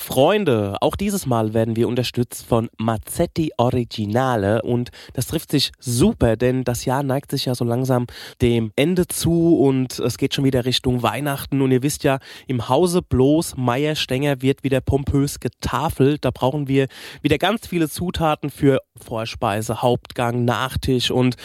[0.00, 6.36] Freunde, auch dieses Mal werden wir unterstützt von Mazzetti Originale und das trifft sich super,
[6.36, 8.06] denn das Jahr neigt sich ja so langsam
[8.40, 12.18] dem Ende zu und es geht schon wieder Richtung Weihnachten und ihr wisst ja,
[12.48, 16.24] im Hause bloß Meier Stenger wird wieder pompös getafelt.
[16.24, 16.88] Da brauchen wir
[17.20, 21.36] wieder ganz viele Zutaten für Vorspeise, Hauptgang, Nachtisch und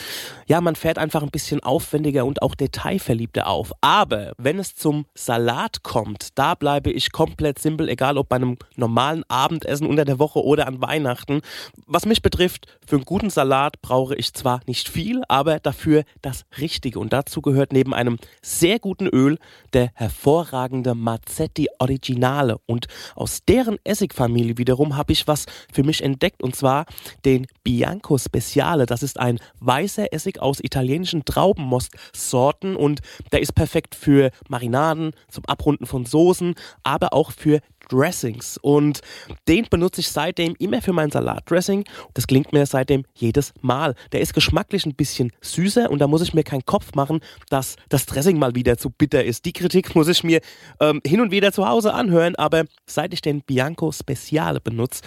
[0.48, 3.74] ja, man fährt einfach ein bisschen aufwendiger und auch detailverliebter auf.
[3.82, 8.45] Aber wenn es zum Salat kommt, da bleibe ich komplett simpel, egal ob bei einem
[8.76, 11.42] normalen Abendessen unter der Woche oder an Weihnachten.
[11.86, 16.46] Was mich betrifft, für einen guten Salat brauche ich zwar nicht viel, aber dafür das
[16.60, 17.00] Richtige.
[17.00, 19.38] Und dazu gehört neben einem sehr guten Öl
[19.74, 22.58] der hervorragende Mazzetti Originale.
[22.66, 26.86] Und aus deren Essigfamilie wiederum habe ich was für mich entdeckt und zwar
[27.26, 28.86] den Bianco Speciale.
[28.86, 35.46] Das ist ein weißer Essig aus italienischen Traubenmostsorten und der ist perfekt für Marinaden, zum
[35.46, 39.02] Abrunden von Soßen, aber auch für Dressings und
[39.48, 41.86] den benutze ich seitdem immer für mein Salatdressing.
[42.14, 43.96] Das klingt mir seitdem jedes Mal.
[44.12, 47.20] Der ist geschmacklich ein bisschen süßer und da muss ich mir keinen Kopf machen,
[47.50, 49.46] dass das Dressing mal wieder zu bitter ist.
[49.46, 50.42] Die Kritik muss ich mir
[50.80, 55.02] ähm, hin und wieder zu Hause anhören, aber seit ich den Bianco Speciale benutze,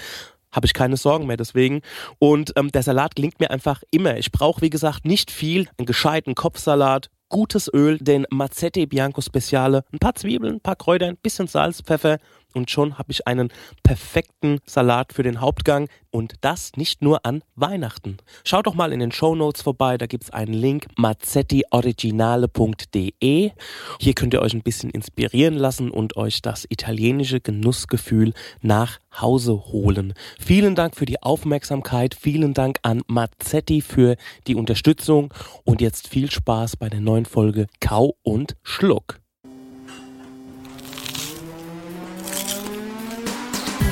[0.53, 1.83] habe ich keine Sorgen mehr deswegen.
[2.19, 4.17] Und ähm, der Salat klingt mir einfach immer.
[4.17, 5.69] Ich brauche, wie gesagt, nicht viel.
[5.77, 11.07] Einen gescheiten Kopfsalat, gutes Öl, den Mazzetti Bianco Speciale, ein paar Zwiebeln, ein paar Kräuter,
[11.07, 12.19] ein bisschen Salz, Pfeffer
[12.55, 17.43] und schon habe ich einen perfekten Salat für den Hauptgang und das nicht nur an
[17.55, 18.17] Weihnachten.
[18.45, 23.51] Schaut doch mal in den Show Notes vorbei, da gibt es einen Link mazzettioriginale.de.
[24.01, 29.65] Hier könnt ihr euch ein bisschen inspirieren lassen und euch das italienische Genussgefühl nach Hause
[29.67, 30.15] holen.
[30.39, 34.17] Vielen Dank für die Aufmerksamkeit, vielen Dank an Mazzetti für
[34.47, 35.35] die Unterstützung
[35.65, 39.21] und jetzt viel Spaß bei der neuen Folge Kau und Schluck.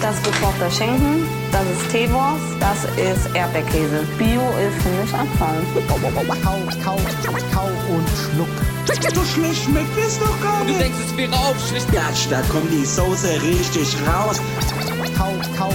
[0.01, 4.05] Das ist gekochter Schinken, das ist Teewurst, das ist Erdbeerkäse.
[4.19, 5.62] Bio ist für mich Abfall.
[5.89, 8.49] Kau, kau, kau und schluck.
[9.15, 10.81] So schlecht schmeckt es doch gar Du nicht.
[10.81, 11.93] denkst, es wäre aufschlicht.
[11.93, 14.41] Gatsch, da kommt die Soße richtig raus.
[15.17, 15.73] Kau, kau,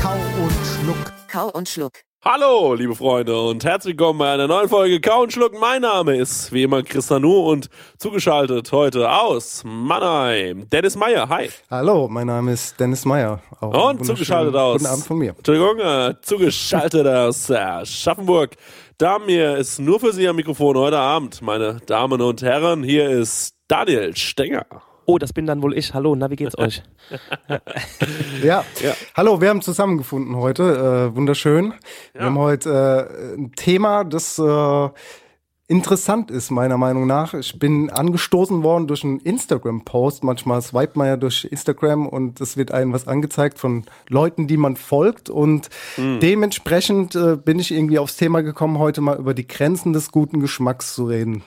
[0.00, 1.12] kau und schluck.
[1.28, 1.92] Kau und Schluck.
[2.28, 5.52] Hallo, liebe Freunde, und herzlich willkommen bei einer neuen Folge Kau und Schluck.
[5.60, 11.28] Mein Name ist wie immer Chris Nanu und zugeschaltet heute aus Mannheim, Dennis Meyer.
[11.28, 11.48] Hi.
[11.70, 13.40] Hallo, mein Name ist Dennis Meyer.
[13.60, 14.78] Auch Und zugeschaltet aus.
[14.78, 15.36] Guten Abend von mir.
[15.36, 18.56] Entschuldigung, äh, zugeschaltet aus äh, Aschaffenburg.
[18.98, 22.82] Da mir ist nur für Sie am Mikrofon heute Abend, meine Damen und Herren.
[22.82, 24.66] Hier ist Daniel Stenger.
[25.06, 25.94] Oh, das bin dann wohl ich.
[25.94, 26.82] Hallo, na, wie geht's euch?
[28.42, 28.64] Ja.
[28.82, 28.94] Ja.
[29.16, 31.10] hallo, wir haben zusammengefunden heute.
[31.12, 31.74] Äh, wunderschön.
[32.12, 34.88] Wir haben heute äh, ein Thema, das äh,
[35.68, 37.34] interessant ist, meiner Meinung nach.
[37.34, 40.24] Ich bin angestoßen worden durch einen Instagram-Post.
[40.24, 44.56] Manchmal swipet man ja durch Instagram und es wird einem was angezeigt von Leuten, die
[44.56, 45.30] man folgt.
[45.30, 50.10] Und dementsprechend äh, bin ich irgendwie aufs Thema gekommen, heute mal über die Grenzen des
[50.10, 51.42] guten Geschmacks zu reden.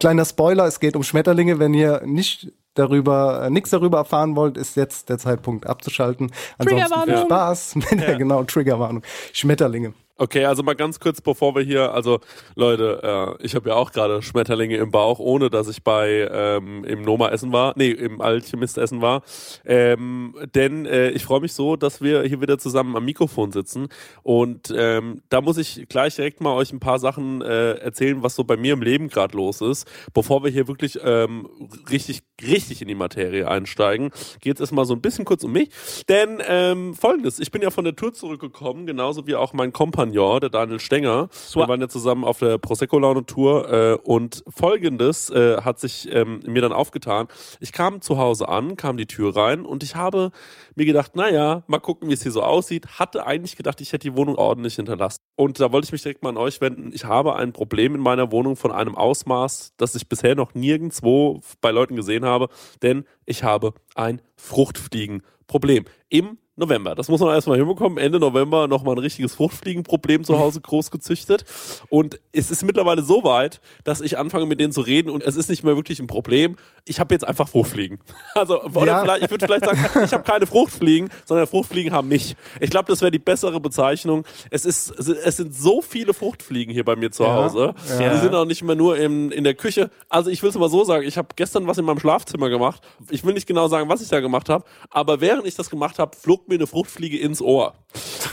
[0.00, 1.58] Kleiner Spoiler, es geht um Schmetterlinge.
[1.58, 6.32] Wenn ihr nicht darüber, äh, nichts darüber erfahren wollt, ist jetzt der Zeitpunkt abzuschalten.
[6.58, 7.74] Ansonsten viel Spaß.
[7.96, 8.16] ja.
[8.16, 9.02] genau, Triggerwarnung.
[9.32, 9.94] Schmetterlinge.
[10.18, 12.20] Okay, also mal ganz kurz, bevor wir hier, also
[12.54, 16.84] Leute, äh, ich habe ja auch gerade Schmetterlinge im Bauch, ohne dass ich bei ähm,
[16.84, 19.22] im Noma essen war, nee, im Alchemist essen war.
[19.66, 23.88] Ähm, denn äh, ich freue mich so, dass wir hier wieder zusammen am Mikrofon sitzen.
[24.22, 28.36] Und ähm, da muss ich gleich direkt mal euch ein paar Sachen äh, erzählen, was
[28.36, 29.86] so bei mir im Leben gerade los ist.
[30.14, 31.46] Bevor wir hier wirklich ähm,
[31.90, 35.68] richtig, richtig in die Materie einsteigen, geht es erstmal so ein bisschen kurz um mich.
[36.08, 39.74] Denn ähm, folgendes, ich bin ja von der Tour zurückgekommen, genauso wie auch mein
[40.06, 41.28] Kompagnon, der Daniel Stenger.
[41.52, 46.62] Wir waren ja zusammen auf der Prosecco-Laune-Tour äh, und folgendes äh, hat sich ähm, mir
[46.62, 47.28] dann aufgetan.
[47.60, 50.30] Ich kam zu Hause an, kam die Tür rein und ich habe
[50.74, 52.98] mir gedacht, naja, mal gucken, wie es hier so aussieht.
[52.98, 55.18] Hatte eigentlich gedacht, ich hätte die Wohnung ordentlich hinterlassen.
[55.36, 56.92] Und da wollte ich mich direkt mal an euch wenden.
[56.92, 61.40] Ich habe ein Problem in meiner Wohnung von einem Ausmaß, das ich bisher noch nirgendwo
[61.60, 62.48] bei Leuten gesehen habe,
[62.82, 65.84] denn ich habe ein Fruchtfliegenproblem.
[66.08, 66.94] Im November.
[66.94, 67.98] Das muss man erstmal hinbekommen.
[67.98, 71.44] Ende November nochmal ein richtiges Fruchtfliegenproblem zu Hause groß gezüchtet.
[71.90, 75.36] Und es ist mittlerweile so weit, dass ich anfange mit denen zu reden und es
[75.36, 76.56] ist nicht mehr wirklich ein Problem.
[76.86, 77.98] Ich habe jetzt einfach Fruchtfliegen.
[78.34, 79.16] Also, Ja.
[79.16, 82.36] ich würde vielleicht sagen, ich habe keine Fruchtfliegen, sondern Fruchtfliegen haben mich.
[82.60, 84.24] Ich glaube, das wäre die bessere Bezeichnung.
[84.50, 87.34] Es ist, es sind so viele Fruchtfliegen hier bei mir zu Ja.
[87.34, 87.74] Hause.
[87.98, 88.12] Ja.
[88.14, 89.90] Die sind auch nicht mehr nur im, in der Küche.
[90.08, 92.82] Also ich will es mal so sagen, ich habe gestern was in meinem Schlafzimmer gemacht.
[93.10, 95.98] Ich will nicht genau sagen, was ich da gemacht habe, aber während ich das gemacht
[95.98, 97.74] habe, flog mir eine Fruchtfliege ins Ohr.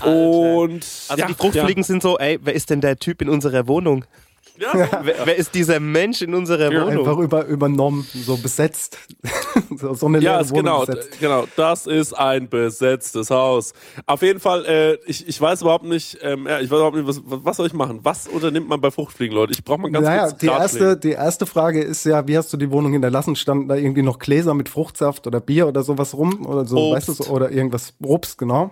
[0.04, 3.68] Und Also ja, die Fruchtfliegen sind so, ey, wer ist denn der Typ in unserer
[3.68, 4.06] Wohnung?
[4.58, 7.00] Ja, ja, Wer, wer ist dieser Mensch in unserer Wohnung?
[7.00, 8.98] Einfach über, übernommen, so besetzt.
[9.76, 11.20] so, so eine Ja, Wohnung genau, besetzt.
[11.20, 11.46] genau.
[11.56, 13.74] Das ist ein besetztes Haus.
[14.06, 17.08] Auf jeden Fall, äh, ich, ich weiß überhaupt nicht, ähm, ja, ich weiß überhaupt nicht,
[17.08, 18.02] was, was soll ich machen?
[18.04, 19.54] Was unternimmt man bei Fruchtfliegen, Leute?
[19.54, 22.54] Ich brauche mal ganz naja, kurz die erste, die erste Frage ist ja, wie hast
[22.54, 23.36] du die Wohnung hinterlassen?
[23.36, 26.46] Standen da irgendwie noch Gläser mit Fruchtsaft oder Bier oder sowas rum?
[26.46, 27.10] Oder so, Obst.
[27.10, 28.72] weißt du, oder irgendwas Obst, genau.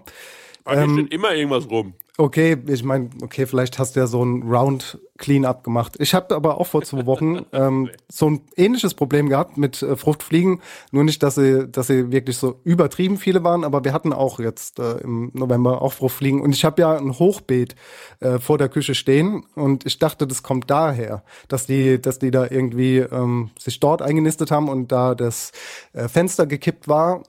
[0.63, 1.95] Bei mir ähm, steht immer irgendwas rum.
[2.21, 5.95] Okay, ich meine, okay, vielleicht hast du ja so ein Round Clean-up gemacht.
[5.97, 9.95] Ich habe aber auch vor zwei Wochen ähm, so ein ähnliches Problem gehabt mit äh,
[9.95, 10.61] Fruchtfliegen.
[10.91, 14.39] Nur nicht, dass sie, dass sie wirklich so übertrieben viele waren, aber wir hatten auch
[14.39, 16.41] jetzt äh, im November auch Fruchtfliegen.
[16.41, 17.75] Und ich habe ja ein Hochbeet
[18.19, 22.29] äh, vor der Küche stehen und ich dachte, das kommt daher, dass die, dass die
[22.29, 25.53] da irgendwie ähm, sich dort eingenistet haben und da das
[25.93, 27.23] äh, Fenster gekippt war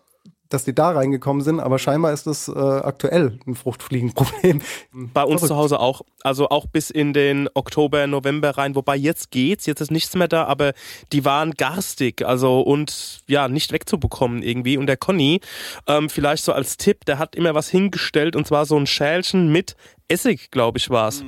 [0.53, 4.63] dass die da reingekommen sind, aber scheinbar ist das äh, aktuell ein Fruchtfliegenproblem.
[4.93, 5.49] Bei uns Verrückt.
[5.49, 6.03] zu Hause auch.
[6.23, 8.75] Also auch bis in den Oktober, November rein.
[8.75, 10.73] Wobei jetzt geht's, jetzt ist nichts mehr da, aber
[11.13, 14.77] die waren garstig, also und ja, nicht wegzubekommen irgendwie.
[14.77, 15.41] Und der Conny,
[15.87, 19.51] ähm, vielleicht so als Tipp, der hat immer was hingestellt und zwar so ein Schälchen
[19.51, 19.77] mit
[20.09, 21.25] Essig, glaube ich, war's.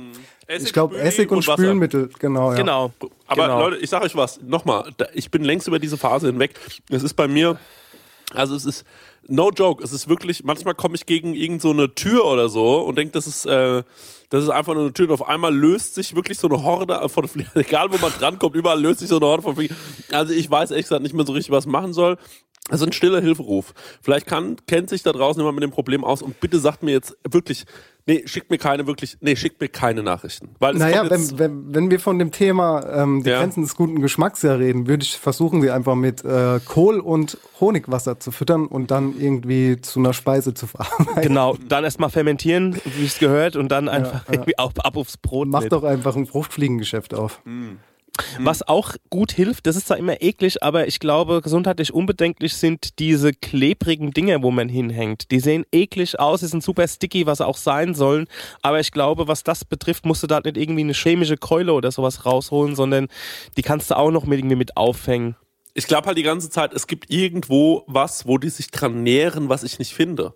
[0.47, 1.63] Ich glaube, Essig und, Wasser.
[1.63, 2.51] Spülmittel, genau.
[2.51, 2.57] Ja.
[2.57, 2.93] Genau.
[3.25, 3.59] Aber genau.
[3.61, 6.51] Leute, ich sage euch was, nochmal, ich bin längst über diese Phase hinweg.
[6.89, 7.57] Es ist bei mir,
[8.33, 8.85] also es ist,
[9.27, 12.79] no joke, es ist wirklich, manchmal komme ich gegen irgend so eine Tür oder so
[12.81, 13.83] und denke, das ist, äh,
[14.29, 17.07] das ist einfach nur eine Tür und auf einmal löst sich wirklich so eine Horde
[17.09, 19.75] von Fliegen, egal wo man drankommt, überall löst sich so eine Horde von Fliegen.
[20.11, 22.17] Also ich weiß ehrlich gesagt nicht mehr so richtig, was machen soll.
[22.69, 23.73] Also ein stiller Hilferuf.
[24.01, 26.93] Vielleicht kann, kennt sich da draußen jemand mit dem Problem aus und bitte sagt mir
[26.93, 27.65] jetzt wirklich,
[28.07, 30.49] nee, schickt mir keine wirklich, nee, schickt mir keine Nachrichten.
[30.57, 33.39] Weil Naja, wenn, wenn, wenn wir von dem Thema ähm, die Ja.
[33.39, 37.37] Grenzen des guten Geschmacks ja reden, würde ich versuchen, sie einfach mit äh, Kohl und
[37.59, 41.21] Honigwasser zu füttern und dann irgendwie zu einer Speise zu verarbeiten.
[41.21, 45.47] Genau, dann erstmal fermentieren, wie es gehört, und dann einfach irgendwie ab, ab aufs Brot.
[45.49, 45.71] Mach mit.
[45.71, 47.41] doch einfach ein Fruchtfliegengeschäft auf.
[48.39, 52.99] Was auch gut hilft, das ist zwar immer eklig, aber ich glaube, gesundheitlich unbedenklich sind
[52.99, 55.31] diese klebrigen Dinge, wo man hinhängt.
[55.31, 58.27] Die sehen eklig aus, die sind super sticky, was auch sein sollen.
[58.61, 61.91] Aber ich glaube, was das betrifft, musst du da nicht irgendwie eine chemische Keule oder
[61.91, 63.07] sowas rausholen, sondern
[63.57, 65.35] die kannst du auch noch mit, irgendwie mit aufhängen.
[65.73, 69.49] ich glaube halt die ganze Zeit, es gibt irgendwo was, wo die sich dran nähren,
[69.49, 70.33] was ich nicht finde.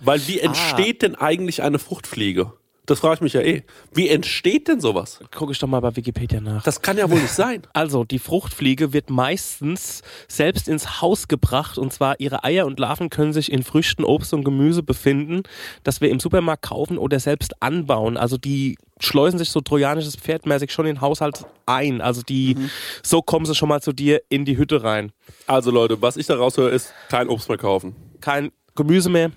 [0.00, 2.52] Weil wie entsteht denn eigentlich eine Fruchtfliege?
[2.86, 3.64] Das frage ich mich ja eh.
[3.92, 5.20] Wie entsteht denn sowas?
[5.34, 6.62] Guck ich doch mal bei Wikipedia nach.
[6.62, 7.62] Das kann ja wohl nicht sein.
[7.72, 13.10] Also, die Fruchtfliege wird meistens selbst ins Haus gebracht und zwar ihre Eier und Larven
[13.10, 15.42] können sich in Früchten, Obst und Gemüse befinden,
[15.82, 18.16] das wir im Supermarkt kaufen oder selbst anbauen.
[18.16, 22.00] Also die schleusen sich so trojanisches Pferdmäßig schon in den Haushalt ein.
[22.00, 22.56] Also die,
[23.02, 25.12] so kommen sie schon mal zu dir in die Hütte rein.
[25.46, 27.94] Also Leute, was ich da raushöre, ist kein Obst mehr kaufen.
[28.20, 29.32] Kein Gemüse mehr.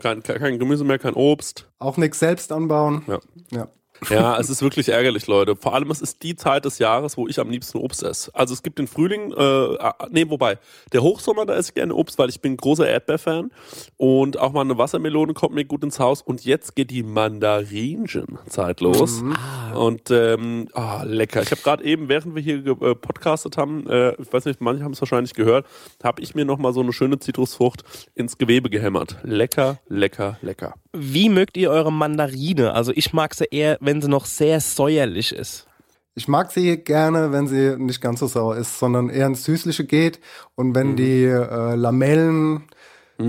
[0.00, 1.70] Kein, kein, Gemüse mehr, kein Obst.
[1.78, 3.02] Auch nichts selbst anbauen.
[3.06, 3.20] Ja.
[3.50, 3.68] Ja.
[4.10, 5.56] Ja, es ist wirklich ärgerlich, Leute.
[5.56, 8.30] Vor allem, es ist die Zeit des Jahres, wo ich am liebsten Obst esse.
[8.34, 10.58] Also es gibt den Frühling, äh, ah, nee, wobei,
[10.92, 13.50] der Hochsommer, da esse ich gerne Obst, weil ich bin großer Erdbeerfan.
[13.96, 16.22] Und auch mal eine Wassermelone kommt mir gut ins Haus.
[16.22, 19.22] Und jetzt geht die Mandarinchen-Zeit los.
[19.74, 21.42] Und ähm, ah, lecker.
[21.42, 24.60] Ich habe gerade eben, während wir hier ge- äh, podcastet haben, äh, ich weiß nicht,
[24.60, 25.66] manche haben es wahrscheinlich gehört,
[26.02, 27.82] habe ich mir nochmal so eine schöne Zitrusfrucht
[28.14, 29.16] ins Gewebe gehämmert.
[29.22, 30.74] Lecker, lecker, lecker.
[30.92, 32.72] Wie mögt ihr eure Mandarine?
[32.72, 35.66] Also ich mag sie eher, wenn sie noch sehr säuerlich ist.
[36.14, 39.84] Ich mag sie gerne, wenn sie nicht ganz so sauer ist, sondern eher ins Süßliche
[39.84, 40.20] geht.
[40.54, 42.64] Und wenn die äh, Lamellen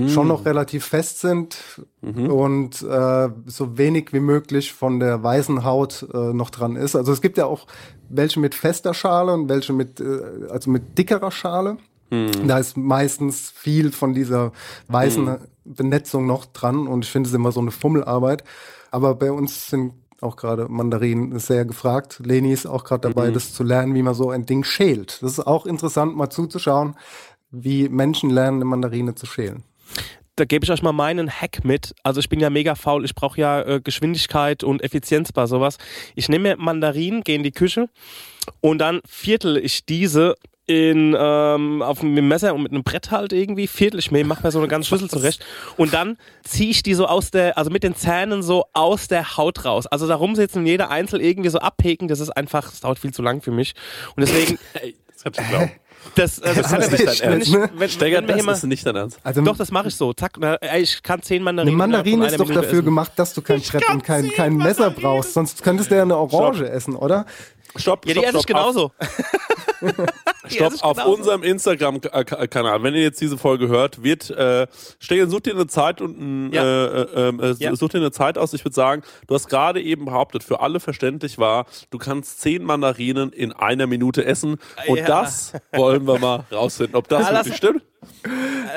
[0.08, 1.58] schon noch relativ fest sind
[2.02, 6.96] und äh, so wenig wie möglich von der weißen Haut äh, noch dran ist.
[6.96, 7.66] Also es gibt ja auch
[8.08, 11.76] welche mit fester Schale und welche mit, äh, also mit dickerer Schale.
[12.46, 14.52] Da ist meistens viel von dieser
[14.88, 18.44] weißen Benetzung noch dran und ich finde es immer so eine Fummelarbeit.
[18.92, 22.20] Aber bei uns sind auch gerade Mandarinen sehr gefragt.
[22.24, 25.22] Leni ist auch gerade dabei, das zu lernen, wie man so ein Ding schält.
[25.22, 26.96] Das ist auch interessant, mal zuzuschauen,
[27.50, 29.64] wie Menschen lernen, eine Mandarine zu schälen.
[30.36, 31.94] da gebe ich euch mal meinen Hack mit.
[32.02, 35.78] Also ich bin ja mega faul, ich brauche ja äh, Geschwindigkeit und Effizienz bei sowas.
[36.14, 37.88] Ich nehme mir Mandarinen, gehe in die Küche
[38.60, 40.34] und dann viertel ich diese
[40.66, 44.42] in, ähm, auf dem Messer und mit einem Brett halt irgendwie, viertel ich mir, mach
[44.42, 45.44] mir so eine ganze Schüssel zurecht
[45.76, 49.36] und dann ziehe ich die so aus der, also mit den Zähnen so aus der
[49.36, 49.86] Haut raus.
[49.86, 53.12] Also da rumsitzen und jeder einzeln irgendwie so abheken, das ist einfach, das dauert viel
[53.14, 53.74] zu lang für mich.
[54.16, 55.70] Und deswegen, Ey, das du glauben.
[56.16, 57.48] das, äh, Das Hanna, ist nicht dein wenn Ernst.
[57.48, 59.18] ich, wenn, Steger, wenn wir hier das ist nicht dein Ernst.
[59.22, 60.12] Also doch, das mache ich so.
[60.12, 61.74] Zack, na, ey, ich kann zehn Mandarinen.
[61.80, 64.90] eine Mandarine ist doch dafür Minute gemacht, dass du kein Brett und kein, kein Messer
[64.90, 65.34] brauchst.
[65.34, 67.24] Sonst könntest du ja eine Orange essen, oder?
[67.78, 68.06] Stopp.
[68.06, 68.36] Ja, die stopp, stopp.
[68.36, 68.92] Auf, genauso.
[70.48, 71.14] stopp, auf genauso.
[71.14, 74.66] unserem Instagram-Kanal, wenn ihr jetzt diese Folge hört, wird, äh,
[74.98, 77.74] Steger, such dir eine Zeit und äh, äh, äh, Ja.
[77.76, 78.52] such dir eine Zeit aus.
[78.52, 82.62] Ich würde sagen, du hast gerade eben behauptet, für alle verständlich war, du kannst zehn
[82.64, 84.56] Mandarinen in einer Minute essen.
[84.86, 85.06] Und Ja.
[85.06, 87.82] das wollen wir mal rausfinden, ob das wirklich stimmt.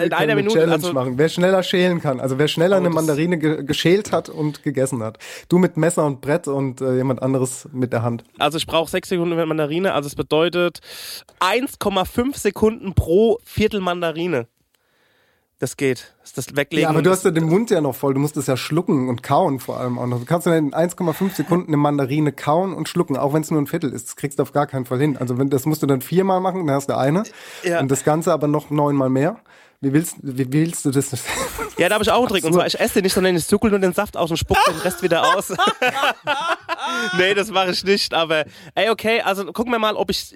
[0.03, 0.53] In Wir einer Minute.
[0.55, 1.17] Challenge Also, machen.
[1.17, 5.17] Wer schneller schälen kann, also wer schneller eine Mandarine ge geschält hat und gegessen hat.
[5.49, 8.23] Du mit Messer und Brett und äh, jemand anderes mit der Hand.
[8.37, 9.93] also ich brauche sechs Sekunden mit Mandarine.
[9.93, 10.79] Also es bedeutet
[11.39, 14.47] 1,5 Sekunden pro Viertel Mandarine.
[15.59, 16.13] Das geht.
[16.21, 16.83] Das ist das Weglegen.
[16.83, 18.13] Ja, aber du hast ja den Mund ja noch voll.
[18.13, 20.19] Du musst es ja schlucken und kauen vor allem auch noch.
[20.19, 23.61] Du kannst ja in 1,5 Sekunden eine Mandarine kauen und schlucken, auch wenn es nur
[23.61, 24.07] ein Viertel ist.
[24.07, 25.17] Das kriegst du auf gar keinen Fall hin.
[25.17, 27.23] Also wenn, das musst du dann viermal machen, dann hast du eine.
[27.63, 27.81] Ja.
[27.81, 29.37] Und das Ganze aber noch neunmal mehr.
[29.81, 31.11] Wie willst, wie willst du das?
[31.77, 32.43] Ja, da habe ich auch einen Trick.
[32.43, 34.57] Und zwar, ich esse den nicht, sondern ich zuckel nur den Saft aus und spuck
[34.67, 35.53] den Rest wieder aus.
[37.17, 38.13] nee, das mache ich nicht.
[38.13, 38.43] Aber,
[38.75, 40.35] ey, okay, also gucken wir mal, ob ich.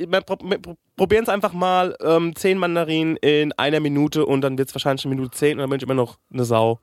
[0.95, 1.97] Probieren es einfach mal.
[2.01, 5.59] Ähm, zehn Mandarinen in einer Minute und dann wird es wahrscheinlich eine Minute zehn und
[5.59, 6.79] dann bin ich immer noch eine Sau.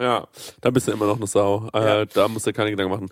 [0.00, 0.26] Ja,
[0.60, 1.68] da bist du immer noch eine Sau.
[1.72, 3.08] Äh, Da musst du keine Gedanken machen.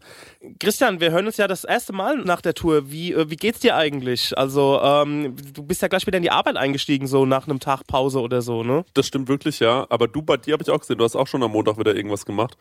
[0.58, 2.90] Christian, wir hören uns ja das erste Mal nach der Tour.
[2.90, 4.36] Wie, äh, wie geht's dir eigentlich?
[4.36, 7.86] Also, ähm, du bist ja gleich wieder in die Arbeit eingestiegen, so nach einem Tag
[7.86, 8.84] Pause oder so, ne?
[8.94, 9.86] Das stimmt wirklich, ja.
[9.90, 11.94] Aber du, bei dir habe ich auch gesehen, du hast auch schon am Montag wieder
[11.94, 12.56] irgendwas gemacht.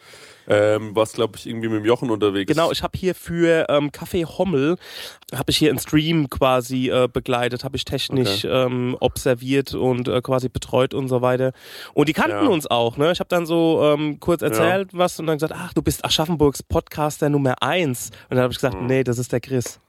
[0.48, 2.52] Ähm, warst, glaube ich, irgendwie mit dem Jochen unterwegs.
[2.52, 4.76] Genau, ich habe hier für ähm, Café Hommel,
[5.34, 10.22] habe ich hier einen Stream quasi äh, begleitet, habe ich technisch ähm, observiert und äh,
[10.22, 11.54] quasi betreut und so weiter.
[11.94, 12.50] Und die kannten Ja.
[12.52, 13.12] uns auch, ne?
[13.12, 16.64] Ich habe dann so ähm, kurz erzählt was und dann gesagt, ach, du bist Aschaffenburgs
[16.64, 18.10] Podcaster Nummer eins.
[18.30, 18.88] Und dann habe ich gesagt, Mhm.
[18.88, 19.80] nee, das ist der Chris.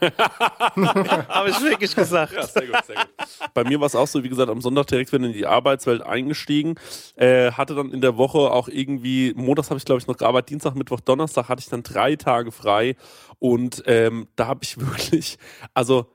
[0.00, 2.32] habe ich wirklich gesagt.
[2.32, 3.08] Ja, sehr gut, sehr gut.
[3.52, 6.02] Bei mir war es auch so, wie gesagt, am Sonntag direkt wieder in die Arbeitswelt
[6.02, 6.76] eingestiegen.
[7.16, 10.50] Äh, hatte dann in der Woche auch irgendwie, montags habe ich glaube ich noch gearbeitet,
[10.50, 12.94] Dienstag, Mittwoch, Donnerstag hatte ich dann drei Tage frei.
[13.40, 15.36] Und ähm, da habe ich wirklich,
[15.74, 16.06] also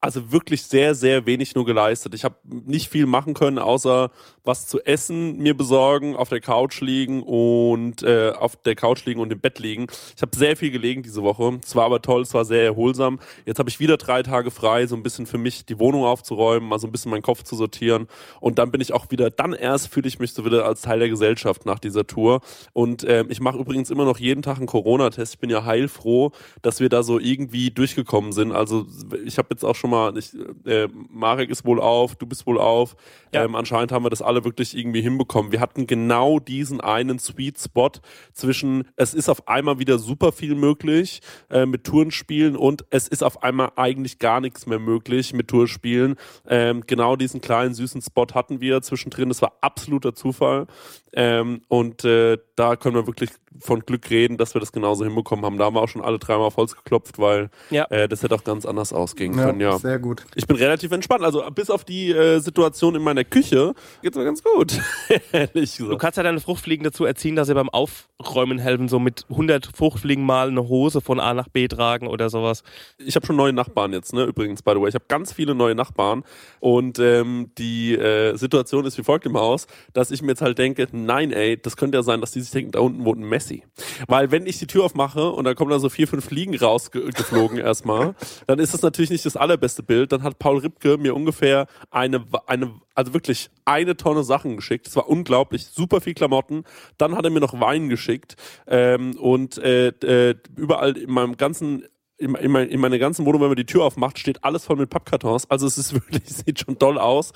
[0.00, 2.14] also wirklich sehr, sehr wenig nur geleistet.
[2.14, 4.10] Ich habe nicht viel machen können, außer
[4.44, 9.20] was zu essen mir besorgen, auf der Couch liegen und äh, auf der Couch liegen
[9.20, 9.86] und im Bett liegen.
[10.14, 11.58] Ich habe sehr viel gelegen diese Woche.
[11.64, 13.18] Es war aber toll, es war sehr erholsam.
[13.46, 16.68] Jetzt habe ich wieder drei Tage frei, so ein bisschen für mich die Wohnung aufzuräumen,
[16.68, 18.06] mal so ein bisschen meinen Kopf zu sortieren.
[18.40, 20.98] Und dann bin ich auch wieder, dann erst fühle ich mich so wieder als Teil
[20.98, 22.42] der Gesellschaft nach dieser Tour.
[22.72, 25.34] Und ähm, ich mache übrigens immer noch jeden Tag einen Corona-Test.
[25.34, 28.52] Ich bin ja heilfroh, dass wir da so irgendwie durchgekommen sind.
[28.52, 28.86] Also
[29.24, 30.32] ich habe jetzt auch schon mal, ich,
[30.64, 32.96] äh, Marek ist wohl auf, du bist wohl auf.
[33.32, 33.44] Ja.
[33.44, 35.52] Ähm, anscheinend haben wir das alle wirklich irgendwie hinbekommen.
[35.52, 37.90] Wir hatten genau diesen einen Sweet Spot
[38.32, 43.22] zwischen, es ist auf einmal wieder super viel möglich äh, mit Tourenspielen und es ist
[43.22, 46.16] auf einmal eigentlich gar nichts mehr möglich mit Tourspielen.
[46.48, 49.28] Ähm, genau diesen kleinen süßen Spot hatten wir zwischendrin.
[49.28, 50.66] Das war absoluter Zufall.
[51.12, 55.44] Ähm, und äh, da können wir wirklich von Glück reden, dass wir das genauso hinbekommen
[55.46, 55.56] haben.
[55.56, 57.84] Da haben wir auch schon alle dreimal auf Holz geklopft, weil Ja.
[57.86, 59.60] äh, das hätte auch ganz anders ausgehen Ja, können.
[59.60, 59.75] Ja.
[59.78, 60.24] Sehr gut.
[60.34, 61.22] Ich bin relativ entspannt.
[61.24, 64.78] Also bis auf die äh, Situation in meiner Küche geht's mir ganz gut.
[65.32, 66.00] Ehrlich Du gesagt.
[66.00, 70.24] kannst ja deine Fruchtfliegen dazu erziehen, dass sie beim Aufräumen helfen, so mit 100 Fruchtfliegen
[70.24, 72.62] mal eine Hose von A nach B tragen oder sowas.
[72.98, 74.24] Ich habe schon neue Nachbarn jetzt, ne?
[74.24, 74.88] Übrigens, by the way.
[74.88, 76.24] Ich habe ganz viele neue Nachbarn.
[76.60, 80.58] Und ähm, die äh, Situation ist wie folgt im Haus, dass ich mir jetzt halt
[80.58, 83.28] denke, nein, ey, das könnte ja sein, dass die sich denken, da unten wohnt ein
[83.28, 83.62] Messi.
[84.08, 87.58] Weil wenn ich die Tür aufmache und da kommen da so vier, fünf Fliegen rausgeflogen
[87.66, 88.14] erstmal,
[88.46, 90.12] dann ist das natürlich nicht das allerbeste Bild.
[90.12, 94.86] Dann hat Paul Ripke mir ungefähr eine, eine, also wirklich eine Tonne Sachen geschickt.
[94.86, 96.64] Das war unglaublich, super viel Klamotten.
[96.98, 101.84] Dann hat er mir noch Wein geschickt ähm, und äh, äh, überall in meinem ganzen
[102.18, 104.76] in, in, mein, in meiner ganzen Wohnung, wenn man die Tür aufmacht, steht alles voll
[104.76, 105.50] mit Pappkartons.
[105.50, 107.32] Also es ist wirklich, sieht schon toll aus.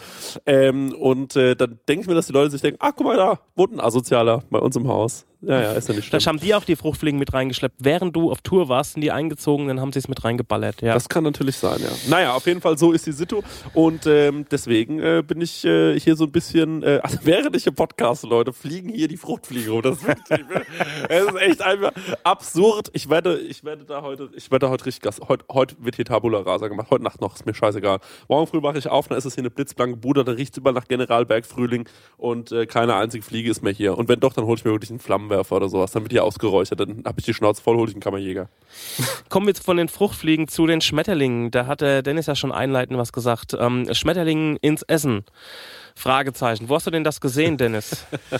[0.46, 3.16] Ähm, und äh, dann denke ich mir, dass die Leute sich denken, ah, guck mal
[3.16, 5.26] da, wohnt ein Asozialer bei uns im Haus.
[5.42, 6.10] Ja, ja, ist ja nicht schlimm.
[6.10, 7.76] Vielleicht haben die auch die Fruchtfliegen mit reingeschleppt.
[7.78, 10.82] Während du auf Tour warst, sind die eingezogen, dann haben sie es mit reingeballert.
[10.82, 10.92] Ja.
[10.92, 11.88] Das kann natürlich sein, ja.
[12.08, 13.40] Naja, auf jeden Fall so ist die Situ.
[13.72, 17.66] Und ähm, deswegen äh, bin ich äh, hier so ein bisschen, äh, also während ich
[17.66, 19.82] im Podcast, Leute, fliegen hier die Fruchtfliegen rum.
[19.82, 20.40] Das ist, wirklich,
[21.08, 21.92] es ist echt einfach
[22.22, 22.90] absurd.
[22.92, 25.20] Ich werde, ich werde da heute, ich werde da heute richtig Gas.
[25.26, 26.88] Heute, heute wird hier Tabula Rasa gemacht.
[26.90, 28.00] Heute Nacht noch, ist mir scheißegal.
[28.28, 30.58] Morgen früh mache ich auf, dann ist es hier eine blitzblanke Bude, da riecht es
[30.58, 33.96] überall nach Generalberg Frühling und äh, keine einzige Fliege ist mehr hier.
[33.96, 35.92] Und wenn doch, dann hole ich mir wirklich einen Flammenwerfer Flammenwerfer oder sowas.
[35.92, 36.80] Dann wird die ausgeräuchert.
[36.80, 38.48] Dann habe ich die Schnauze voll, hole ich einen Kammerjäger.
[39.28, 41.50] Kommen wir jetzt von den Fruchtfliegen zu den Schmetterlingen.
[41.50, 43.56] Da hat der Dennis ja schon einleitend was gesagt.
[43.58, 45.24] Ähm, Schmetterlingen ins Essen.
[45.94, 46.68] Fragezeichen.
[46.68, 48.04] Wo hast du denn das gesehen, Dennis?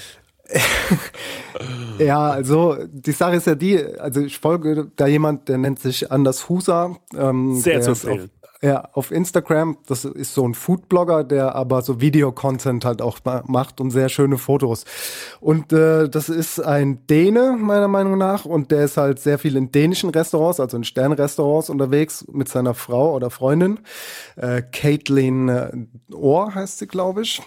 [1.98, 6.10] Ja, also die Sache ist ja die, also ich folge da jemand, der nennt sich
[6.10, 6.96] Anders Huser.
[7.16, 8.30] Ähm, Sehr zu empfehlen.
[8.62, 9.78] Ja, auf Instagram.
[9.86, 14.10] Das ist so ein Foodblogger, der aber so Videocontent halt auch ma- macht und sehr
[14.10, 14.84] schöne Fotos.
[15.40, 18.44] Und äh, das ist ein Däne, meiner Meinung nach.
[18.44, 22.74] Und der ist halt sehr viel in dänischen Restaurants, also in Sternrestaurants unterwegs mit seiner
[22.74, 23.80] Frau oder Freundin.
[24.36, 25.70] Äh, Caitlin äh,
[26.12, 27.40] Ohr heißt sie, glaube ich.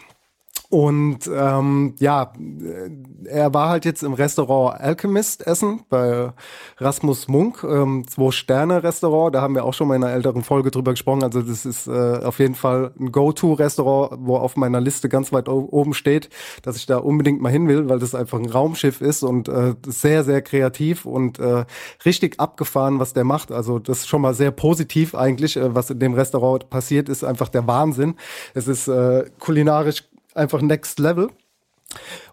[0.73, 2.89] Und ähm, ja, äh,
[3.29, 6.33] er war halt jetzt im Restaurant Alchemist essen bei
[6.77, 9.35] Rasmus Munk, ähm, zwei Sterne Restaurant.
[9.35, 11.21] Da haben wir auch schon mal in einer älteren Folge drüber gesprochen.
[11.21, 11.91] Also das ist äh,
[12.23, 16.29] auf jeden Fall ein Go-To-Restaurant, wo auf meiner Liste ganz weit oben steht,
[16.63, 19.75] dass ich da unbedingt mal hin will, weil das einfach ein Raumschiff ist und äh,
[19.85, 21.65] sehr, sehr kreativ und äh,
[22.03, 23.51] richtig abgefahren, was der macht.
[23.51, 27.23] Also das ist schon mal sehr positiv eigentlich, äh, was in dem Restaurant passiert, ist
[27.23, 28.15] einfach der Wahnsinn.
[28.55, 31.29] Es ist äh, kulinarisch einfach next level.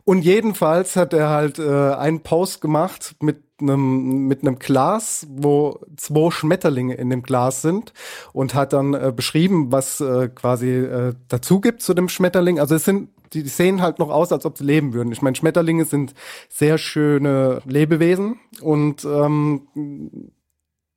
[0.04, 5.80] Und jedenfalls hat er halt äh, einen Post gemacht mit einem mit einem Glas, wo
[5.97, 7.92] zwei Schmetterlinge in dem Glas sind
[8.33, 12.59] und hat dann äh, beschrieben, was äh, quasi äh, dazu gibt zu dem Schmetterling.
[12.59, 15.12] Also es sind die sehen halt noch aus, als ob sie leben würden.
[15.12, 16.14] Ich meine, Schmetterlinge sind
[16.49, 20.33] sehr schöne Lebewesen und ähm,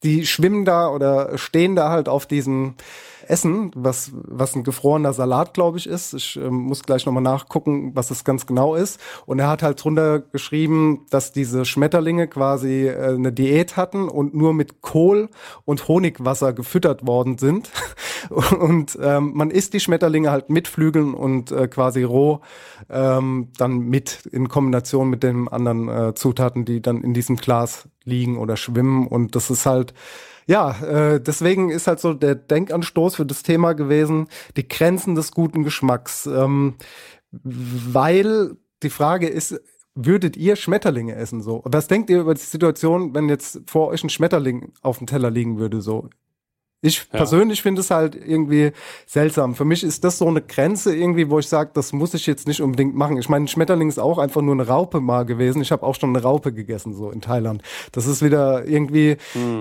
[0.03, 2.75] die schwimmen da oder stehen da halt auf diesem
[3.29, 6.13] Essen, was, was ein gefrorener Salat, glaube ich, ist.
[6.13, 8.99] Ich ähm, muss gleich nochmal nachgucken, was das ganz genau ist.
[9.25, 14.33] Und er hat halt drunter geschrieben, dass diese Schmetterlinge quasi äh, eine Diät hatten und
[14.33, 15.29] nur mit Kohl
[15.65, 17.69] und Honigwasser gefüttert worden sind.
[18.59, 22.41] und ähm, man isst die Schmetterlinge halt mit Flügeln und äh, quasi roh
[22.89, 27.87] ähm, dann mit in Kombination mit den anderen äh, Zutaten, die dann in diesem Glas
[28.03, 29.07] liegen oder schwimmen.
[29.07, 29.93] Und das ist halt
[30.47, 35.31] ja, äh, deswegen ist halt so der Denkanstoß für das Thema gewesen, die Grenzen des
[35.31, 36.25] guten Geschmacks.
[36.25, 36.75] Ähm,
[37.31, 39.59] weil die Frage ist,
[39.95, 41.61] würdet ihr Schmetterlinge essen so?
[41.65, 45.29] Was denkt ihr über die Situation, wenn jetzt vor euch ein Schmetterling auf dem Teller
[45.29, 46.09] liegen würde so?
[46.85, 47.17] Ich Ja.
[47.19, 48.73] persönlich finde es halt irgendwie
[49.07, 49.55] seltsam.
[49.55, 52.45] Für mich ist das so eine Grenze irgendwie, wo ich sage, das muss ich jetzt
[52.45, 53.17] nicht unbedingt machen.
[53.17, 55.61] Ich meine, ein Schmetterling ist auch einfach nur eine Raupe mal gewesen.
[55.61, 57.61] Ich habe auch schon eine Raupe gegessen, so in Thailand.
[57.93, 59.15] Das ist wieder irgendwie,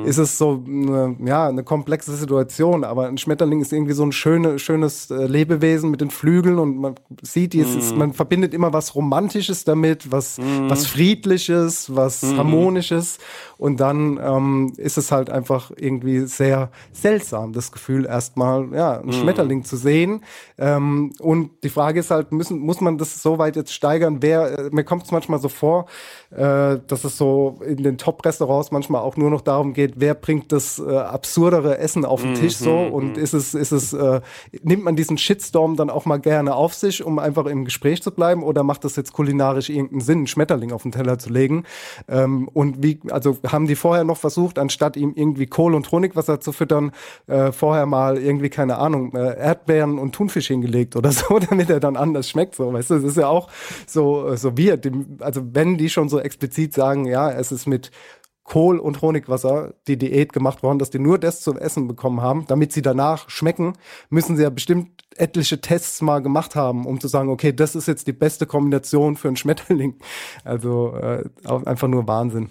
[0.05, 2.83] ist es so, eine, ja, eine komplexe Situation.
[2.83, 6.77] Aber ein Schmetterling ist irgendwie so ein schöne, schönes äh, Lebewesen mit den Flügeln und
[6.77, 13.19] man sieht, es ist, man verbindet immer was Romantisches damit, was, was Friedliches, was Harmonisches.
[13.63, 19.13] Und dann ähm, ist es halt einfach irgendwie sehr seltsam, das Gefühl, erstmal ja, einen
[19.13, 20.25] Schmetterling zu sehen.
[20.59, 24.17] Ähm, und die Frage ist halt, müssen, muss man das so weit jetzt steigern?
[24.21, 25.87] Wer, äh, mir kommt es manchmal so vor,
[26.33, 30.51] äh, dass es so in den Top-Restaurants manchmal auch nur noch darum geht, wer bringt
[30.51, 34.23] das äh, absurdere Essen auf den Tisch so und ist es, ist es, äh,
[34.65, 38.11] nimmt man diesen Shitstorm dann auch mal gerne auf sich, um einfach im Gespräch zu
[38.11, 41.63] bleiben oder macht das jetzt kulinarisch irgendeinen Sinn, einen Schmetterling auf den Teller zu legen?
[42.09, 46.41] Ähm, und wie, also haben die vorher noch versucht, anstatt ihm irgendwie Kohl und Honigwasser
[46.41, 46.93] zu füttern,
[47.27, 51.81] äh, vorher mal irgendwie, keine Ahnung, äh, Erdbeeren und Thunfisch hingelegt oder so, damit er
[51.81, 53.49] dann anders schmeckt, so, weißt du, das ist ja auch
[53.87, 54.51] so, äh, so.
[54.51, 57.91] Die, also wenn die schon so explizit sagen, ja, es ist mit
[58.45, 62.45] Kohl und Honigwasser die Diät gemacht worden, dass die nur das zum Essen bekommen haben,
[62.49, 63.75] damit sie danach schmecken,
[64.11, 67.87] müssen sie ja bestimmt etliche Tests mal gemacht haben, um zu sagen, okay, das ist
[67.87, 69.97] jetzt die beste Kombination für einen Schmetterling.
[70.45, 72.51] Also äh, einfach nur Wahnsinn.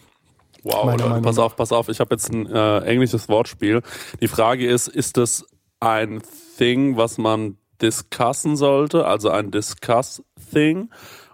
[0.64, 1.90] Wow, Leute, Meinung pass auf, pass auf.
[1.90, 3.82] Ich habe jetzt ein äh, englisches Wortspiel.
[4.22, 5.46] Die Frage ist, ist das
[5.80, 6.22] ein
[6.58, 10.92] Thing, was man discussen sollte, also ein Discuss-Thing,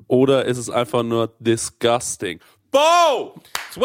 [0.08, 2.40] oder ist es einfach nur disgusting?
[2.72, 3.36] Bo!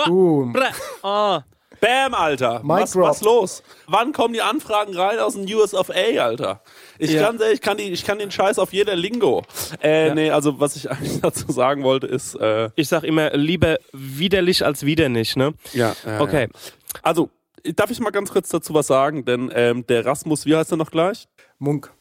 [0.07, 0.57] Boom.
[1.03, 1.41] Oh,
[1.83, 2.61] Bam, Alter.
[2.63, 3.63] Mic Was, was los?
[3.89, 6.63] Wann kommen die Anfragen rein aus dem US of A, Alter?
[6.97, 7.23] Ich, Ja.
[7.25, 9.43] kann, ich, kann die, ich kann den Scheiß auf jeder Lingo.
[9.83, 13.79] Äh, nee, also was ich eigentlich dazu sagen wollte, ist, äh, ich sag immer, lieber
[13.93, 15.55] widerlich als wieder nicht, ne?
[15.73, 16.43] ja, ja, Okay.
[16.53, 16.59] Ja.
[17.03, 17.31] Also,
[17.75, 19.25] darf ich mal ganz kurz dazu was sagen?
[19.25, 21.27] Denn ähm, der Rasmus, wie heißt er noch gleich?
[21.59, 21.93] Munk.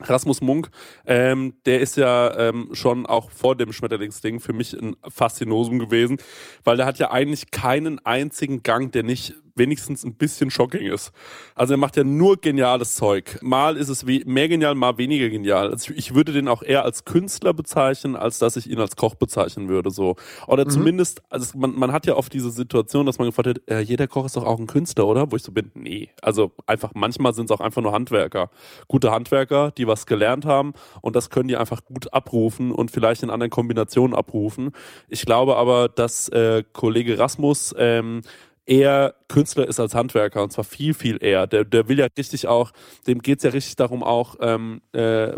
[0.00, 0.70] Rasmus Munk,
[1.06, 6.18] ähm, der ist ja ähm, schon auch vor dem Schmetterlingsding für mich ein Faszinosum gewesen,
[6.64, 11.12] weil der hat ja eigentlich keinen einzigen Gang, der nicht wenigstens ein bisschen shocking ist.
[11.54, 13.38] Also er macht ja nur geniales Zeug.
[13.42, 15.70] Mal ist es mehr genial, mal weniger genial.
[15.70, 19.14] Also ich würde den auch eher als Künstler bezeichnen, als dass ich ihn als Koch
[19.14, 19.90] bezeichnen würde.
[19.90, 20.16] So.
[20.46, 20.70] Oder mhm.
[20.70, 24.06] zumindest, also man, man hat ja oft diese Situation, dass man gefragt hat, äh, jeder
[24.06, 25.30] Koch ist doch auch ein Künstler, oder?
[25.30, 26.10] Wo ich so bin, nee.
[26.22, 28.50] Also einfach, manchmal sind es auch einfach nur Handwerker.
[28.86, 33.22] Gute Handwerker, die was gelernt haben und das können die einfach gut abrufen und vielleicht
[33.22, 34.72] in anderen Kombinationen abrufen.
[35.08, 38.22] Ich glaube aber, dass äh, Kollege Rasmus ähm,
[38.68, 41.46] eher Künstler ist als Handwerker und zwar viel, viel eher.
[41.46, 42.72] Der, der will ja richtig auch,
[43.06, 45.32] dem geht's ja richtig darum auch, ähm, äh,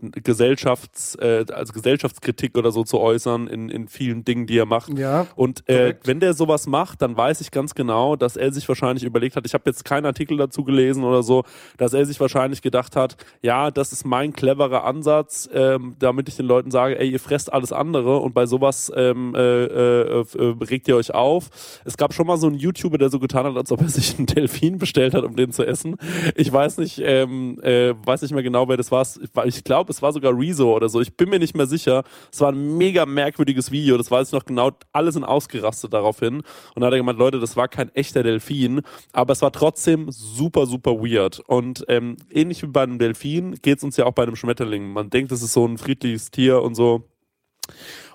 [0.00, 4.96] Gesellschafts-, äh, also Gesellschaftskritik oder so zu äußern in, in vielen Dingen, die er macht.
[4.98, 8.68] Ja, und äh, wenn der sowas macht, dann weiß ich ganz genau, dass er sich
[8.68, 11.44] wahrscheinlich überlegt hat, ich habe jetzt keinen Artikel dazu gelesen oder so,
[11.78, 16.36] dass er sich wahrscheinlich gedacht hat, ja, das ist mein cleverer Ansatz, ähm, damit ich
[16.36, 20.54] den Leuten sage, ey, ihr fresst alles andere und bei sowas ähm, äh, äh, äh
[20.68, 21.50] regt ihr euch auf.
[21.84, 23.88] Es gab schon mal so einen YouTuber, der der so getan hat, als ob er
[23.88, 25.96] sich einen Delfin bestellt hat, um den zu essen.
[26.34, 29.06] Ich weiß nicht, ähm, äh, weiß nicht mehr genau, wer das war.
[29.44, 31.00] Ich glaube, es war sogar Rezo oder so.
[31.00, 32.02] Ich bin mir nicht mehr sicher.
[32.32, 33.96] Es war ein mega merkwürdiges Video.
[33.96, 34.72] Das weiß ich noch genau.
[34.92, 36.42] Alle sind ausgerastet daraufhin.
[36.74, 38.82] Und da hat er gemeint, Leute, das war kein echter Delfin,
[39.12, 41.40] aber es war trotzdem super, super weird.
[41.40, 44.92] Und ähm, ähnlich wie bei einem Delfin geht es uns ja auch bei einem Schmetterling.
[44.92, 47.04] Man denkt, es ist so ein friedliches Tier und so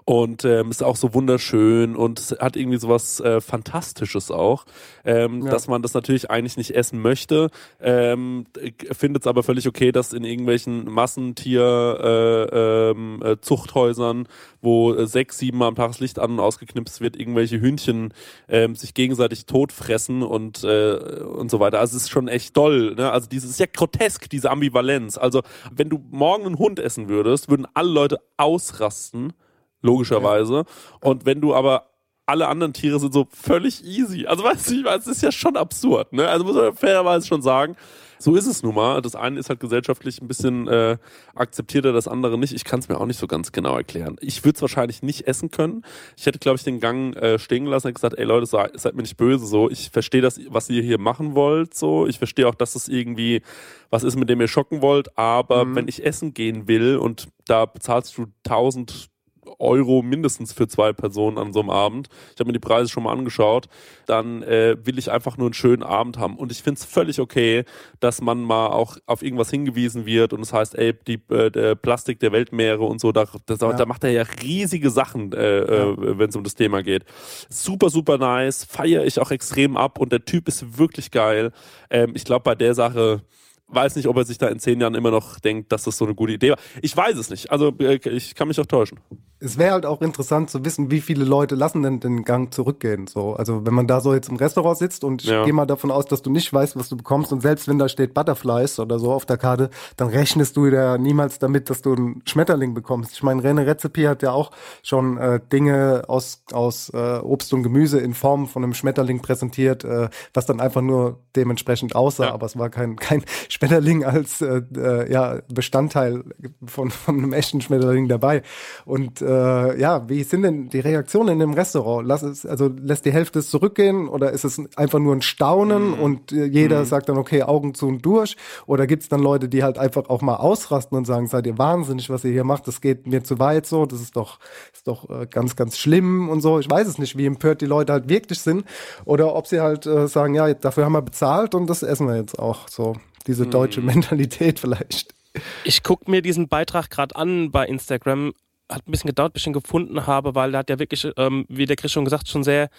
[0.05, 4.65] und ähm, ist auch so wunderschön und hat irgendwie sowas äh, Fantastisches auch,
[5.05, 5.51] ähm, ja.
[5.51, 8.45] dass man das natürlich eigentlich nicht essen möchte, ähm,
[8.91, 14.27] findet es aber völlig okay, dass in irgendwelchen Massentier-Zuchthäusern, äh, äh, Zuchthäusern,
[14.61, 18.13] wo äh, sechs, sieben Mal am Tag das Licht an und ausgeknipst wird, irgendwelche Hühnchen
[18.47, 21.79] ähm, sich gegenseitig totfressen und äh, und so weiter.
[21.79, 22.95] Also es ist schon echt doll.
[22.95, 23.11] Ne?
[23.11, 25.17] Also dieses ist ja grotesk, diese Ambivalenz.
[25.17, 29.33] Also wenn du morgen einen Hund essen würdest, würden alle Leute ausrasten
[29.82, 30.56] logischerweise.
[30.56, 30.63] Ja.
[31.02, 31.88] Und wenn du aber
[32.26, 34.26] alle anderen Tiere sind so völlig easy.
[34.26, 36.28] Also weißt du, es ist ja schon absurd, ne?
[36.30, 37.76] Also muss man fairerweise schon sagen,
[38.20, 39.02] so ist es nun mal.
[39.02, 40.98] Das eine ist halt gesellschaftlich ein bisschen äh,
[41.34, 42.54] akzeptierter, das andere nicht.
[42.54, 44.17] Ich kann es mir auch nicht so ganz genau erklären.
[44.22, 45.84] Ich würde es wahrscheinlich nicht essen können.
[46.15, 48.96] Ich hätte, glaube ich, den Gang äh, stehen gelassen und gesagt, ey Leute, seid, seid
[48.96, 49.70] mir nicht böse so.
[49.70, 51.74] Ich verstehe das, was ihr hier machen wollt.
[51.74, 53.41] So, ich verstehe auch, dass es das irgendwie
[53.89, 55.17] was ist, mit dem ihr schocken wollt.
[55.17, 55.76] Aber mhm.
[55.76, 59.11] wenn ich essen gehen will und da bezahlst du 1000
[59.60, 62.10] Euro mindestens für zwei Personen an so einem Abend.
[62.34, 63.67] Ich habe mir die Preise schon mal angeschaut.
[64.06, 66.38] Dann äh, will ich einfach nur einen schönen Abend haben.
[66.38, 67.63] Und ich finde es völlig okay,
[67.99, 71.49] dass man mal auch auf irgendwas hingewiesen wird und es das heißt, ey, die äh,
[71.49, 73.73] der Plastik der Weltmeere und so, da, das, ja.
[73.73, 76.19] da macht er ja riesige Sachen, äh, äh ja.
[76.19, 77.06] wenn es um das Thema geht.
[77.49, 81.51] Super, super nice, feiere ich auch extrem ab und der Typ ist wirklich geil.
[81.89, 83.21] Ähm, ich glaube, bei der Sache
[83.67, 86.06] weiß nicht, ob er sich da in zehn Jahren immer noch denkt, dass das so
[86.06, 86.60] eine gute Idee war.
[86.82, 87.51] Ich weiß es nicht.
[87.51, 88.99] Also äh, ich kann mich auch täuschen
[89.41, 93.08] es wäre halt auch interessant zu wissen, wie viele Leute lassen denn den Gang zurückgehen.
[93.08, 95.43] So, also wenn man da so jetzt im Restaurant sitzt und ich ja.
[95.43, 97.89] gehe mal davon aus, dass du nicht weißt, was du bekommst und selbst wenn da
[97.89, 101.93] steht Butterflies oder so auf der Karte, dann rechnest du ja niemals damit, dass du
[101.93, 103.13] einen Schmetterling bekommst.
[103.13, 104.51] Ich meine, René Rezepi hat ja auch
[104.84, 109.84] schon äh, Dinge aus aus äh, Obst und Gemüse in Form von einem Schmetterling präsentiert,
[109.84, 112.34] äh, was dann einfach nur dementsprechend aussah, ja.
[112.34, 116.23] aber es war kein kein Schmetterling als äh, äh, ja Bestandteil
[116.63, 118.43] von von einem echten Schmetterling dabei
[118.86, 122.06] und äh, ja, wie sind denn die Reaktionen in dem Restaurant?
[122.06, 125.91] Lass es, also lässt die Hälfte es zurückgehen oder ist es einfach nur ein Staunen
[125.91, 126.00] mhm.
[126.00, 126.86] und äh, jeder mhm.
[126.86, 128.36] sagt dann, okay, Augen zu und durch?
[128.65, 131.58] Oder gibt es dann Leute, die halt einfach auch mal ausrasten und sagen, seid ihr
[131.58, 134.39] wahnsinnig, was ihr hier macht, das geht mir zu weit so, das ist doch,
[134.74, 136.60] ist doch äh, ganz, ganz schlimm und so.
[136.60, 138.65] Ich weiß es nicht, wie empört die Leute halt wirklich sind
[139.06, 142.17] oder ob sie halt äh, sagen, ja, dafür haben wir bezahlt und das essen wir
[142.17, 142.67] jetzt auch.
[142.67, 142.96] So,
[143.28, 143.88] diese deutsche mhm.
[143.88, 145.15] Mentalität vielleicht.
[145.63, 148.34] Ich gucke mir diesen Beitrag gerade an bei Instagram
[148.71, 151.45] hat ein bisschen gedauert, bis ich ihn gefunden habe, weil er hat ja wirklich, ähm,
[151.49, 152.69] wie der Chris schon gesagt, schon sehr,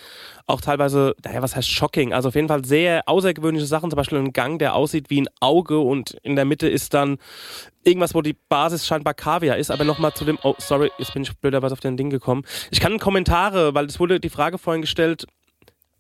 [0.47, 2.13] auch teilweise, naja, was heißt shocking?
[2.13, 5.29] Also auf jeden Fall sehr außergewöhnliche Sachen, zum Beispiel ein Gang, der aussieht wie ein
[5.41, 7.19] Auge und in der Mitte ist dann
[7.85, 11.23] irgendwas, wo die Basis scheinbar Kaviar ist, aber nochmal zu dem, oh, sorry, jetzt bin
[11.23, 12.45] ich blöderweise auf den Ding gekommen.
[12.71, 15.27] Ich kann Kommentare, weil es wurde die Frage vorhin gestellt,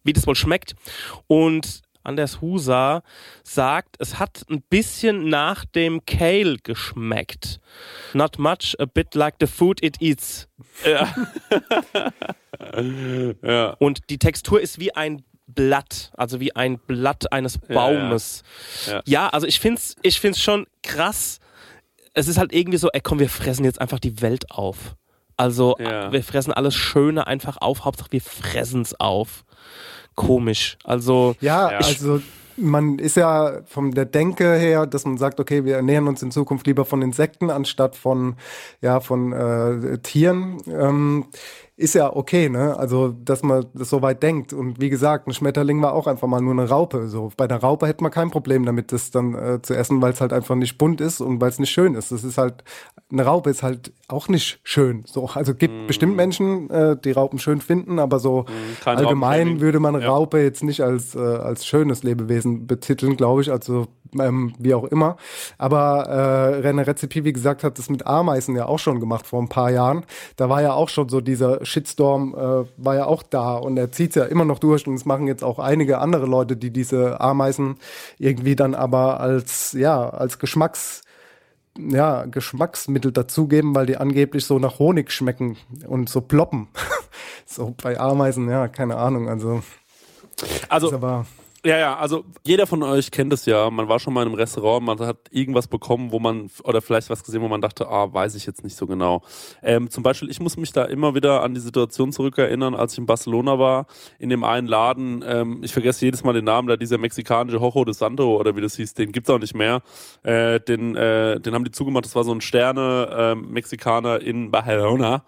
[0.04, 0.74] wie das wohl schmeckt
[1.26, 3.02] und Anders Husa
[3.44, 7.60] sagt, es hat ein bisschen nach dem Kale geschmeckt.
[8.12, 10.48] Not much, a bit like the food it eats.
[10.84, 11.14] Ja.
[13.42, 13.76] ja.
[13.78, 18.42] Und die Textur ist wie ein Blatt, also wie ein Blatt eines Baumes.
[18.86, 19.02] Ja, ja.
[19.06, 21.38] ja also ich finde es ich find's schon krass.
[22.14, 24.96] Es ist halt irgendwie so, ey komm, wir fressen jetzt einfach die Welt auf.
[25.36, 29.44] Also wir fressen alles Schöne einfach auf, Hauptsache wir fressen es auf
[30.14, 30.76] komisch.
[30.84, 32.20] Also ja, also
[32.56, 36.30] man ist ja von der Denke her, dass man sagt, okay, wir ernähren uns in
[36.30, 38.36] Zukunft lieber von Insekten anstatt von
[38.80, 40.58] ja von äh, Tieren.
[40.68, 41.26] Ähm,
[41.82, 42.76] ist ja okay, ne?
[42.78, 44.52] Also, dass man das so weit denkt.
[44.52, 47.08] Und wie gesagt, ein Schmetterling war auch einfach mal nur eine Raupe.
[47.08, 50.12] So, bei der Raupe hätte man kein Problem damit, das dann äh, zu essen, weil
[50.12, 52.12] es halt einfach nicht bunt ist und weil es nicht schön ist.
[52.12, 52.64] Das ist halt,
[53.10, 55.02] eine Raupe ist halt auch nicht schön.
[55.06, 55.86] So, also gibt Mhm.
[55.86, 58.44] bestimmt Menschen, äh, die Raupen schön finden, aber so
[58.82, 60.08] kein allgemein würde man Ja.
[60.08, 63.50] Raupe jetzt nicht als, äh, als schönes Lebewesen betiteln, glaube ich.
[63.50, 63.86] Also
[64.20, 65.16] ähm, wie auch immer.
[65.56, 66.06] Aber
[66.62, 69.48] äh, René Rezepi, wie gesagt, hat das mit Ameisen ja auch schon gemacht vor ein
[69.48, 70.04] paar Jahren.
[70.36, 73.90] Da war ja auch schon so dieser Shitstorm, äh, war ja auch da und er
[73.90, 77.20] zieht ja immer noch durch und es machen jetzt auch einige andere Leute, die diese
[77.20, 77.76] Ameisen
[78.18, 81.02] irgendwie dann aber als, ja, als Geschmacks
[81.78, 85.56] ja, Geschmacksmittel dazugeben, weil die angeblich so nach Honig schmecken
[85.86, 86.68] und so ploppen.
[87.46, 89.28] so bei Ameisen, ja, keine Ahnung.
[89.28, 89.62] Also,
[90.68, 91.32] Also,
[91.64, 93.70] Ja, ja, also jeder von euch kennt es ja.
[93.70, 97.08] Man war schon mal in einem Restaurant, man hat irgendwas bekommen, wo man, oder vielleicht
[97.08, 99.22] was gesehen, wo man dachte, ah, weiß ich jetzt nicht so genau.
[99.62, 102.98] Ähm, zum Beispiel, ich muss mich da immer wieder an die Situation zurückerinnern, als ich
[102.98, 103.86] in Barcelona war,
[104.18, 107.84] in dem einen Laden, ähm, ich vergesse jedes Mal den Namen, da dieser mexikanische Jojo
[107.84, 109.82] de Santo oder wie das hieß, den gibt's auch nicht mehr.
[110.24, 115.22] Äh, den, äh, den haben die zugemacht, das war so ein Sterne-Mexikaner in Barcelona.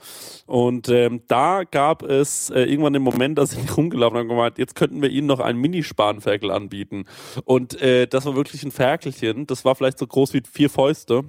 [0.46, 4.58] Und ähm, da gab es äh, irgendwann den Moment, dass ich rumgelaufen habe und gemeint,
[4.58, 5.60] jetzt könnten wir Ihnen noch einen
[6.24, 7.04] Minispanferkel anbieten.
[7.44, 9.46] Und äh, das war wirklich ein Ferkelchen.
[9.46, 11.24] Das war vielleicht so groß wie vier Fäuste.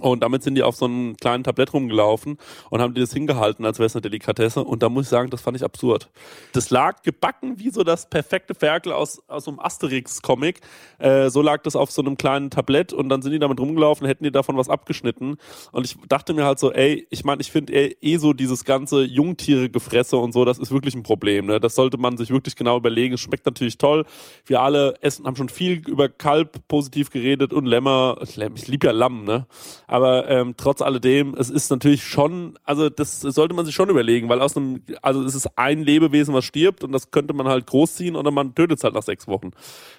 [0.00, 2.36] Und damit sind die auf so einem kleinen Tablett rumgelaufen
[2.70, 4.62] und haben die das hingehalten, als wäre es eine Delikatesse.
[4.62, 6.10] Und da muss ich sagen, das fand ich absurd.
[6.52, 10.60] Das lag gebacken wie so das perfekte Ferkel aus, aus so einem Asterix-Comic.
[10.98, 14.06] Äh, so lag das auf so einem kleinen Tablett und dann sind die damit rumgelaufen,
[14.06, 15.36] hätten die davon was abgeschnitten.
[15.72, 18.64] Und ich dachte mir halt so, ey, ich meine, ich finde eh, eh so dieses
[18.64, 21.46] ganze Jungtiere-Gefresse und so, das ist wirklich ein Problem.
[21.46, 21.60] Ne?
[21.60, 23.14] Das sollte man sich wirklich genau überlegen.
[23.14, 24.04] Es schmeckt natürlich toll.
[24.44, 28.18] Wir alle essen, haben schon viel über Kalb positiv geredet und Lämmer.
[28.36, 29.46] Lämm- Ich liebe ja Lamm, ne?
[29.88, 34.28] Aber ähm, trotz alledem, es ist natürlich schon, also das sollte man sich schon überlegen,
[34.28, 37.66] weil aus einem, also es ist ein Lebewesen, was stirbt und das könnte man halt
[37.66, 39.50] großziehen oder man tötet es halt nach sechs Wochen.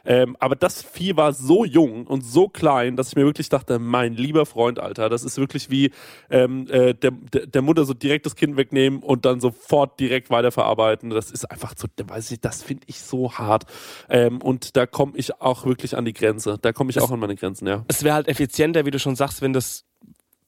[0.06, 3.80] Ähm, aber das Vieh war so jung und so klein, dass ich mir wirklich dachte,
[3.80, 5.91] mein lieber Freund, Alter, das ist wirklich wie
[6.30, 11.10] ähm, äh, der, der, Mutter so direkt das Kind wegnehmen und dann sofort direkt weiterverarbeiten.
[11.10, 13.65] Das ist einfach so, da weiß ich, das finde ich so hart.
[14.10, 16.58] Ähm, und da komme ich auch wirklich an die Grenze.
[16.62, 17.84] Da komme ich auch an meine Grenzen, ja.
[17.88, 19.79] Es wäre halt effizienter, wie du schon sagst, wenn das,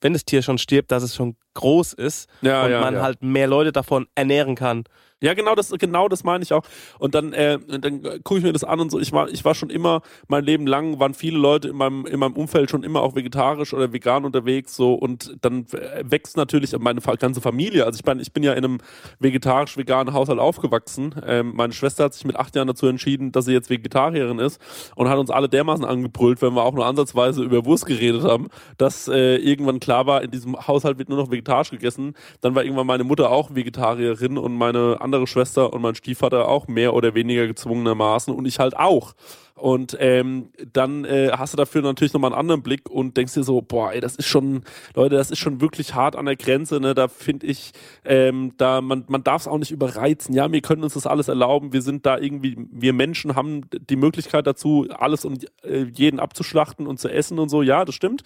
[0.02, 3.02] wenn das Tier schon stirbt, dass es schon groß ist Ja, und ja, man ja.
[3.02, 4.84] halt mehr Leute davon ernähren kann.
[5.24, 6.64] Ja, genau das, genau das meine ich auch.
[6.98, 9.00] Und dann, äh, dann gucke ich mir das an und so.
[9.00, 12.20] Ich war, ich war schon immer, mein Leben lang waren viele Leute in meinem, in
[12.20, 14.96] meinem Umfeld schon immer auch vegetarisch oder vegan unterwegs, so.
[14.96, 17.86] Und dann äh, wächst natürlich meine ganze Familie.
[17.86, 18.78] Also ich meine, ich bin ja in einem
[19.20, 21.14] vegetarisch-veganen Haushalt aufgewachsen.
[21.24, 24.60] Ähm, meine Schwester hat sich mit acht Jahren dazu entschieden, dass sie jetzt Vegetarierin ist
[24.96, 28.48] und hat uns alle dermaßen angebrüllt, wenn wir auch nur ansatzweise über Wurst geredet haben,
[28.80, 32.16] dass äh, irgendwann klar war, in diesem Haushalt wird nur noch vegetarisch gegessen.
[32.42, 36.68] Dann war irgendwann meine Mutter auch Vegetarierin und meine andere Schwester und mein Stiefvater auch
[36.68, 39.14] mehr oder weniger gezwungenermaßen und ich halt auch.
[39.62, 43.44] Und ähm, dann äh, hast du dafür natürlich nochmal einen anderen Blick und denkst dir
[43.44, 44.64] so, boah, ey, das ist schon,
[44.96, 46.96] Leute, das ist schon wirklich hart an der Grenze, ne?
[46.96, 47.72] Da finde ich,
[48.04, 50.34] ähm, da man, man darf es auch nicht überreizen.
[50.34, 51.74] Ja, wir können uns das alles erlauben.
[51.74, 56.88] Wir sind da irgendwie, wir Menschen haben die Möglichkeit dazu, alles und äh, jeden abzuschlachten
[56.88, 57.62] und zu essen und so.
[57.62, 58.24] Ja, das stimmt.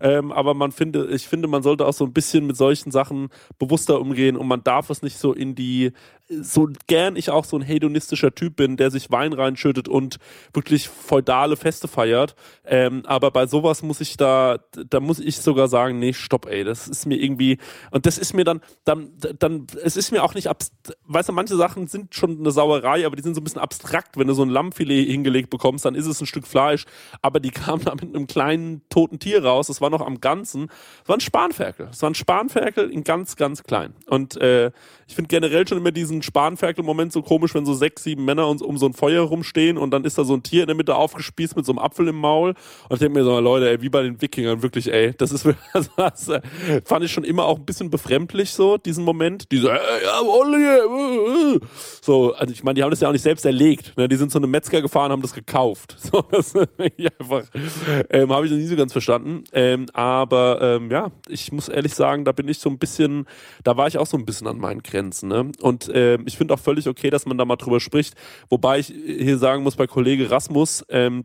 [0.00, 3.28] Ähm, aber man finde, ich finde, man sollte auch so ein bisschen mit solchen Sachen
[3.58, 5.92] bewusster umgehen und man darf es nicht so in die,
[6.28, 10.18] so gern ich auch so ein hedonistischer Typ bin, der sich Wein reinschüttet und
[10.52, 12.34] wirklich feudale Feste feiert.
[12.66, 16.64] Ähm, aber bei sowas muss ich da, da muss ich sogar sagen, nee, stopp, ey,
[16.64, 17.58] das ist mir irgendwie,
[17.90, 20.72] und das ist mir dann, dann, dann, es ist mir auch nicht abst,
[21.04, 24.18] weißt du, manche Sachen sind schon eine Sauerei, aber die sind so ein bisschen abstrakt.
[24.18, 26.84] Wenn du so ein Lammfilet hingelegt bekommst, dann ist es ein Stück Fleisch,
[27.22, 30.68] aber die kamen da mit einem kleinen toten Tier raus, das war noch am Ganzen.
[31.02, 31.88] Es war ein Spanferkel.
[31.90, 33.94] Es war ein Spanferkel in ganz, ganz klein.
[34.06, 34.70] Und äh,
[35.06, 38.62] ich finde generell schon immer diesen Spanferkel-Moment so komisch, wenn so sechs, sieben Männer uns
[38.62, 40.94] um so ein Feuer rumstehen und dann ist da so ein Tier in der Mitte
[40.94, 42.50] aufgespießt mit so einem Apfel im Maul.
[42.88, 45.46] Und ich denke mir so, Leute, ey, wie bei den Wikingern, wirklich, ey, das ist
[45.72, 46.40] also, das, äh,
[46.84, 49.50] fand ich schon immer auch ein bisschen befremdlich, so, diesen Moment.
[49.52, 51.60] Diese, ey, ja, Olli, äh, äh.
[52.00, 53.96] so, also ich meine, die haben das ja auch nicht selbst erlegt.
[53.96, 54.08] Ne?
[54.08, 55.96] Die sind zu einem Metzger gefahren, haben das gekauft.
[56.08, 57.42] So, das einfach,
[58.08, 59.44] ähm, habe ich noch nie so ganz verstanden.
[59.52, 63.26] Ähm, aber ähm, ja, ich muss ehrlich sagen, da bin ich so ein bisschen,
[63.62, 65.28] da war ich auch so ein bisschen an meinen Grenzen.
[65.28, 65.52] Ne?
[65.60, 68.14] Und ähm, ich finde auch völlig okay, dass man da mal drüber spricht.
[68.48, 71.24] Wobei ich hier sagen muss, bei Kollege Rasmus, ähm,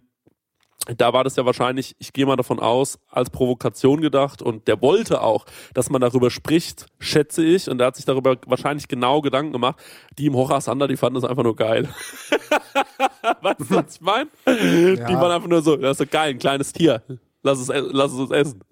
[0.98, 4.82] da war das ja wahrscheinlich, ich gehe mal davon aus, als Provokation gedacht und der
[4.82, 9.22] wollte auch, dass man darüber spricht, schätze ich, und der hat sich darüber wahrscheinlich genau
[9.22, 9.82] Gedanken gemacht.
[10.18, 11.88] Die im Hochhasander, die fanden das einfach nur geil.
[13.42, 14.30] weißt du, was ich meine?
[14.46, 17.02] Die waren einfach nur so, das ist so geil, ein kleines Tier.
[17.44, 18.64] Lass es, lass es uns essen.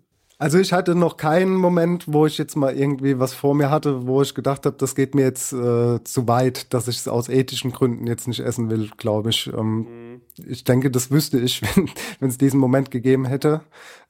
[0.41, 4.07] Also ich hatte noch keinen Moment, wo ich jetzt mal irgendwie was vor mir hatte,
[4.07, 7.29] wo ich gedacht habe, das geht mir jetzt äh, zu weit, dass ich es aus
[7.29, 9.51] ethischen Gründen jetzt nicht essen will, glaube ich.
[9.55, 10.21] Ähm, mhm.
[10.47, 11.61] Ich denke, das wüsste ich,
[12.19, 13.61] wenn es diesen Moment gegeben hätte.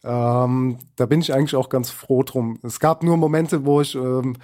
[0.06, 2.60] Ähm, da bin ich eigentlich auch ganz froh drum.
[2.64, 4.38] Es gab nur Momente, wo ich ähm,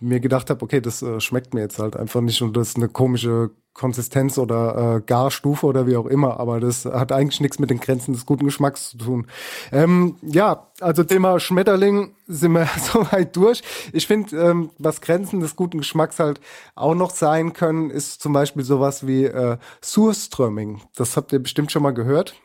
[0.00, 2.76] mir gedacht habe, okay, das äh, schmeckt mir jetzt halt einfach nicht und das ist
[2.76, 7.58] eine komische Konsistenz oder äh, Garstufe oder wie auch immer, aber das hat eigentlich nichts
[7.58, 9.26] mit den Grenzen des guten Geschmacks zu tun.
[9.72, 13.62] Ähm, ja, also Thema Schmetterling sind wir soweit durch.
[13.92, 16.40] Ich finde, ähm, was Grenzen des guten Geschmacks halt
[16.76, 20.80] auch noch sein können, ist zum Beispiel sowas wie äh, Surströmming.
[20.94, 22.36] Das habt ihr bestimmt schon mal gehört.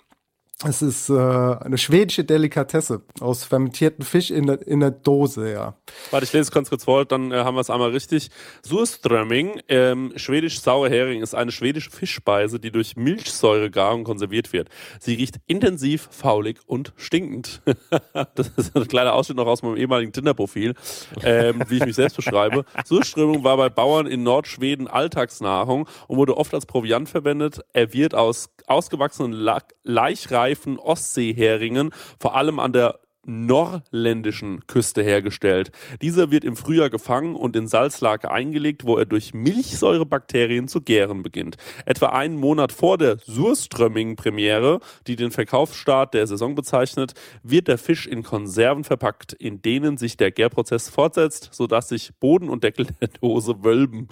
[0.65, 5.75] Es ist äh, eine schwedische Delikatesse aus fermentierten Fisch in der, in der Dose, ja.
[6.11, 8.29] Warte, ich lese es ganz kurz vor, dann äh, haben wir es einmal richtig.
[8.65, 14.67] Surströmming, ähm, schwedisch sauer Hering, ist eine schwedische Fischspeise, die durch Milchsäuregarung konserviert wird.
[14.99, 17.61] Sie riecht intensiv, faulig und stinkend.
[18.35, 20.73] das ist ein kleiner Ausschnitt noch aus meinem ehemaligen Tinder-Profil,
[21.23, 22.65] ähm, wie ich mich selbst beschreibe.
[22.83, 27.61] Surströmming war bei Bauern in Nordschweden Alltagsnahrung und wurde oft als Proviant verwendet.
[27.71, 29.31] Er wird aus ausgewachsenen
[30.49, 35.71] Laichreifen Ostseeheringen vor allem an der norländischen Küste hergestellt.
[36.01, 41.23] Dieser wird im Frühjahr gefangen und in Salzlake eingelegt, wo er durch Milchsäurebakterien zu gären
[41.23, 41.57] beginnt.
[41.85, 47.13] Etwa einen Monat vor der Surströmming-Premiere, die den Verkaufsstart der Saison bezeichnet,
[47.43, 52.49] wird der Fisch in Konserven verpackt, in denen sich der Gärprozess fortsetzt, sodass sich Boden
[52.49, 54.07] und Deckel der Dose wölben.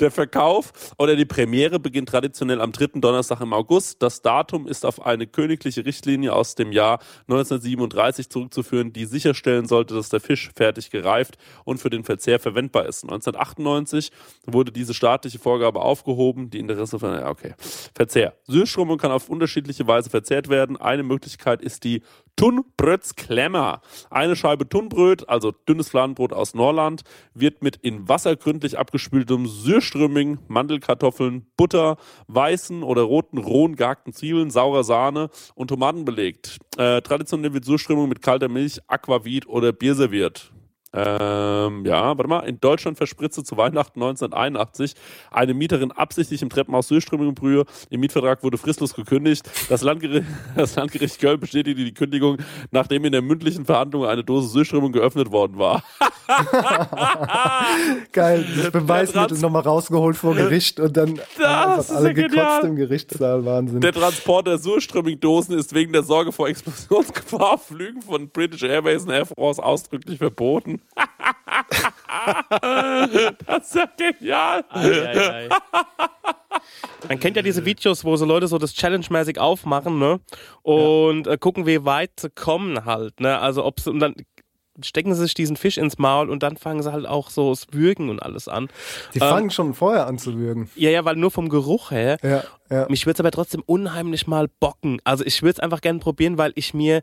[0.00, 4.02] der Verkauf oder die Premiere beginnt traditionell am dritten Donnerstag im August.
[4.02, 6.98] Das Datum ist auf eine königliche Richtlinie aus dem Jahr
[7.76, 12.38] 1937 37 zurückzuführen, die sicherstellen sollte, dass der Fisch fertig gereift und für den Verzehr
[12.38, 13.04] verwendbar ist.
[13.04, 14.10] 1998
[14.46, 17.54] wurde diese staatliche Vorgabe aufgehoben, die Interesse von, okay.
[17.94, 18.34] Verzehr.
[18.46, 20.76] Süßströmmung kann auf unterschiedliche Weise verzehrt werden.
[20.76, 22.02] Eine Möglichkeit ist die
[22.36, 23.80] Tunbrötsklemmer.
[24.10, 27.02] Eine Scheibe Tunbröt, also dünnes Fladenbrot aus Norland,
[27.34, 31.96] wird mit in Wasser gründlich abgespültem Sürströmming, Mandelkartoffeln, Butter,
[32.28, 36.58] weißen oder roten rohen gehackten Zwiebeln, saurer Sahne und Tomaten belegt.
[36.76, 40.52] Äh, traditionell wird Surströmming mit kalter Milch, Aquavit oder Bier serviert.
[40.96, 42.40] Ähm, ja, warte mal.
[42.40, 44.94] In Deutschland verspritzte zu Weihnachten 1981
[45.30, 47.64] eine Mieterin absichtlich im Treppenhaus Süßströmingbrühe.
[47.90, 49.48] Im Mietvertrag wurde fristlos gekündigt.
[49.68, 52.38] Das Landgericht, das Landgericht Köln bestätigte die Kündigung,
[52.70, 55.82] nachdem in der mündlichen Verhandlung eine Dose Süßströmung geöffnet worden war.
[58.12, 63.44] Geil, das Beweismittel nochmal rausgeholt vor Gericht und dann das alle gekotzt im Gerichtssaal.
[63.44, 63.80] Wahnsinn.
[63.80, 69.10] Der Transport der Surströmming-Dosen ist wegen der Sorge vor Explosionsgefahr Flügen von British Airways und
[69.10, 70.80] Air France ausdrücklich verboten.
[73.46, 74.64] Das ist ja genial.
[74.70, 75.48] Ei, ei, ei.
[77.08, 80.20] Man kennt ja diese Videos, wo so Leute so das Challenge-mäßig aufmachen, ne?
[80.62, 81.34] Und ja.
[81.34, 83.38] äh, gucken, wie weit sie kommen halt, ne?
[83.38, 84.14] Also ob sie, und dann
[84.82, 87.66] stecken sie sich diesen Fisch ins Maul und dann fangen sie halt auch so das
[87.72, 88.68] Würgen und alles an.
[89.14, 90.70] Die ähm, fangen schon vorher an zu würgen.
[90.74, 92.18] Ja, ja, weil nur vom Geruch her.
[92.22, 92.86] Ja, ja.
[92.88, 95.00] Mich würde es aber trotzdem unheimlich mal bocken.
[95.04, 97.02] Also ich würde es einfach gerne probieren, weil ich mir,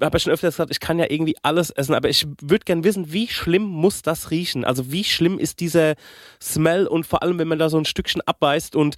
[0.00, 2.84] habe ja schon öfter gesagt, ich kann ja irgendwie alles essen, aber ich würde gerne
[2.84, 4.64] wissen, wie schlimm muss das riechen?
[4.64, 5.94] Also wie schlimm ist dieser
[6.42, 8.96] Smell und vor allem, wenn man da so ein Stückchen abbeißt und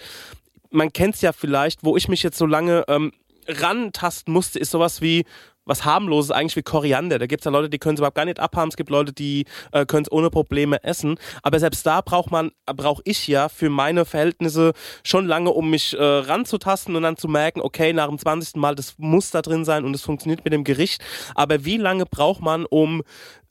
[0.70, 3.12] man kennt es ja vielleicht, wo ich mich jetzt so lange ähm,
[3.46, 5.24] rantasten musste, ist sowas wie
[5.66, 7.18] was harmloses eigentlich wie Koriander.
[7.18, 8.68] Da gibt es ja Leute, die können es überhaupt gar nicht abhaben.
[8.68, 11.18] Es gibt Leute, die äh, können es ohne Probleme essen.
[11.42, 15.94] Aber selbst da braucht man, brauche ich ja für meine Verhältnisse schon lange, um mich
[15.98, 18.56] äh, ranzutasten und dann zu merken, okay, nach dem 20.
[18.56, 21.02] Mal, das muss da drin sein und es funktioniert mit dem Gericht.
[21.34, 23.02] Aber wie lange braucht man, um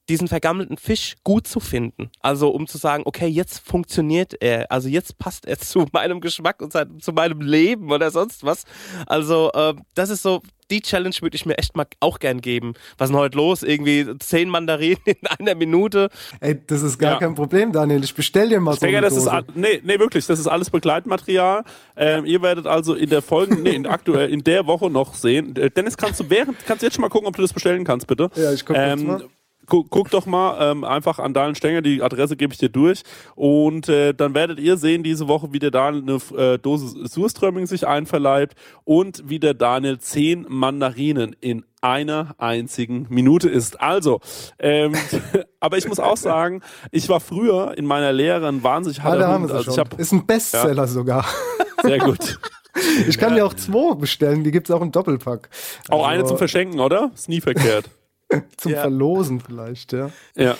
[0.10, 2.10] diesen vergammelten Fisch gut zu finden.
[2.20, 6.62] Also um zu sagen, okay, jetzt funktioniert er, also jetzt passt er zu meinem Geschmack
[6.62, 8.64] und zu meinem Leben oder sonst was.
[9.08, 10.42] Also äh, das ist so,
[10.72, 12.74] die Challenge würde ich mir echt mal auch gern geben.
[12.98, 13.62] Was ist denn heute los?
[13.62, 16.10] Irgendwie zehn Mandarinen in einer Minute.
[16.40, 17.20] Ey, das ist gar ja.
[17.20, 18.04] kein Problem, Daniel.
[18.04, 19.46] Ich bestell dir mal ich so denke, eine das Dose.
[19.48, 20.26] Ist, nee, nee, wirklich.
[20.26, 21.64] Das ist alles Begleitmaterial.
[21.96, 25.56] Ähm, ihr werdet also in der Folge, nee, in, aktuell, in der Woche noch sehen.
[25.56, 27.84] Äh, Dennis, kannst du während, kannst du jetzt schon mal gucken, ob du das bestellen
[27.84, 28.30] kannst, bitte?
[28.36, 29.24] Ja, ich gucke ähm, mal
[29.66, 33.04] guck, guck doch mal ähm, einfach an Daniel Stenger, die Adresse gebe ich dir durch.
[33.36, 37.66] Und äh, dann werdet ihr sehen diese Woche, wie der Daniel eine äh, Dose Surströmming
[37.66, 43.80] sich einverleibt und wie der Daniel zehn Mandarinen in einer einzigen Minute isst.
[43.80, 44.20] Also,
[44.60, 44.94] ähm,
[45.60, 49.52] aber ich muss auch sagen, ich war früher in meiner Lehre ein wahnsinnig harter Hund.
[49.52, 50.88] Also ich hab, ist ein Bestseller ja.
[50.88, 51.26] sogar.
[51.84, 52.40] Sehr gut.
[53.08, 53.36] Ich kann ja.
[53.36, 55.50] dir auch zwei bestellen, die gibt es auch im Doppelpack.
[55.90, 57.12] Auch also, eine zum Verschenken, oder?
[57.14, 57.90] Ist nie verkehrt.
[58.58, 58.82] Zum ja.
[58.82, 60.12] Verlosen vielleicht, ja.
[60.36, 60.58] Ja.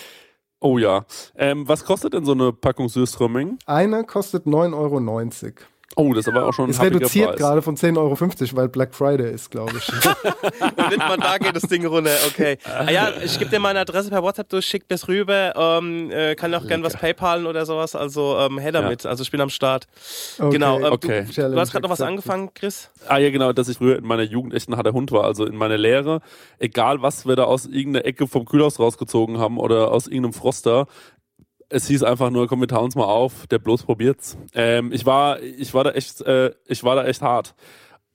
[0.60, 1.04] Oh ja.
[1.34, 3.58] Ähm, was kostet denn so eine Packung Süßströmming?
[3.66, 5.52] Eine kostet 9,90 Euro.
[5.94, 7.38] Oh, das ist aber auch schon ein Ist reduziert Preis.
[7.38, 9.88] gerade von 10,50 Euro, weil Black Friday ist, glaube ich.
[10.90, 12.58] Nimmt man da geht das Ding runter, okay.
[12.64, 15.54] Ah, ja, ich gebe dir meine Adresse per WhatsApp durch, schick mir's rüber.
[15.56, 17.94] Ähm, äh, kann auch gern was PayPalen oder sowas.
[17.94, 19.06] Also ähm, her damit.
[19.06, 19.86] Also ich bin am Start.
[20.38, 20.50] Okay.
[20.50, 20.78] Genau.
[20.80, 21.24] Ähm, Okay.
[21.34, 22.90] Du, du hast gerade noch was angefangen, Chris?
[23.08, 25.24] Ah ja, genau, dass ich früher in meiner Jugend echt ein harter Hund war.
[25.24, 26.20] Also in meiner Lehre,
[26.58, 30.86] egal was wir da aus irgendeiner Ecke vom Kühlhaus rausgezogen haben oder aus irgendeinem Froster,
[31.68, 34.36] es hieß einfach nur, komm, wir tauen uns mal auf, der bloß probiert's.
[34.54, 37.54] Ähm, ich war, ich war da echt, äh, ich war da echt hart.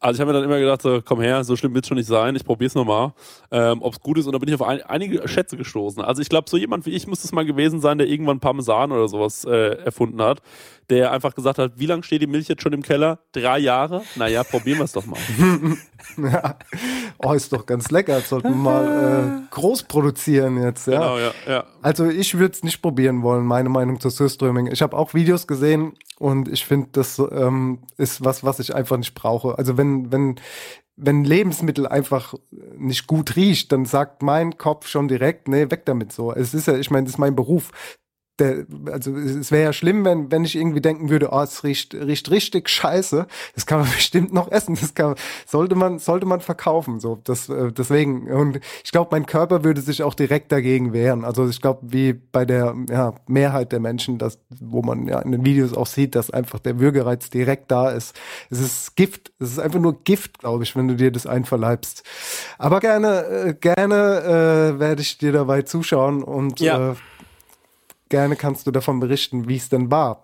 [0.01, 2.07] Also ich habe mir dann immer gedacht, so, komm her, so schlimm wird's schon nicht
[2.07, 3.13] sein, ich probier's nochmal,
[3.51, 4.25] ähm, ob's gut ist.
[4.25, 6.01] Und da bin ich auf ein, einige Schätze gestoßen.
[6.01, 8.91] Also ich glaube, so jemand wie ich muss es mal gewesen sein, der irgendwann Parmesan
[8.91, 10.41] oder sowas äh, erfunden hat,
[10.89, 13.19] der einfach gesagt hat, wie lange steht die Milch jetzt schon im Keller?
[13.31, 14.01] Drei Jahre?
[14.15, 15.19] Naja, probieren wir's doch mal.
[16.17, 16.57] ja.
[17.19, 18.15] Oh, ist doch ganz lecker.
[18.15, 20.87] Das sollten wir mal äh, groß produzieren jetzt.
[20.87, 20.93] Ja.
[20.93, 21.63] Genau, ja, ja.
[21.81, 24.67] Also ich würde es nicht probieren wollen, meine Meinung zu Surströmming.
[24.67, 28.97] Ich habe auch Videos gesehen und ich finde, das ähm, ist was, was ich einfach
[28.97, 29.57] nicht brauche.
[29.57, 30.39] Also wenn, wenn,
[30.95, 32.35] wenn Lebensmittel einfach
[32.77, 36.33] nicht gut riecht, dann sagt mein Kopf schon direkt, nee, weg damit so.
[36.33, 37.71] Es ist ja, ich meine, das ist mein Beruf.
[38.39, 41.93] Der, also es wäre ja schlimm, wenn, wenn ich irgendwie denken würde, oh, es riecht,
[41.93, 43.27] riecht richtig scheiße.
[43.55, 44.77] Das kann man bestimmt noch essen.
[44.79, 45.15] Das kann,
[45.45, 46.99] sollte man, sollte man verkaufen.
[46.99, 48.31] So, das, äh, deswegen.
[48.31, 51.23] Und ich glaube, mein Körper würde sich auch direkt dagegen wehren.
[51.25, 55.31] Also ich glaube, wie bei der ja, Mehrheit der Menschen, das, wo man ja in
[55.31, 58.19] den Videos auch sieht, dass einfach der Würgereiz direkt da ist.
[58.49, 59.31] Es ist Gift.
[59.39, 62.03] Es ist einfach nur Gift, glaube ich, wenn du dir das einverleibst.
[62.57, 66.91] Aber gerne, äh, gerne äh, werde ich dir dabei zuschauen und Ja.
[66.91, 66.95] äh,
[68.11, 70.21] gerne kannst du davon berichten, wie es denn war.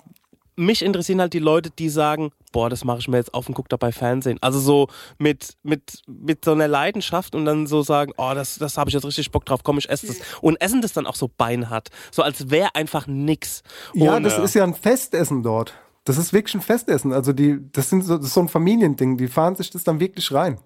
[0.60, 3.54] mich interessieren halt die Leute, die sagen, boah, das mache ich mir jetzt auf und
[3.54, 4.40] guck dabei Fernsehen.
[4.42, 4.88] Also so
[5.20, 8.96] mit, mit, mit so einer Leidenschaft und dann so sagen, oh, das, das habe ich
[8.96, 10.18] jetzt richtig Bock drauf, komm, ich esse das.
[10.42, 11.90] Und essen das dann auch so beinhart.
[12.12, 13.62] So als wäre einfach nix.
[13.94, 15.74] Ja, Und, das ist ja ein Festessen dort.
[16.06, 17.14] Das ist wirklich ein Festessen.
[17.14, 19.18] Also die, das sind so, das ist so ein Familiending.
[19.18, 20.58] Die fahren sich das dann wirklich rein.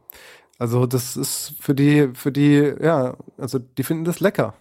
[0.58, 4.54] Also das ist für die, für die, ja, also die finden das lecker.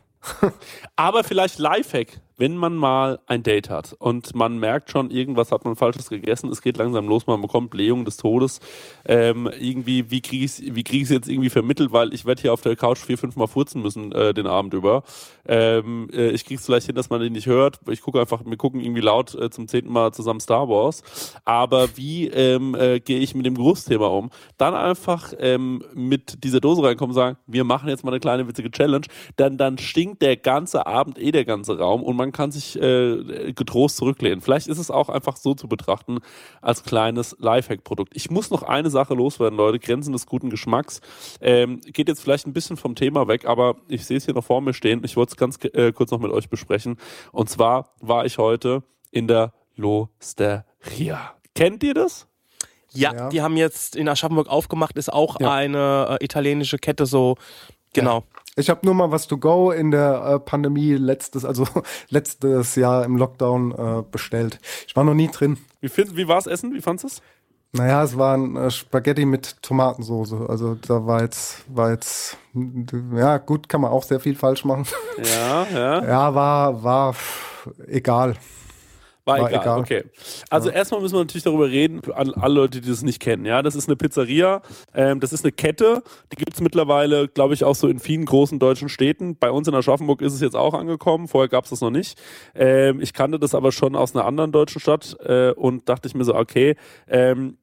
[0.96, 5.66] Aber vielleicht Lifehack, wenn man mal ein Date hat und man merkt schon, irgendwas hat
[5.66, 8.60] man Falsches gegessen, es geht langsam los, man bekommt Blähung des Todes.
[9.04, 12.62] Ähm, irgendwie, wie kriege ich wie krieg jetzt irgendwie vermittelt, weil ich werde hier auf
[12.62, 15.02] der Couch vier, fünf Mal furzen müssen äh, den Abend über.
[15.46, 17.78] Ähm, äh, ich kriege es vielleicht hin, dass man den nicht hört.
[17.88, 21.02] Ich gucke einfach, wir gucken irgendwie laut äh, zum zehnten Mal zusammen Star Wars.
[21.44, 24.30] Aber wie ähm, äh, gehe ich mit dem Geruchsthema um?
[24.56, 28.48] Dann einfach ähm, mit dieser Dose reinkommen und sagen, wir machen jetzt mal eine kleine
[28.48, 29.06] witzige Challenge.
[29.36, 33.52] Dann, dann stinkt der ganze Abend eh der ganze Raum und man kann sich äh,
[33.52, 34.40] getrost zurücklehnen.
[34.40, 36.18] Vielleicht ist es auch einfach so zu betrachten
[36.62, 38.12] als kleines Lifehack-Produkt.
[38.14, 39.78] Ich muss noch eine Sache loswerden, Leute.
[39.78, 41.00] Grenzen des guten Geschmacks.
[41.40, 44.44] Ähm, geht jetzt vielleicht ein bisschen vom Thema weg, aber ich sehe es hier noch
[44.44, 45.02] vor mir stehen.
[45.04, 46.96] Ich wollte es ganz äh, kurz noch mit euch besprechen.
[47.32, 50.64] Und zwar war ich heute in der Losteria.
[51.54, 52.26] Kennt ihr das?
[52.92, 53.28] Ja, Ja.
[53.28, 55.52] die haben jetzt in Aschaffenburg aufgemacht, ist auch Ja.
[55.52, 57.36] eine äh, italienische Kette so,
[57.92, 58.24] genau.
[58.56, 61.66] Ich habe nur mal was to go in der äh, Pandemie letztes, also
[62.08, 64.58] letztes Jahr im Lockdown äh, bestellt.
[64.86, 65.58] Ich war noch nie drin.
[65.80, 66.74] Wie, find, wie war es Essen?
[66.74, 67.22] Wie fandest du es?
[67.72, 70.46] Naja, es waren äh, Spaghetti mit Tomatensoße.
[70.48, 72.36] Also da war jetzt, war jetzt,
[73.14, 74.86] ja gut, kann man auch sehr viel falsch machen.
[75.22, 76.04] Ja, ja.
[76.08, 77.14] ja, war, war
[77.86, 78.34] egal.
[79.30, 79.62] War, War egal.
[79.62, 79.80] egal.
[79.80, 80.04] Okay.
[80.48, 83.44] Also erstmal müssen wir natürlich darüber reden, für alle, alle Leute, die das nicht kennen.
[83.44, 84.62] Ja, das ist eine Pizzeria,
[84.94, 86.02] ähm, das ist eine Kette,
[86.32, 89.36] die gibt es mittlerweile, glaube ich, auch so in vielen großen deutschen Städten.
[89.36, 92.20] Bei uns in Aschaffenburg ist es jetzt auch angekommen, vorher gab es das noch nicht.
[92.54, 96.14] Ähm, ich kannte das aber schon aus einer anderen deutschen Stadt äh, und dachte ich
[96.14, 96.76] mir so, okay,
[97.08, 97.56] ähm,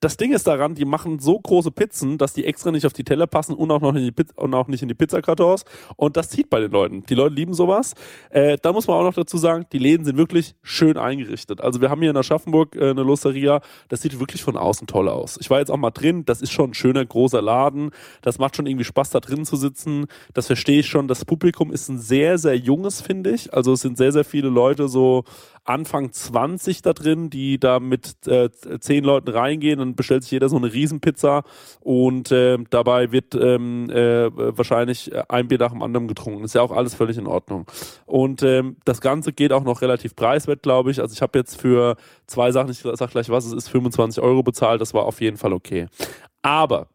[0.00, 3.04] das Ding ist daran, die machen so große Pizzen, dass die extra nicht auf die
[3.04, 5.64] Teller passen und auch noch in die Pizza und auch nicht in die Pizzakartons.
[5.96, 7.02] Und das zieht bei den Leuten.
[7.06, 7.94] Die Leute lieben sowas.
[8.30, 11.60] Äh, da muss man auch noch dazu sagen, die Läden sind wirklich schön eingerichtet.
[11.60, 15.08] Also wir haben hier in Aschaffenburg äh, eine Losteria, das sieht wirklich von außen toll
[15.08, 15.38] aus.
[15.40, 17.90] Ich war jetzt auch mal drin, das ist schon ein schöner großer Laden.
[18.22, 20.06] Das macht schon irgendwie Spaß, da drin zu sitzen.
[20.34, 21.08] Das verstehe ich schon.
[21.08, 23.52] Das Publikum ist ein sehr, sehr junges, finde ich.
[23.52, 25.24] Also es sind sehr, sehr viele Leute so
[25.68, 28.50] Anfang 20 da drin, die da mit äh,
[28.80, 31.42] zehn Leuten reingehen, dann bestellt sich jeder so eine Riesenpizza
[31.80, 36.44] und äh, dabei wird ähm, äh, wahrscheinlich ein Bier nach dem anderen getrunken.
[36.44, 37.66] Ist ja auch alles völlig in Ordnung.
[38.06, 41.00] Und ähm, das Ganze geht auch noch relativ preiswert, glaube ich.
[41.00, 41.96] Also ich habe jetzt für
[42.26, 45.36] zwei Sachen, ich sag gleich was, es ist 25 Euro bezahlt, das war auf jeden
[45.36, 45.86] Fall okay.
[46.42, 46.88] Aber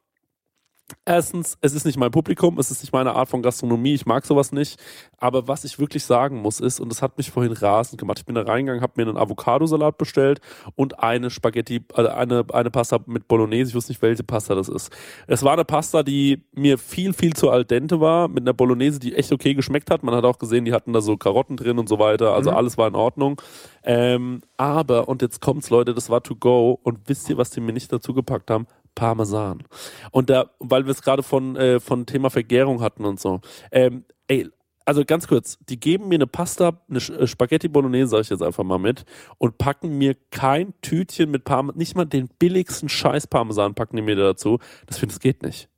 [1.06, 4.26] Erstens, es ist nicht mein Publikum, es ist nicht meine Art von Gastronomie, ich mag
[4.26, 4.80] sowas nicht.
[5.18, 8.26] Aber was ich wirklich sagen muss ist, und das hat mich vorhin rasend gemacht, ich
[8.26, 10.42] bin da reingegangen, habe mir einen Avocadosalat bestellt
[10.76, 14.70] und eine Spaghetti, also eine, eine Pasta mit Bolognese, ich wusste nicht, welche Pasta das
[14.70, 14.92] ist.
[15.28, 19.00] Es war eine Pasta, die mir viel, viel zu al dente war, mit einer Bolognese,
[19.00, 20.04] die echt okay geschmeckt hat.
[20.04, 22.78] Man hat auch gesehen, die hatten da so Karotten drin und so weiter, also alles
[22.78, 23.42] war in Ordnung.
[23.84, 26.80] Ähm, aber, und jetzt kommt's, Leute, das war to go.
[26.84, 28.68] Und wisst ihr, was die mir nicht dazu gepackt haben?
[28.96, 29.64] Parmesan.
[30.12, 33.42] Und da, weil wir es gerade von, äh, von Thema Vergärung hatten und so.
[33.72, 34.50] Ähm, ey,
[34.86, 38.42] also ganz kurz, die geben mir eine Pasta, eine äh, Spaghetti Bolognese, sag ich jetzt
[38.44, 39.06] einfach mal mit,
[39.38, 44.02] und packen mir kein Tütchen mit Parmesan, nicht mal den billigsten Scheiß Parmesan packen die
[44.02, 44.60] mir da dazu.
[44.88, 45.70] Das finde ich, das geht nicht.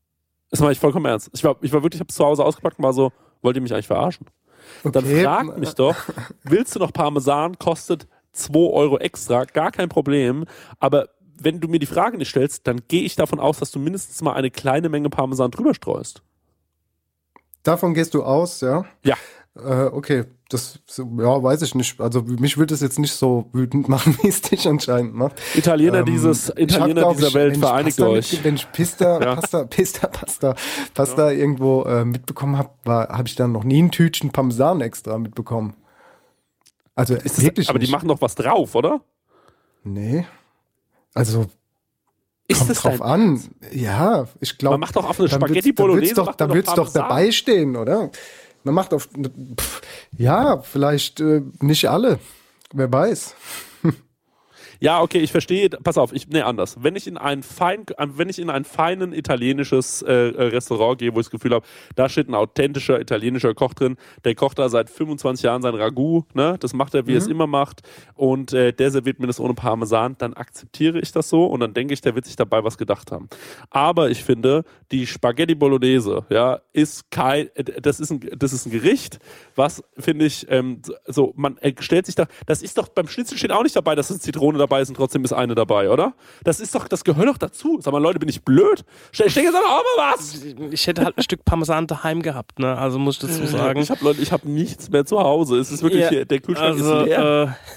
[0.49, 1.29] Das mache ich vollkommen ernst.
[1.33, 3.11] Ich war, ich war wirklich, ich habe zu Hause ausgepackt und war so,
[3.41, 4.27] wollt ihr mich eigentlich verarschen?
[4.83, 5.23] Dann Okay.
[5.23, 5.95] frag mich doch,
[6.43, 7.57] willst du noch Parmesan?
[7.59, 10.45] Kostet 2 Euro extra, gar kein Problem.
[10.79, 11.09] Aber
[11.39, 14.21] wenn du mir die Frage nicht stellst, dann gehe ich davon aus, dass du mindestens
[14.21, 16.21] mal eine kleine Menge Parmesan drüber streust.
[17.63, 18.85] Davon gehst du aus, ja?
[19.03, 19.15] Ja.
[19.55, 22.01] Äh, okay, das ja, weiß ich nicht.
[22.01, 25.39] Also mich würde es jetzt nicht so wütend machen, wie es dich anscheinend macht.
[25.55, 28.31] Italiener Ähm, dieses, Italiener glaub dieser ich, Welt, vereinigt Pasta euch.
[28.33, 29.35] Mit, wenn ich Pista, Ja.
[29.35, 30.55] Pasta, Pista, Pasta,
[30.93, 35.75] Pasta irgendwo äh, mitbekommen habe, habe ich dann noch nie ein Tütchen Parmesan extra mitbekommen.
[36.95, 37.91] Also Ist das, wirklich aber die nicht.
[37.91, 39.01] machen doch was drauf, oder?
[39.83, 40.25] Nee.
[41.13, 41.45] Also
[42.47, 43.41] Ist kommt das drauf an.
[43.71, 44.73] Ja, ich glaube.
[44.73, 48.11] Man macht doch auf eine Spaghetti Bolognese, Doch, da man wird's doch dabei stehen, oder?
[48.63, 49.09] Man macht auf.
[49.09, 49.81] Pff,
[50.17, 52.19] ja, vielleicht äh, nicht alle.
[52.73, 53.35] Wer weiß.
[54.83, 55.69] Ja, okay, ich verstehe.
[55.69, 56.75] Pass auf, ich nee, anders.
[56.81, 60.99] Wenn ich in ein fein, äh, wenn ich in ein feinen italienisches äh, äh, Restaurant
[60.99, 61.65] gehe, wo ich das Gefühl habe,
[61.95, 66.25] da steht ein authentischer italienischer Koch drin, der kocht da seit 25 Jahren sein Ragout,
[66.33, 66.57] ne?
[66.59, 67.83] Das macht er, wie er es immer macht,
[68.15, 71.73] und äh, der serviert mir das ohne Parmesan, dann akzeptiere ich das so und dann
[71.73, 73.29] denke ich, der wird sich dabei was gedacht haben.
[73.69, 78.65] Aber ich finde, die Spaghetti Bolognese, ja, ist kein, äh, das ist ein, das ist
[78.65, 79.19] ein Gericht,
[79.55, 83.37] was finde ich, ähm, so man äh, stellt sich da, das ist doch beim Schnitzel
[83.37, 86.13] steht auch nicht dabei, dass es Zitrone dabei ist und trotzdem ist eine dabei, oder?
[86.43, 87.79] Das ist doch, das gehört doch dazu.
[87.81, 88.83] Sag mal, Leute, bin ich blöd?
[89.11, 90.43] Stell, stell jetzt aber auch mal was.
[90.71, 92.77] Ich hätte halt ein Stück Parmesan daheim gehabt, ne?
[92.77, 93.81] Also muss ich dazu sagen.
[93.81, 95.57] Ich habe ich habe nichts mehr zu Hause.
[95.57, 97.47] Es ist wirklich Ja, der Kühlschrank also, ist leer.
[97.49, 97.73] Äh,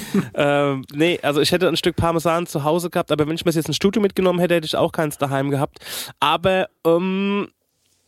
[0.34, 3.50] ähm, nee, also ich hätte ein Stück Parmesan zu Hause gehabt, aber wenn ich mir
[3.50, 5.78] das jetzt ins Studio mitgenommen hätte, hätte ich auch keins daheim gehabt.
[6.20, 7.48] Aber ähm,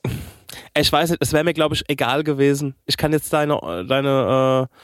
[0.76, 2.74] ich weiß nicht, es wäre mir, glaube ich, egal gewesen.
[2.86, 4.74] Ich kann jetzt deine, deine, äh,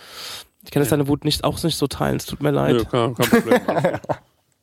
[0.62, 2.16] ich kann jetzt deine Wut nicht auch nicht so teilen.
[2.16, 2.74] Es tut mir leid.
[2.74, 4.00] Nö, kein, kein Problem.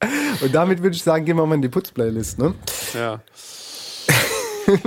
[0.41, 2.53] Und damit würde ich sagen, gehen wir mal in die Putzplaylist, ne?
[2.93, 3.21] ja.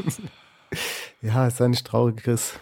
[1.22, 2.54] Ja, sei nicht traurig, Chris.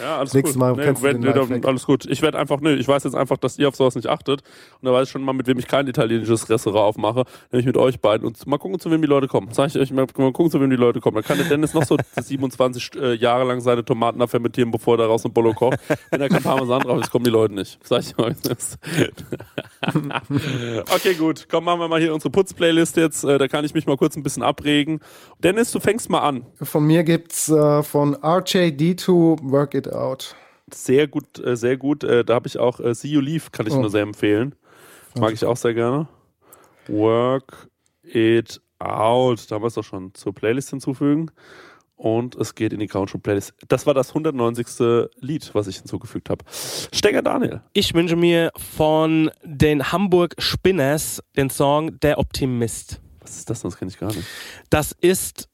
[0.00, 0.60] Ja, alles Nächstes gut.
[0.60, 1.66] Mal nee, den nee, Lifehack.
[1.66, 2.06] alles gut.
[2.06, 4.42] Ich werde einfach, nee, ich weiß jetzt einfach, dass ihr auf sowas nicht achtet.
[4.80, 7.76] Und da weiß ich schon mal, mit wem ich kein italienisches Restaurant aufmache, nämlich mit
[7.76, 8.26] euch beiden.
[8.26, 9.48] Und mal gucken, zu wem die Leute kommen.
[9.52, 11.16] Sag ich euch, mal, mal gucken, zu wem die Leute kommen.
[11.16, 14.94] Dann kann der Dennis noch so 27 äh, Jahre lang seine Tomaten da fermentieren, bevor
[14.94, 15.78] er daraus ein Bolo kocht.
[16.10, 17.78] Wenn da kein Parmesan drauf ist, kommen die Leute nicht.
[17.82, 18.78] Sag ich euch das.
[20.94, 21.46] okay, gut.
[21.50, 23.24] Komm, machen wir mal hier unsere Putzplaylist jetzt.
[23.24, 25.00] Äh, da kann ich mich mal kurz ein bisschen abregen.
[25.38, 26.46] Dennis, du fängst mal an.
[26.60, 30.36] Von mir gibt's äh, von RJD2 Work It Out.
[30.72, 32.04] Sehr gut, äh, sehr gut.
[32.04, 33.80] Äh, da habe ich auch äh, See You Leave, kann ich Oh.
[33.80, 34.54] nur sehr empfehlen.
[35.18, 36.08] Mag ich auch sehr gerne.
[36.88, 37.68] Work
[38.04, 39.50] It Out.
[39.50, 41.30] Da haben wir es doch schon zur Playlist hinzufügen.
[41.96, 43.54] Und es geht in die Country Playlist.
[43.68, 45.08] Das war das 190.
[45.20, 46.44] Lied, was ich hinzugefügt habe.
[46.50, 47.60] Stenger Daniel.
[47.74, 53.00] Ich wünsche mir von den Hamburg Spinners den Song Der Optimist.
[53.20, 53.60] Was ist das?
[53.62, 53.70] denn?
[53.70, 54.26] Das kenne ich gar nicht.
[54.68, 55.48] Das ist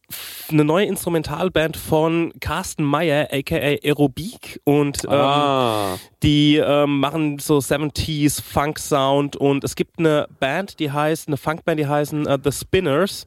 [0.50, 4.60] eine neue Instrumentalband von Carsten Meyer, aka Aerobik.
[4.64, 9.36] Und ähm, ah, die ähm, machen so 70s Funk Sound.
[9.36, 13.26] Und es gibt eine Band, die heißt, eine Funkband, die heißen äh, The Spinners.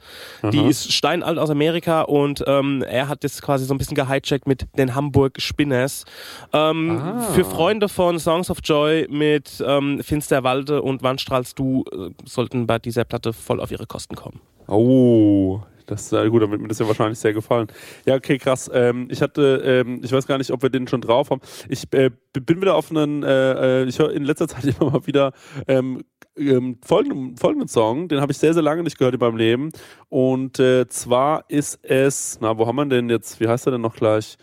[0.51, 0.67] Die Aha.
[0.67, 4.67] ist steinalt aus Amerika und ähm, er hat das quasi so ein bisschen gehijackt mit
[4.77, 6.05] den Hamburg Spinners.
[6.53, 7.21] Ähm, Ah.
[7.33, 12.67] Für Freunde von Songs of Joy mit ähm, Finsterwalde und Wann strahlst du äh, sollten
[12.67, 14.41] bei dieser Platte voll auf ihre Kosten kommen.
[14.67, 15.61] Oh,
[15.91, 17.67] das ist ja gut, damit mir das ja wahrscheinlich sehr gefallen.
[18.05, 18.71] Ja, okay, krass.
[18.73, 21.41] Ähm, ich hatte, ähm, ich weiß gar nicht, ob wir den schon drauf haben.
[21.67, 25.05] Ich äh, bin wieder auf einen, äh, äh, ich höre in letzter Zeit immer mal
[25.05, 25.33] wieder
[25.67, 26.03] ähm,
[26.37, 29.71] ähm, folgenden, folgenden Song, den habe ich sehr, sehr lange nicht gehört in meinem Leben.
[30.07, 33.41] Und äh, zwar ist es, na, wo haben wir denn jetzt?
[33.41, 34.37] Wie heißt er denn noch gleich?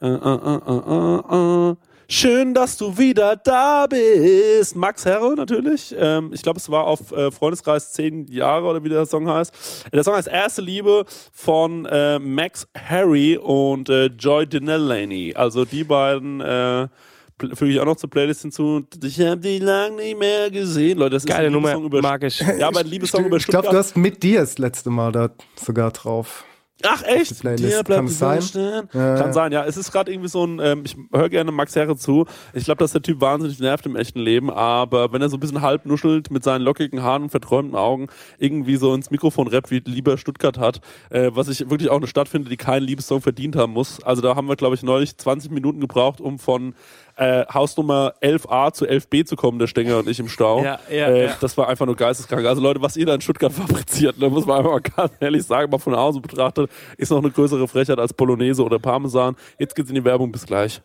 [0.00, 1.76] Äh, äh, äh, äh, äh, äh.
[2.08, 4.76] Schön, dass du wieder da bist.
[4.76, 5.94] Max Herre natürlich.
[5.98, 9.86] Ähm, ich glaube, es war auf äh, Freundeskreis 10 Jahre oder wie der Song heißt.
[9.92, 15.34] Der Song heißt Erste Liebe von äh, Max Harry und äh, Joy Delaney.
[15.34, 16.88] Also die beiden äh,
[17.54, 18.82] füge ich auch noch zur Playlist hinzu.
[19.02, 20.98] Ich habe die lang nicht mehr gesehen.
[20.98, 22.40] Leute, das ist Geile ein Nummer, Liebessong über mag ich.
[22.40, 23.72] Ja, aber ein Liebessong über Ich glaube, Stuttgart.
[23.72, 26.44] du hast mit dir das letzte Mal da sogar drauf.
[26.82, 27.42] Ach echt?
[27.58, 28.42] Dir bleibt sein?
[28.42, 28.88] Stehen?
[28.92, 29.32] Ja, Kann ja.
[29.32, 29.64] sein, ja.
[29.64, 32.26] Es ist gerade irgendwie so ein, ähm, ich höre gerne Max Herre zu.
[32.52, 35.40] Ich glaube, dass der Typ wahnsinnig nervt im echten Leben, aber wenn er so ein
[35.40, 38.08] bisschen halb nuschelt mit seinen lockigen Haaren und verträumten Augen
[38.38, 42.08] irgendwie so ins Mikrofon rappt, wie lieber Stuttgart hat, äh, was ich wirklich auch eine
[42.08, 44.02] Stadt finde, die keinen Liebessong verdient haben muss.
[44.02, 46.74] Also da haben wir, glaube ich, neulich 20 Minuten gebraucht, um von
[47.16, 50.62] äh, Hausnummer 11a zu 11b zu kommen, der Stenger und ich im Stau.
[50.62, 51.36] Ja, ja, äh, ja.
[51.40, 52.46] Das war einfach nur geisteskrank.
[52.46, 55.44] Also Leute, was ihr da in Stuttgart fabriziert, da muss man einfach mal ganz ehrlich
[55.44, 59.36] sagen, mal von außen betrachtet, ist noch eine größere Frechheit als Bolognese oder Parmesan.
[59.58, 60.80] Jetzt geht's in die Werbung, bis gleich.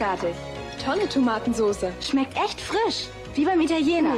[0.00, 0.34] Fertig.
[0.82, 1.92] Tolle Tomatensoße.
[2.00, 3.08] Schmeckt echt frisch.
[3.34, 4.14] Wie beim Italiener.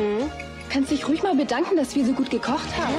[0.71, 2.95] Kannst dich ruhig mal bedanken, dass wir so gut gekocht haben.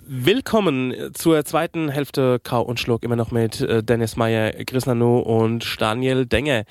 [0.00, 5.20] Willkommen zur zweiten Hälfte Kau und Schluck, immer noch mit äh, Dennis Meyer, Chris Nanu
[5.20, 6.64] und Daniel Denge.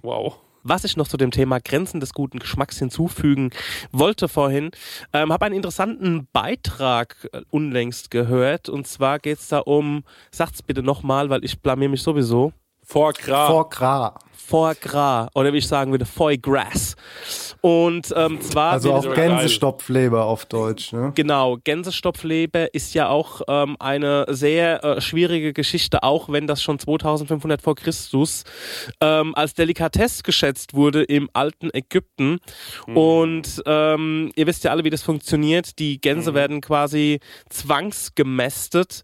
[0.00, 0.38] Wow.
[0.62, 3.50] Was ich noch zu dem Thema Grenzen des guten Geschmacks hinzufügen
[3.92, 4.70] wollte vorhin,
[5.12, 8.68] ähm, habe einen interessanten Beitrag äh, unlängst gehört.
[8.68, 12.52] Und zwar geht es da um, sagt's bitte nochmal, weil ich blamier mich sowieso.
[12.82, 13.48] Vor Gras.
[13.48, 14.14] Foie Gras.
[14.46, 16.96] Foie Gras oder wie ich sagen würde, Foie Gras.
[17.62, 21.12] Und ähm, zwar Also auch es- Gänsestopfleber auf Deutsch, ne?
[21.14, 26.78] Genau, Gänsestopfleber ist ja auch ähm, eine sehr äh, schwierige Geschichte, auch wenn das schon
[26.78, 28.44] 2500 vor Christus
[29.00, 32.38] ähm, als Delikatesse geschätzt wurde im alten Ägypten.
[32.86, 35.78] Und ähm, ihr wisst ja alle, wie das funktioniert.
[35.78, 37.20] Die Gänse werden quasi
[37.50, 39.02] zwangsgemästet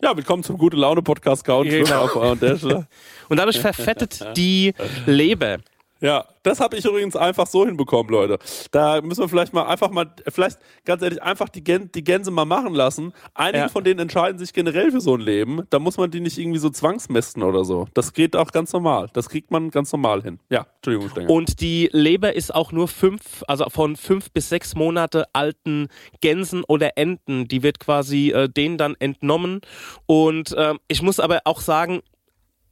[0.00, 2.04] Ja, willkommen zum Gute Laune Podcast Schluck Genau.
[2.04, 2.86] auf Stelle.
[3.28, 4.74] Und dadurch verfettet die
[5.06, 5.58] Leber.
[6.00, 8.38] Ja, das habe ich übrigens einfach so hinbekommen, Leute.
[8.70, 12.30] Da müssen wir vielleicht mal einfach mal, vielleicht ganz ehrlich, einfach die, Gän die Gänse
[12.30, 13.12] mal machen lassen.
[13.34, 13.68] Einige Ja.
[13.68, 15.62] von denen entscheiden sich generell für so ein Leben.
[15.70, 17.88] Da muss man die nicht irgendwie so zwangsmästen oder so.
[17.94, 19.10] Das geht auch ganz normal.
[19.12, 20.38] Das kriegt man ganz normal hin.
[20.50, 21.30] Ja, Entschuldigung, Stenger.
[21.30, 25.88] Und die Leber ist auch nur fünf, also von fünf bis sechs Monate alten
[26.20, 27.48] Gänsen oder Enten.
[27.48, 29.62] Die wird quasi äh, denen dann entnommen.
[30.06, 32.02] Und ähm, ich muss aber auch sagen,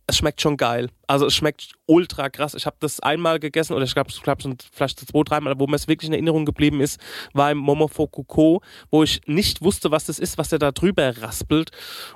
[0.09, 0.89] es schmeckt schon geil.
[1.09, 2.55] Also es schmeckt ultra krass.
[2.55, 5.77] Ich habe das einmal gegessen oder ich glaube glaub, schon vielleicht zwei, dreimal, wo mir
[5.77, 7.01] es wirklich in Erinnerung geblieben ist,
[7.33, 11.71] war im Momofukuko, wo ich nicht wusste, was das ist, was der da drüber raspelt.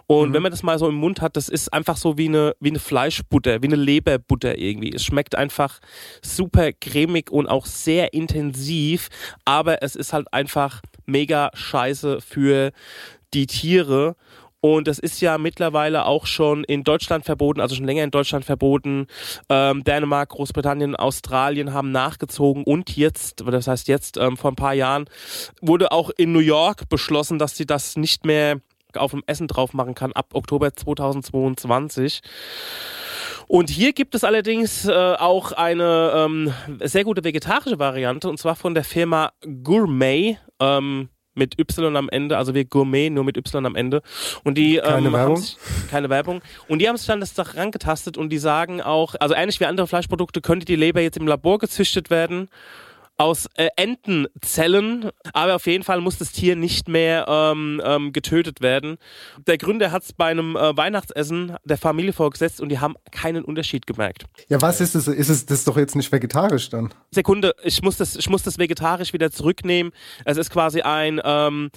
[0.07, 2.55] Und wenn man das mal so im Mund hat, das ist einfach so wie eine,
[2.61, 4.95] wie eine Fleischbutter, wie eine Leberbutter irgendwie.
[4.95, 5.80] Es schmeckt einfach
[6.22, 9.09] super cremig und auch sehr intensiv,
[9.45, 12.70] aber es ist halt einfach mega scheiße für
[13.34, 14.16] die Tiere.
[14.61, 18.44] Und das ist ja mittlerweile auch schon in Deutschland verboten, also schon länger in Deutschland
[18.44, 19.06] verboten.
[19.48, 24.74] Ähm, Dänemark, Großbritannien, Australien haben nachgezogen und jetzt, das heißt jetzt ähm, vor ein paar
[24.74, 25.06] Jahren,
[25.62, 28.61] wurde auch in New York beschlossen, dass sie das nicht mehr
[28.94, 32.20] auf dem Essen drauf machen kann ab Oktober 2022.
[33.46, 38.56] Und hier gibt es allerdings äh, auch eine ähm, sehr gute vegetarische Variante und zwar
[38.56, 39.32] von der Firma
[39.64, 40.38] Gourmet.
[40.61, 44.02] Ähm, mit Y am Ende, also wie Gourmet, nur mit Y am Ende.
[44.44, 45.44] Und die Keine ähm, haben Werbung?
[45.90, 46.42] keine Werbung.
[46.68, 49.66] Und die haben sich dann das Dach rangetastet und die sagen auch, also ähnlich wie
[49.66, 52.48] andere Fleischprodukte könnte die Leber jetzt im Labor gezüchtet werden
[53.20, 58.62] aus äh, Entenzellen, aber auf jeden Fall muss das Tier nicht mehr ähm, ähm, getötet
[58.62, 58.96] werden.
[59.46, 63.44] Der Gründer hat es bei einem äh, Weihnachtsessen der Familie vorgesetzt und die haben keinen
[63.44, 64.24] Unterschied gemerkt.
[64.48, 65.06] Ja, was ist es?
[65.06, 66.94] Ist es das doch jetzt nicht vegetarisch dann?
[67.10, 69.92] Sekunde, ich muss das, ich muss das vegetarisch wieder zurücknehmen.
[70.24, 71.70] Es ist quasi ein, ähm,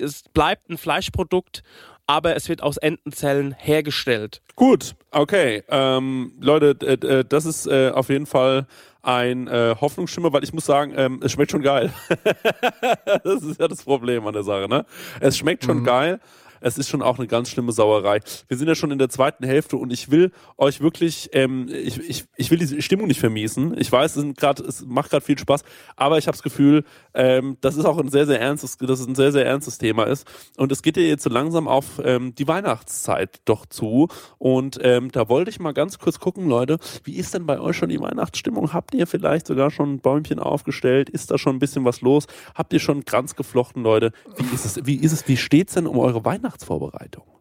[0.00, 1.64] es bleibt ein Fleischprodukt,
[2.06, 4.42] aber es wird aus Entenzellen hergestellt.
[4.54, 5.62] Gut, okay.
[5.68, 8.66] Ähm, Leute, äh, das ist äh, auf jeden Fall
[9.02, 11.92] ein äh, Hoffnungsschimmer, weil ich muss sagen, ähm, es schmeckt schon geil.
[13.24, 14.86] das ist ja das Problem an der Sache, ne?
[15.20, 16.20] Es schmeckt schon geil.
[16.64, 18.20] Es ist schon auch eine ganz schlimme Sauerei.
[18.48, 22.00] Wir sind ja schon in der zweiten Hälfte und ich will euch wirklich, ähm, ich,
[22.00, 23.78] ich, ich will die Stimmung nicht vermiesen.
[23.78, 25.62] Ich weiß, es, grad, es macht gerade viel Spaß,
[25.94, 29.06] aber ich habe das Gefühl, ähm, das ist auch ein sehr, sehr ernstes, dass es
[29.06, 30.26] ein sehr, sehr ernstes Thema ist.
[30.56, 34.08] Und es geht ja jetzt so langsam auf ähm, die Weihnachtszeit doch zu.
[34.38, 37.76] Und ähm, da wollte ich mal ganz kurz gucken, Leute, wie ist denn bei euch
[37.76, 38.72] schon die Weihnachtsstimmung?
[38.72, 41.10] Habt ihr vielleicht sogar schon ein Bäumchen aufgestellt?
[41.10, 42.26] Ist da schon ein bisschen was los?
[42.54, 44.12] Habt ihr schon Kranz geflochten, Leute?
[44.38, 47.33] Wie ist es, wie ist es, wie steht's denn um eure Weihnachtsvorbereitung?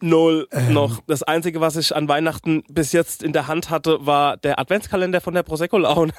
[0.00, 1.00] Null noch.
[1.06, 5.20] Das Einzige, was ich an Weihnachten bis jetzt in der Hand hatte, war der Adventskalender
[5.20, 6.12] von der Prosecco Laune.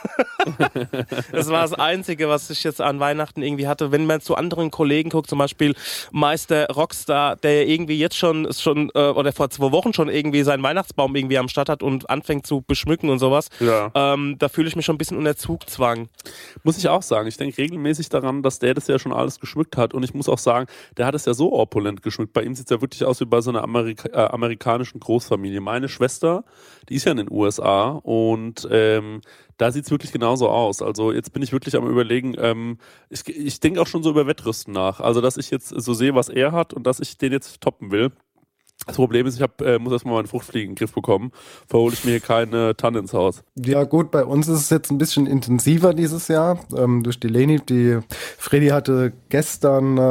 [1.31, 3.91] das war das Einzige, was ich jetzt an Weihnachten irgendwie hatte.
[3.91, 5.75] Wenn man zu anderen Kollegen guckt, zum Beispiel
[6.11, 10.63] Meister Rockstar, der irgendwie jetzt schon, schon äh, oder vor zwei Wochen schon irgendwie seinen
[10.63, 13.91] Weihnachtsbaum irgendwie am Start hat und anfängt zu beschmücken und sowas, Ja.
[13.95, 16.09] ähm, da fühle ich mich schon ein bisschen unter Zugzwang.
[16.63, 17.27] Muss ich auch sagen.
[17.27, 19.93] Ich denke regelmäßig daran, dass der das ja schon alles geschmückt hat.
[19.93, 20.67] Und ich muss auch sagen,
[20.97, 22.33] der hat es ja so opulent geschmückt.
[22.33, 25.61] Bei ihm sieht es ja wirklich aus wie bei so einer Amerika äh, amerikanischen Großfamilie.
[25.61, 26.43] Meine Schwester,
[26.89, 29.21] die ist ja in den USA und ähm,
[29.57, 30.81] da sieht es wirklich genauso aus.
[30.81, 32.77] Also jetzt bin ich wirklich am überlegen, ähm,
[33.09, 34.99] ich, ich denke auch schon so über Wettrüsten nach.
[34.99, 37.91] Also dass ich jetzt so sehe, was er hat und dass ich den jetzt toppen
[37.91, 38.11] will.
[38.87, 41.31] Das Problem ist, ich hab, äh, muss erstmal meine Fruchtfliegen in den Griff bekommen.
[41.67, 43.43] Verhole ich mir hier keine Tanne ins Haus.
[43.55, 47.27] Ja gut, bei uns ist es jetzt ein bisschen intensiver dieses Jahr ähm, durch die
[47.27, 47.59] Leni.
[47.59, 47.99] Die
[48.37, 50.03] Freddy hatte gestern äh, äh,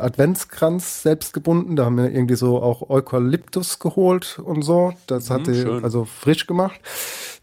[0.00, 1.76] Adventskranz selbst gebunden.
[1.76, 4.92] Da haben wir irgendwie so auch Eukalyptus geholt und so.
[5.06, 5.84] Das hat Mhm, sie schön.
[5.84, 6.80] also frisch gemacht.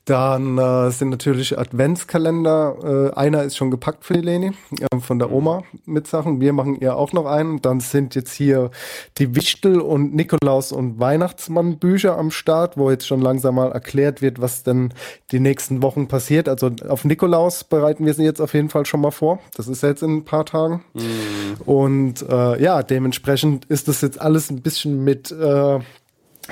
[0.10, 3.12] Dann äh, sind natürlich Adventskalender.
[3.14, 5.20] Äh, einer ist schon gepackt für die Leni äh, von Mhm.
[5.20, 6.42] der Oma mit Sachen.
[6.42, 7.62] Wir machen ihr auch noch einen.
[7.62, 8.72] Dann sind jetzt hier
[9.20, 14.24] die Wichtel und Nikolaus und Weihnachtsmann Bücher am Start, wo jetzt schon langsam mal erklärt
[14.24, 14.94] wird, was denn
[15.32, 16.50] die nächsten Wochen passiert.
[16.50, 19.38] Also auf Nikolaus bereiten wir sie jetzt auf jeden Fall schon mal vor.
[19.58, 20.84] Das ist jetzt in ein paar Tagen.
[21.66, 25.80] Und äh, ja, dementsprechend ist das jetzt alles ein bisschen mit äh,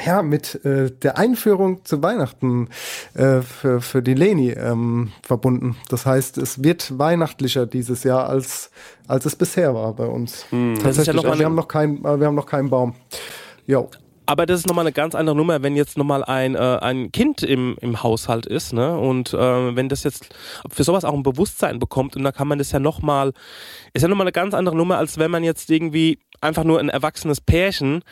[0.05, 2.69] ja, mit äh, der Einführung zu Weihnachten
[3.13, 5.75] äh, für, für die Leni ähm, verbunden.
[5.89, 8.71] Das heißt, es wird weihnachtlicher dieses Jahr als,
[9.07, 10.45] als es bisher war bei uns.
[10.83, 12.95] Das ist ja also wir eine- haben noch keinen, äh, wir haben noch keinen Baum.
[13.65, 13.89] Jo.
[14.29, 17.43] Aber das ist nochmal eine ganz andere Nummer, wenn jetzt nochmal ein, äh, ein Kind
[17.43, 18.97] im, im Haushalt ist, ne?
[18.99, 20.35] Und äh, wenn das jetzt
[20.69, 23.31] für sowas auch ein Bewusstsein bekommt und da kann man das ja nochmal,
[23.93, 26.89] ist ja nochmal eine ganz andere Nummer, als wenn man jetzt irgendwie einfach nur ein
[26.89, 28.03] erwachsenes Pärchen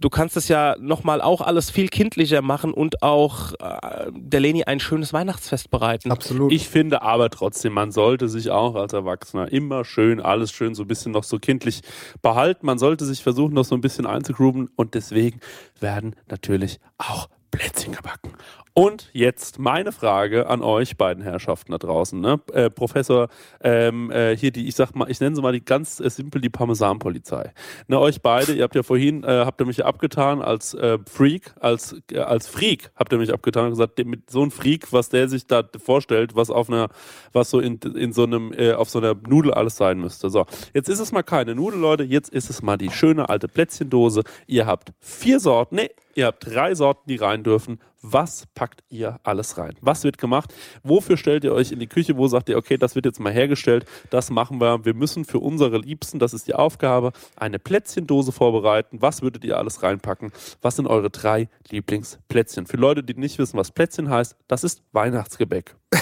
[0.00, 4.64] Du kannst es ja nochmal auch alles viel kindlicher machen und auch äh, der Leni
[4.64, 6.12] ein schönes Weihnachtsfest bereiten.
[6.12, 6.52] Absolut.
[6.52, 10.84] Ich finde aber trotzdem, man sollte sich auch als Erwachsener immer schön, alles schön so
[10.84, 11.82] ein bisschen noch so kindlich
[12.22, 12.66] behalten.
[12.66, 15.40] Man sollte sich versuchen, noch so ein bisschen einzugrooven und deswegen
[15.80, 18.32] werden natürlich auch Plätzchen gebacken.
[18.78, 22.20] Und jetzt meine Frage an euch beiden Herrschaften da draußen.
[22.20, 22.40] Ne?
[22.52, 23.26] Äh, Professor,
[23.60, 26.40] ähm, äh, hier die, ich sag mal, ich nenne sie mal die ganz äh, simpel
[26.40, 27.52] die Parmesanpolizei.
[27.88, 30.96] Ne, euch beide, ihr habt ja vorhin, äh, habt ihr mich ja abgetan als äh,
[31.10, 34.92] Freak, als, äh, als Freak habt ihr mich abgetan und gesagt, mit so einem Freak,
[34.92, 36.88] was der sich da vorstellt, was auf einer,
[37.32, 40.30] was so in, in so einem, auf so einer Nudel alles sein müsste.
[40.30, 43.48] So, jetzt ist es mal keine Nudel, Leute, jetzt ist es mal die schöne alte
[43.48, 44.22] Plätzchendose.
[44.46, 47.80] Ihr habt vier Sorten, nee, ihr habt drei Sorten, die rein dürfen.
[48.00, 49.74] Was packt ihr alles rein?
[49.80, 50.54] Was wird gemacht?
[50.84, 52.16] Wofür stellt ihr euch in die Küche?
[52.16, 54.84] Wo sagt ihr, okay, das wird jetzt mal hergestellt, das machen wir.
[54.84, 59.02] Wir müssen für unsere Liebsten, das ist die Aufgabe, eine Plätzchendose vorbereiten.
[59.02, 60.30] Was würdet ihr alles reinpacken?
[60.62, 62.66] Was sind eure drei Lieblingsplätzchen?
[62.66, 65.74] Für Leute, die nicht wissen, was Plätzchen heißt, das ist Weihnachtsgebäck.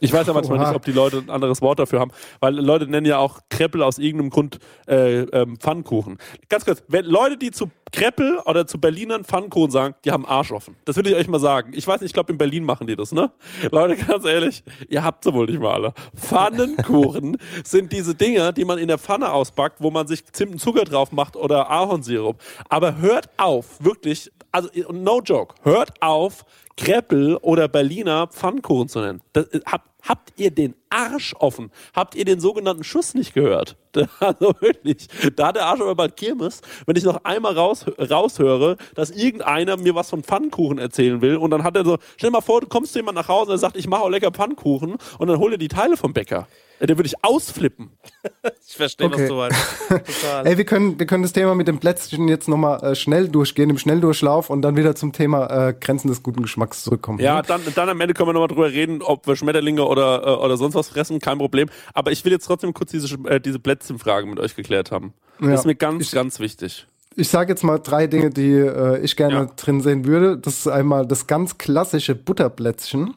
[0.00, 0.68] Ich weiß ja manchmal Oha.
[0.68, 3.82] nicht, ob die Leute ein anderes Wort dafür haben, weil Leute nennen ja auch Kreppel
[3.82, 6.18] aus irgendeinem Grund äh, ähm, Pfannkuchen.
[6.48, 10.52] Ganz kurz, wenn Leute, die zu Kreppel oder zu Berlinern Pfannkuchen sagen, die haben Arsch
[10.52, 10.76] offen.
[10.84, 11.72] Das will ich euch mal sagen.
[11.74, 13.30] Ich weiß nicht, ich glaube in Berlin machen die das, ne?
[13.70, 15.94] Leute, ganz ehrlich, ihr habt sie wohl nicht mal alle.
[16.14, 20.58] Pfannenkuchen sind diese Dinger, die man in der Pfanne auspackt, wo man sich Zimt und
[20.58, 22.40] Zucker drauf macht oder Ahornsirup.
[22.68, 26.44] Aber hört auf, wirklich, also no joke, hört auf,
[26.76, 29.20] Kreppel oder Berliner Pfannkuchen zu nennen.
[29.32, 31.70] Das, äh, habt, habt ihr den Arsch offen?
[31.92, 33.76] Habt ihr den sogenannten Schuss nicht gehört?
[34.20, 38.76] Also wirklich, da hat der Arsch aber bald Kirmes, wenn ich noch einmal raus, raushöre,
[38.94, 42.34] dass irgendeiner mir was von Pfannkuchen erzählen will und dann hat er so, stell dir
[42.34, 44.30] mal vor, du kommst zu jemand nach Hause und er sagt, ich mache auch lecker
[44.30, 46.46] Pfannkuchen und dann hol dir die Teile vom Bäcker.
[46.80, 47.90] Ja, Der würde ich ausflippen.
[48.70, 49.22] Ich verstehe, Okay.
[49.22, 49.58] was du meinst.
[50.20, 50.46] Total.
[50.46, 53.70] Ey, wir können, wir können das Thema mit dem Plätzchen jetzt nochmal äh, schnell durchgehen,
[53.70, 57.18] im Schnelldurchlauf und dann wieder zum Thema äh, Grenzen des guten Geschmacks zurückkommen.
[57.18, 57.42] Ja, ne?
[57.46, 60.58] dann, dann am Ende können wir nochmal drüber reden, ob wir Schmetterlinge oder, äh, oder
[60.58, 61.70] sonst was fressen, kein Problem.
[61.94, 65.14] Aber ich will jetzt trotzdem kurz diese, äh, diese Plätzchenfrage mit euch geklärt haben.
[65.40, 65.48] Ja.
[65.50, 66.86] Das ist mir ganz, ganz wichtig.
[67.16, 69.44] Ich sage jetzt mal drei Dinge, die äh, ich gerne Ja.
[69.46, 70.36] drin sehen würde.
[70.36, 73.14] Das ist einmal das ganz klassische Butterplätzchen.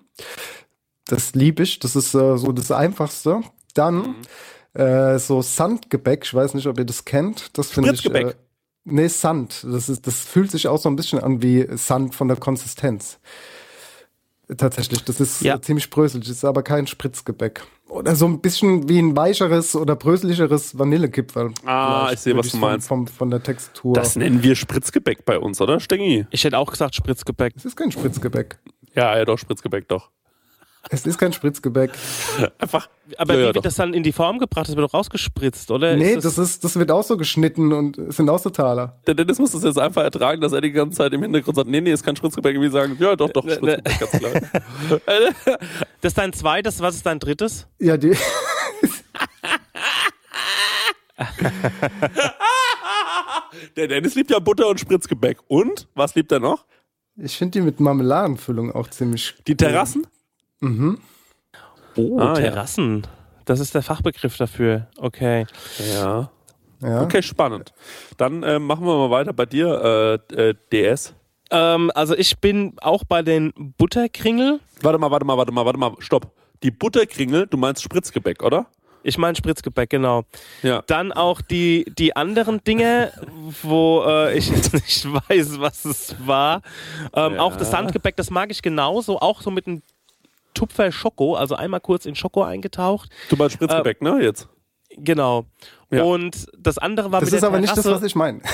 [1.06, 1.80] Das liebe ich.
[1.80, 3.42] Das ist äh, so das Einfachste.
[3.74, 4.16] Dann
[4.74, 6.24] äh, so Sandgebäck.
[6.26, 7.58] Ich weiß nicht, ob ihr das kennt.
[7.58, 8.00] Das finde ich.
[8.00, 8.34] Spritzgebäck.
[8.34, 8.40] Äh,
[8.86, 9.66] nee, Sand.
[9.70, 13.20] Das, ist, das fühlt sich auch so ein bisschen an wie Sand von der Konsistenz.
[14.58, 15.56] Tatsächlich, das ist Ja.
[15.56, 17.64] äh, ziemlich bröselig, ist aber kein Spritzgebäck.
[17.88, 21.54] Oder so ein bisschen wie ein weicheres oder bröseligeres Vanillekipferl.
[21.66, 22.88] Ah, ich sehe, was du von- meinst.
[22.90, 23.94] Vom, von der Textur.
[23.94, 26.26] Das nennen wir Spritzgebäck bei uns, oder, Stengi?
[26.32, 27.54] Ich hätte auch gesagt Spritzgebäck.
[27.54, 28.60] Das ist kein Spritzgebäck.
[28.94, 30.10] Ja, ja, doch, Spritzgebäck, doch.
[30.90, 31.92] Es ist kein Spritzgebäck.
[32.58, 32.90] Einfach.
[33.18, 33.62] Aber Ja, wie ja, wird doch.
[33.62, 34.68] das dann in die Form gebracht?
[34.68, 35.96] Das wird doch rausgespritzt, oder?
[35.96, 39.00] Nee, Ist das, ist, das wird auch so geschnitten und es sind auch so Taler.
[39.06, 41.70] Der Dennis muss das jetzt einfach ertragen, dass er die ganze Zeit im Hintergrund sagt,
[41.70, 42.56] nee, nee, ist kein Spritzgebäck.
[42.56, 44.32] Und wir sagen, ja, doch, doch, Spritzgebäck, ganz klar.
[46.02, 47.68] Das ist dein zweites, was ist dein drittes?
[47.80, 48.16] Ja, die.
[53.76, 55.38] Der Dennis liebt ja Butter und Spritzgebäck.
[55.48, 55.88] Und?
[55.94, 56.66] Was liebt er noch?
[57.18, 59.36] Ich finde die mit Marmeladenfüllung auch ziemlich.
[59.48, 60.08] Die Terrassen?
[60.62, 61.00] Mhm.
[61.98, 62.34] Oh, Ah, ja.
[62.52, 63.06] Terrassen.
[63.46, 64.88] Das ist der Fachbegriff dafür.
[64.98, 65.46] Okay.
[65.94, 66.30] Ja.
[66.82, 67.02] Ja.
[67.04, 67.74] Okay, spannend.
[68.18, 71.14] Dann äh, machen wir mal weiter bei dir, äh, äh, DS.
[71.52, 74.60] Ähm, also ich bin auch bei den Butterkringel.
[74.82, 76.32] Warte mal, warte mal, warte mal, warte mal, stopp.
[76.64, 78.68] Die Butterkringel, du meinst Spritzgebäck, oder?
[79.04, 80.24] Ich meine Spritzgebäck, genau.
[80.62, 80.84] Ja.
[80.88, 83.12] Dann auch die, die anderen Dinge,
[83.64, 86.62] wo äh, ich jetzt nicht weiß, was es war.
[87.14, 87.40] Ähm, Ja.
[87.42, 89.20] Auch das Sandgebäck, das mag ich genauso.
[89.20, 89.82] Auch so mit einem
[90.54, 93.10] Tupfer Schoko, also einmal kurz in Schoko eingetaucht.
[93.30, 94.48] Du meinst Spritzgebäck, ne, jetzt?
[94.98, 95.46] Genau.
[95.90, 96.04] Ja.
[96.04, 98.02] Und das andere war Das mit ist der aber nicht das, Terrasse.
[98.02, 98.42] was ich meine.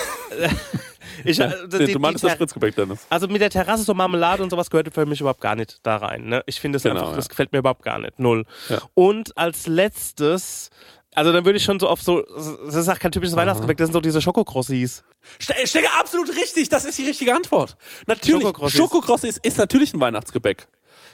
[1.23, 3.07] Ich, äh, Nee, die- du meinst das Spritzgebäck, Dennis.
[3.09, 5.97] Also mit der Terrasse so Marmelade und sowas gehört für mich überhaupt gar nicht da
[5.97, 6.25] rein.
[6.25, 6.43] Ne?
[6.45, 7.15] Ich finde es Genau, einfach, ja.
[7.15, 8.19] das gefällt mir überhaupt gar nicht.
[8.19, 8.45] Null.
[8.69, 8.81] Ja.
[8.93, 10.69] Und als letztes,
[11.15, 12.21] also dann würde ich schon so auf so,
[12.67, 15.03] das ist auch kein typisches Weihnachtsgebäck, das sind so diese Schokokrossis.
[15.39, 17.77] Ste Stecke, absolut richtig, das ist die richtige Antwort.
[18.05, 18.77] Natürlich, Schokokrossis.
[18.77, 20.67] Schokokrossis ist natürlich ein Weihnachtsgebäck.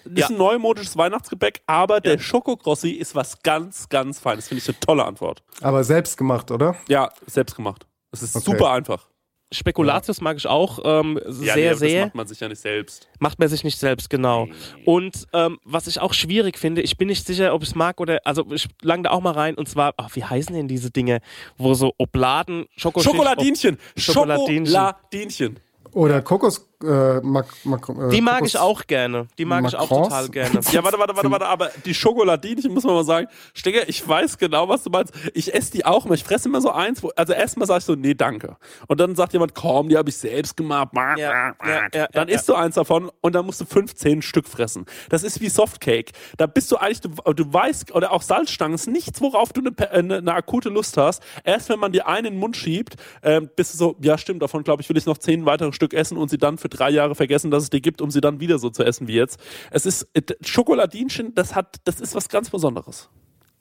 [0.06, 0.28] Ist Ja.
[0.28, 4.48] ein neumodisches Weihnachtsgebäck, aber der Schokokrossi ist was ganz, ganz Feines.
[4.48, 5.44] Finde ich eine tolle Antwort.
[5.62, 6.76] Aber selbst gemacht, oder?
[6.88, 7.86] Ja, selbst gemacht.
[8.12, 8.46] Es ist Okay.
[8.52, 9.08] super einfach.
[9.52, 12.06] Spekulatius mag ich auch ähm, Ja, sehr, nee, das sehr.
[12.06, 13.08] macht man sich ja nicht selbst.
[13.20, 14.48] Macht man sich nicht selbst, genau.
[14.84, 18.02] Und ähm, was ich auch schwierig finde, ich bin nicht sicher, ob ich es mag
[18.02, 20.90] oder, also ich lang da auch mal rein und zwar, ach, wie heißen denn diese
[20.90, 21.20] Dinge,
[21.58, 23.78] wo so Obladen, Schokoschicht, Schokoladinchen.
[23.96, 24.66] Schokoladinchen.
[24.66, 25.60] Schokoladinchen.
[25.92, 26.68] Oder Kokos.
[26.84, 29.28] Äh, Mac, Mac, äh, Die mag Kokos- ich auch gerne.
[29.38, 30.60] Die mag ich auch total gerne.
[30.72, 34.38] Ja, warte, warte, warte, warte, aber die Schokoladinchen, muss man mal sagen, Stecker, ich weiß
[34.38, 35.14] genau, was du meinst.
[35.34, 36.16] Ich esse die auch immer.
[36.16, 38.58] Ich fresse immer so eins, wo, also erstmal sage ich so, nee, danke.
[38.88, 40.90] Und dann sagt jemand, komm, die habe ich selbst gemacht.
[40.94, 41.54] Ja, ja,
[41.94, 44.86] ja, dann ja, isst du eins davon und dann musst du 15 Stück fressen.
[45.10, 46.12] Das ist wie Softcake.
[46.38, 49.92] Da bist du eigentlich, du, du weißt, oder auch Salzstangen, ist nichts, worauf du eine,
[49.92, 51.24] eine, eine akute Lust hast.
[51.44, 54.42] Erst wenn man dir einen in den Mund schiebt, ähm, bist du so, ja stimmt,
[54.42, 56.90] davon glaube ich, will ich noch zehn weitere Stück essen und sie dann für drei
[56.90, 59.40] Jahre vergessen, dass es die gibt, um sie dann wieder so zu essen wie jetzt.
[59.72, 63.10] Es ist, äh, Schokoladinchen, das hat, das ist was ganz Besonderes.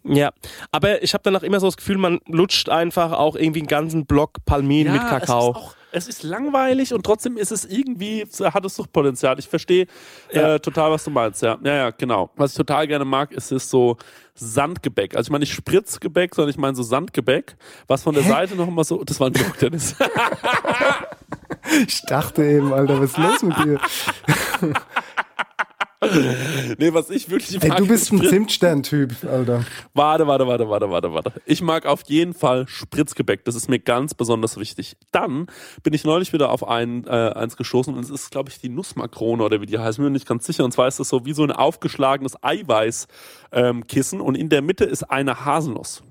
[0.05, 0.31] Ja,
[0.73, 4.05] aber ich habe danach immer so das Gefühl, man lutscht einfach auch irgendwie einen ganzen
[4.05, 5.51] Block Palmin mit Kakao.
[5.51, 9.39] Es ist, auch, es ist langweilig und trotzdem ist es irgendwie, hat es Suchtpotenzial.
[9.39, 9.87] Ich verstehe
[10.33, 10.55] Ja.
[10.57, 11.41] äh, total, was du meinst.
[11.43, 11.57] Ja.
[11.63, 12.31] ja, ja, genau.
[12.35, 13.97] Was ich total gerne mag, ist es so
[14.35, 15.15] Sandgebäck.
[15.15, 17.57] Also ich meine nicht Spritzgebäck, sondern ich meine so Sandgebäck,
[17.87, 19.95] was von der Seite noch immer so, das war ein Joke, Dennis.
[21.87, 23.81] Ich dachte eben, Alter, was ist los mit dir?
[26.79, 27.79] nee, was ich wirklich Ey, mag.
[27.79, 29.65] du bist ist ein Zimtstern-Typ, Alter.
[29.95, 31.33] Warte, warte, warte, warte, warte, warte.
[31.47, 33.45] Ich mag auf jeden Fall Spritzgebäck.
[33.45, 34.97] Das ist mir ganz besonders wichtig.
[35.13, 35.47] Dann
[35.83, 38.69] bin ich neulich wieder auf ein, äh, eins gestoßen und es ist, glaube ich, die
[38.69, 39.99] Nussmakrone oder wie die heißt.
[39.99, 40.65] Bin mir nicht ganz sicher.
[40.65, 44.85] Und zwar ist das so wie so ein aufgeschlagenes Eiweißkissen ähm, und in der Mitte
[44.85, 46.03] ist eine Haselnuss.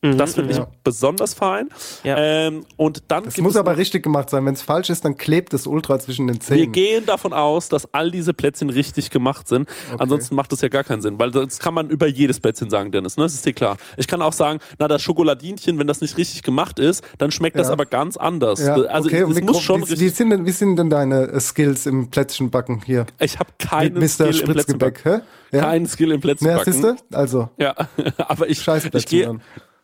[0.00, 0.68] Das finde ich ja.
[0.84, 1.70] besonders fein.
[2.04, 2.16] Ja.
[2.16, 4.46] Ähm, und dann Das gibt muss es aber richtig gemacht sein.
[4.46, 6.70] Wenn es falsch ist, dann klebt es ultra zwischen den wir Zähnen.
[6.70, 9.68] gehen davon aus, dass all diese Plätzchen richtig gemacht sind.
[9.98, 12.92] Ansonsten macht das ja gar keinen Sinn, weil das kann man über jedes Plätzchen sagen,
[12.92, 13.16] Dennis.
[13.16, 13.24] Ne?
[13.24, 13.76] Das ist dir klar.
[13.96, 17.58] Ich kann auch sagen, na das Schokoladinchen, wenn das nicht richtig gemacht ist, dann schmeckt
[17.58, 17.72] das Ja.
[17.72, 18.60] aber ganz anders.
[18.60, 21.22] Ja, also okay, es wie, muss schon wie, wie, sind denn, wie sind denn deine
[21.26, 23.04] äh, Skills im Plätzchenbacken hier?
[23.18, 24.06] Ich habe keinen.
[24.08, 25.22] Skill im Spritzgebäck, Plätzchenbacken.
[25.50, 25.56] hä?
[25.56, 25.62] Ja?
[25.64, 26.72] Keinen Skill im Ja, Plätzchenbacken.
[26.72, 26.96] siehste?
[27.10, 27.74] Also, Ja,
[28.18, 29.40] aber ich, Scheiß ich Plätzchen gehe.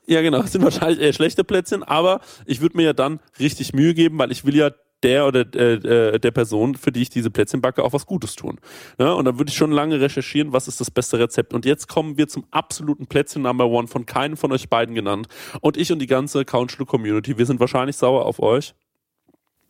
[0.06, 3.72] Ja, genau, es sind wahrscheinlich eher schlechte Plätzchen, aber ich würde mir ja dann richtig
[3.72, 4.70] Mühe geben, weil ich will ja
[5.02, 8.34] der oder äh, äh, der Person, für die ich diese Plätzchen backe, auch was Gutes
[8.34, 8.58] tun.
[8.98, 11.52] Ja, und dann würde ich schon lange recherchieren, was ist das beste Rezept.
[11.52, 15.28] Und jetzt kommen wir zum absoluten Plätzchen Number One, von keinem von euch beiden genannt.
[15.60, 18.74] Und ich und die ganze Couchlu Community, wir sind wahrscheinlich sauer auf euch.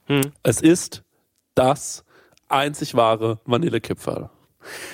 [0.06, 0.32] Hm.
[0.42, 1.02] Es ist
[1.54, 2.04] das
[2.48, 4.30] einzig wahre Vanillekipferl.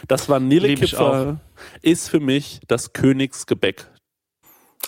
[0.09, 1.39] Das Vanillekipferl
[1.83, 3.87] ist für mich das Königsgebäck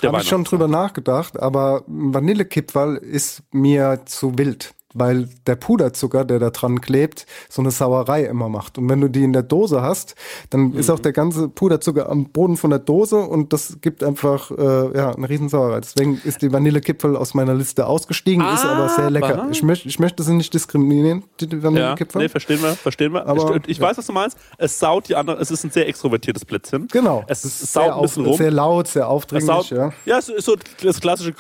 [0.03, 6.39] habe ich schon drüber nachgedacht, aber Vanillekipferl ist mir zu wild, weil der Puderzucker, der
[6.39, 8.79] da dran klebt, so eine Sauerei immer macht.
[8.79, 10.15] Und wenn du die in der Dose hast,
[10.51, 11.03] dann ist auch Mhm.
[11.03, 15.29] der ganze Puderzucker am Boden von der Dose und das gibt einfach äh, ja eine
[15.29, 15.81] riesen Sauerei.
[15.81, 19.43] Deswegen ist die Vanillekipferl aus meiner Liste ausgestiegen, ist aber sehr lecker.
[19.43, 23.13] Aber- Ich, möchte ich möchte sie nicht diskriminieren, die die Ja, nee, verstehen wir, verstehen
[23.13, 23.27] wir.
[23.27, 23.85] Aber, ich ich ja.
[23.89, 24.37] weiß, was du meinst.
[24.59, 26.89] Es saut die anderen, es ist ein sehr extrovertiertes Plätzchen.
[26.93, 27.25] Genau.
[27.29, 28.37] Es ist saut sehr, ein bisschen auf, rum.
[28.37, 29.93] sehr laut, sehr Es aufdringlich, ja.
[30.05, 31.33] ja, es ist so das klassische,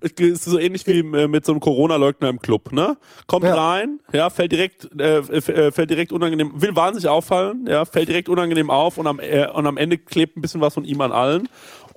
[0.00, 2.96] es ist so ähnlich wie äh, mit so einem Corona-Leugner im Club, ne?
[3.26, 3.54] Kommt Ja.
[3.54, 8.28] rein, ja, fällt direkt, äh, äh, fällt direkt unangenehm, will wahnsinnig auffallen, ja, fällt direkt
[8.28, 11.12] unangenehm auf und am, äh, und am Ende klebt ein bisschen was von ihm an
[11.12, 11.48] allen.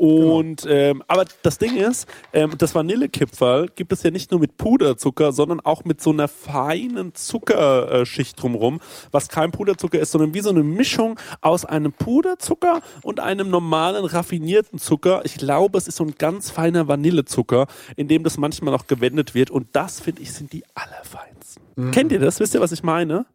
[0.02, 4.58] Und ähm, aber das Ding ist, ähm, das Vanillekipferl gibt es ja nicht nur mit
[4.58, 8.80] Puderzucker, sondern auch mit so einer feinen Zuckerschicht drumrum,
[9.12, 14.04] was kein Puderzucker ist, sondern wie so eine Mischung aus einem Puderzucker und einem normalen
[14.04, 15.22] raffinierten Zucker.
[15.24, 19.36] Ich glaube, es ist so ein ganz feiner Vanillezucker, in dem das manchmal noch gewendet
[19.36, 19.52] wird.
[19.52, 21.91] Und das finde ich sind die allerfeinsten.
[21.91, 22.39] Kennt ihr das?
[22.39, 23.28] Wisst ihr, was ich meine?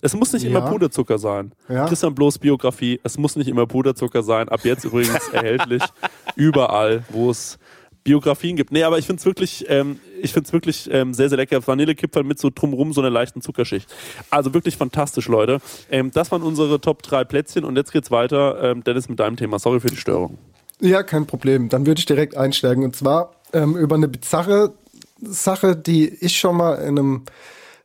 [0.00, 0.70] Es muss nicht immer Ja.
[0.70, 1.52] Puderzucker sein.
[1.68, 1.86] Ja.
[1.86, 4.48] Christian Bloß Biografie, es muss nicht immer Puderzucker sein.
[4.48, 5.82] Ab jetzt übrigens erhältlich
[6.36, 7.58] überall, wo es
[8.04, 8.72] Biografien gibt.
[8.72, 11.66] Nee, aber ich finde es wirklich, ähm, ich find's wirklich ähm, sehr, sehr lecker.
[11.66, 13.92] Vanillekipferl mit so drumrum so einer leichten Zuckerschicht.
[14.30, 15.60] Also wirklich fantastisch, Leute.
[15.90, 18.62] Ähm, das waren unsere Top 3 Plätzchen und jetzt geht's weiter.
[18.62, 19.58] Ähm, Dennis mit deinem Thema.
[19.58, 20.38] Sorry für die Störung.
[20.80, 21.68] Ja, kein Problem.
[21.68, 22.84] Dann würde ich direkt einsteigen.
[22.84, 24.72] Und zwar ähm, über eine bizarre
[25.20, 27.22] Sache, die ich schon mal in einem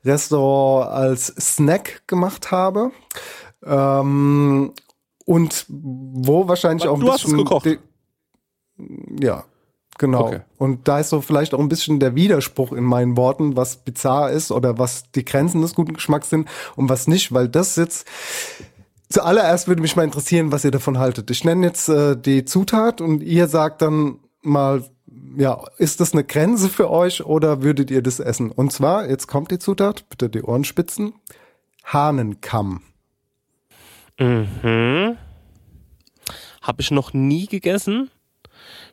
[0.06, 2.92] Restaurant als Snack gemacht habe.
[3.66, 4.74] Ähm,
[5.26, 7.38] und wo wahrscheinlich auch ein Du hast es bisschen.
[7.38, 7.80] gekocht.
[9.22, 9.46] Ja,
[9.98, 10.28] genau.
[10.28, 10.42] Okay.
[10.58, 14.32] Und da ist so vielleicht auch ein bisschen der Widerspruch in meinen Worten, was bizarr
[14.32, 18.06] ist oder was die Grenzen des guten Geschmacks sind und was nicht, weil das jetzt
[19.14, 21.30] Zuallererst würde mich mal interessieren, was ihr davon haltet.
[21.30, 24.84] Ich nenne jetzt äh, die Zutat und ihr sagt dann mal,
[25.36, 28.52] ja, ist das eine Grenze für euch oder würdet ihr das essen?
[28.52, 31.14] Und zwar, jetzt kommt die Zutat, bitte die Ohren spitzen.
[31.86, 32.82] Hahnenkamm.
[34.20, 35.18] Mhm.
[36.62, 38.10] Habe ich noch nie gegessen.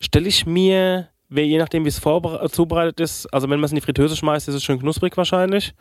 [0.01, 3.71] Stelle ich mir, wer- je nachdem wie es vorbere- zubereitet ist, also wenn man es
[3.73, 5.75] in die Fritteuse schmeißt, ist es schön knusprig wahrscheinlich.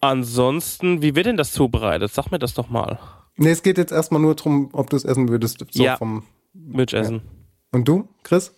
[0.00, 2.12] Ansonsten, wie wird denn das zubereitet?
[2.12, 2.98] Sag mir das doch mal.
[3.36, 5.64] Nee, es geht jetzt erstmal nur drum, ob du es essen würdest.
[5.70, 5.96] So Ja.
[5.96, 7.22] vom Würde ich essen.
[7.72, 8.54] und du, Chris?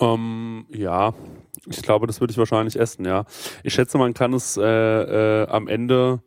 [0.00, 1.12] Ähm, ja,
[1.66, 3.24] ich glaube, das würde ich wahrscheinlich essen, ja.
[3.62, 6.20] Ich schätze, man kann es äh, äh, am Ende.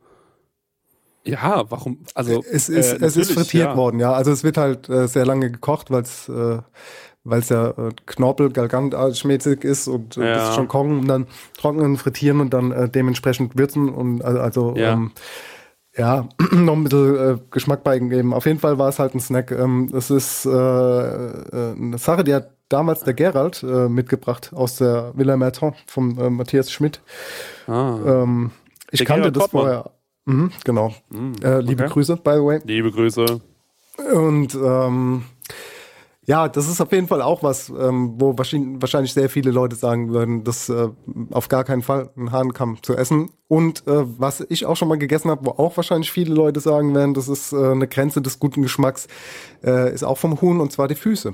[1.23, 1.99] Ja, warum?
[2.15, 3.77] Also Es ist, äh, es ist frittiert ja.
[3.77, 4.13] worden, ja.
[4.13, 6.59] Also es wird halt äh, sehr lange gekocht, weil es äh,
[7.23, 10.33] weil es ja äh, Knorpel, Galgant-schmäßig ist und äh, Ja.
[10.35, 14.73] das schon kochen und dann trocknen, frittieren und dann äh, dementsprechend würzen und also, also
[14.75, 14.93] Ja.
[14.93, 15.11] ähm,
[15.95, 18.33] ja, noch ein bisschen äh, Geschmack beigeben.
[18.33, 19.51] Auf jeden Fall war es halt ein Snack.
[19.51, 24.75] Ähm, es ist äh, äh, eine Sache, die hat damals der Gerald äh, mitgebracht aus
[24.75, 27.01] der Villa Merton vom äh, Matthias Schmidt.
[27.67, 27.97] Ah.
[28.05, 28.51] Ähm,
[28.91, 29.63] ich Der kannte Gerald das Pottmann.
[29.63, 29.91] vorher.
[30.25, 30.93] Mhm, genau.
[31.43, 31.93] äh, liebe okay.
[31.93, 32.59] Grüße, by the way.
[32.63, 33.41] Liebe Grüße.
[34.13, 35.23] Und ähm,
[36.25, 39.75] ja, das ist auf jeden Fall auch was, ähm, wo wahrscheinlich, wahrscheinlich sehr viele Leute
[39.75, 40.89] sagen würden, das äh,
[41.31, 43.31] auf gar keinen Fall ein Hahnkamm zu essen.
[43.47, 46.93] Und äh, was ich auch schon mal gegessen habe, wo auch wahrscheinlich viele Leute sagen
[46.93, 49.07] werden, das ist äh, eine Grenze des guten Geschmacks,
[49.63, 51.33] äh, ist auch vom Huhn und zwar die Füße.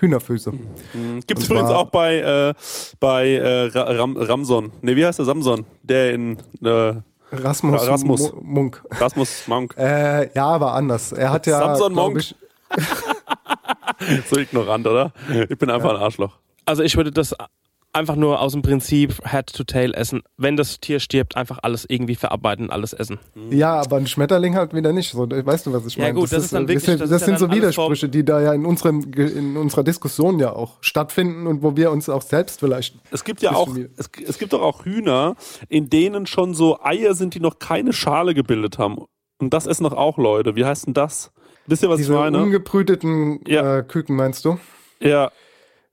[0.00, 0.52] Hühnerfüße.
[1.26, 2.54] Gibt es übrigens auch bei, äh,
[2.98, 4.72] bei äh, Ra- Ram Ramson.
[4.82, 5.64] Ne, wie heißt der Samson?
[5.82, 6.94] Der in äh,
[7.32, 8.32] Rasmus, Rasmus.
[8.32, 8.82] Mu- Munk.
[8.90, 9.74] Rasmus Monk.
[9.78, 11.12] Äh, ja, aber anders.
[11.12, 12.18] Er hat ja, Samson Monk.
[12.18, 12.34] ich,
[14.30, 15.12] So ignorant, oder?
[15.48, 16.38] Ich bin einfach ein Arschloch.
[16.64, 17.34] Also ich würde das
[17.92, 20.22] einfach nur aus dem Prinzip Head to Tail essen.
[20.36, 23.18] Wenn das Tier stirbt, einfach alles irgendwie verarbeiten, alles essen.
[23.50, 25.10] Ja, aber ein Schmetterling halt wieder nicht.
[25.10, 26.14] So, weißt du, was ich Ja, meine?
[26.14, 28.24] gut, das ist dann wirklich- Das, sind- das das ist sind ja so Widersprüche, die
[28.24, 32.22] da ja in, unserem, in unserer Diskussion ja auch stattfinden und wo wir uns auch
[32.22, 32.94] selbst vielleicht.
[33.10, 35.34] Es gibt ja auch, es, es gibt doch auch Hühner,
[35.68, 38.98] in denen schon so Eier sind, die noch keine Schale gebildet haben.
[39.40, 40.54] Und das essen doch auch Leute.
[40.54, 41.32] Wie heißt denn das?
[41.66, 42.42] Wisst ihr, was Diese ich meine?
[42.42, 43.78] ungebrüteten Ja.
[43.78, 44.58] äh, Küken, meinst du?
[45.00, 45.30] Ja,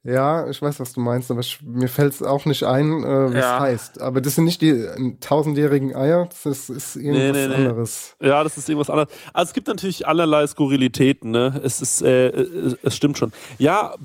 [0.09, 3.33] Ja, ich weiß, was du meinst, aber ich, mir fällt es auch nicht ein, äh,
[3.33, 3.59] wie es Ja.
[3.59, 3.99] heißt.
[4.01, 7.53] Aber das sind nicht die äh, tausendjährigen Eier, das ist irgendwas Nee, nee, nee.
[7.55, 8.15] anderes.
[8.21, 9.09] Ja, das ist irgendwas anderes.
[9.33, 11.59] Also es gibt natürlich allerlei Skurrilitäten, ne?
[11.61, 13.33] Es ist, äh, es, es stimmt schon.
[13.57, 13.95] Ja,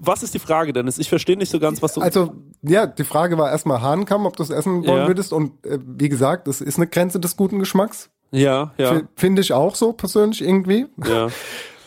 [0.00, 0.96] was ist die Frage, Dennis?
[0.96, 2.00] Ich verstehe nicht so ganz, was du.
[2.00, 2.32] Also,
[2.62, 5.06] ja, die Frage war erstmal Hahnkamm, ob du es essen wollen Ja.
[5.08, 5.34] würdest.
[5.34, 8.08] Und äh, wie gesagt, das ist eine Grenze des guten Geschmacks.
[8.30, 10.86] ja, ja, Finde ich auch so persönlich irgendwie.
[11.06, 11.28] ja.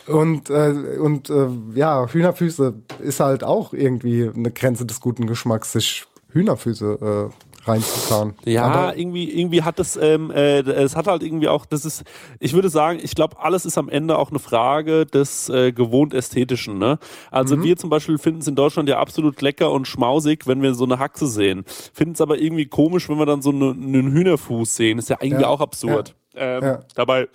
[0.06, 5.72] Und, äh, und äh, ja, Hühnerfüße ist halt auch irgendwie eine Grenze des guten Geschmacks,
[5.72, 8.34] sich Hühnerfüße äh, reinzufahren.
[8.44, 12.04] Ja, Aber, irgendwie, irgendwie hat es, ähm, äh, es hat halt irgendwie auch, das ist,
[12.38, 16.14] ich würde sagen, ich glaube, alles ist am Ende auch eine Frage des äh, gewohnt
[16.14, 16.78] Ästhetischen.
[16.78, 16.98] Ne?
[17.32, 20.74] Also wir zum Beispiel finden es in Deutschland ja absolut lecker und schmausig, wenn wir
[20.74, 21.64] so eine Haxe sehen.
[21.92, 24.98] Finden es aber irgendwie komisch, wenn wir dann so ne- einen Hühnerfuß sehen.
[24.98, 26.14] Ist ja irgendwie Ja, auch absurd.
[26.36, 26.80] Ähm, ja.
[26.94, 27.28] Dabei,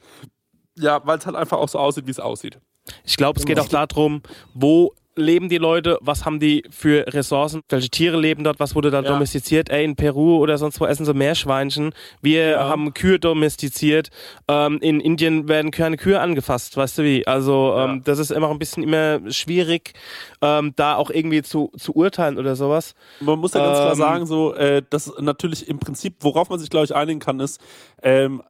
[0.78, 2.60] ja, weil es halt einfach auch so aussieht, wie es aussieht.
[3.04, 4.22] Ich glaube, es geht auch darum,
[4.54, 8.92] wo leben die Leute, was haben die für Ressourcen, welche Tiere leben dort, was wurde
[8.92, 9.10] da ja.
[9.10, 12.70] domestiziert, ey, in Peru oder sonst wo essen sie Meerschweinchen, wir ja.
[12.70, 14.10] haben Kühe domestiziert,
[14.48, 18.02] ähm, in Indien werden keine Kühe angefasst, weißt du wie, also ähm, ja.
[18.06, 19.94] das ist immer ein bisschen immer schwierig,
[20.42, 22.96] ähm, da auch irgendwie zu, zu urteilen oder sowas.
[23.20, 26.60] Man muss ja ganz klar ähm, sagen, so, äh, dass natürlich im Prinzip, worauf man
[26.60, 27.60] sich glaube ich einigen kann, ist,
[28.02, 28.42] ähm,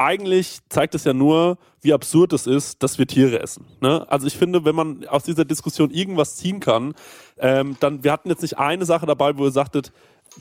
[0.00, 3.66] eigentlich zeigt es ja nur, wie absurd es ist, dass wir Tiere essen.
[3.80, 4.06] Ne?
[4.10, 6.94] Also ich finde, wenn man aus dieser Diskussion irgendwas ziehen kann,
[7.38, 9.92] ähm, dann, wir hatten jetzt nicht eine Sache dabei, wo ihr sagtet,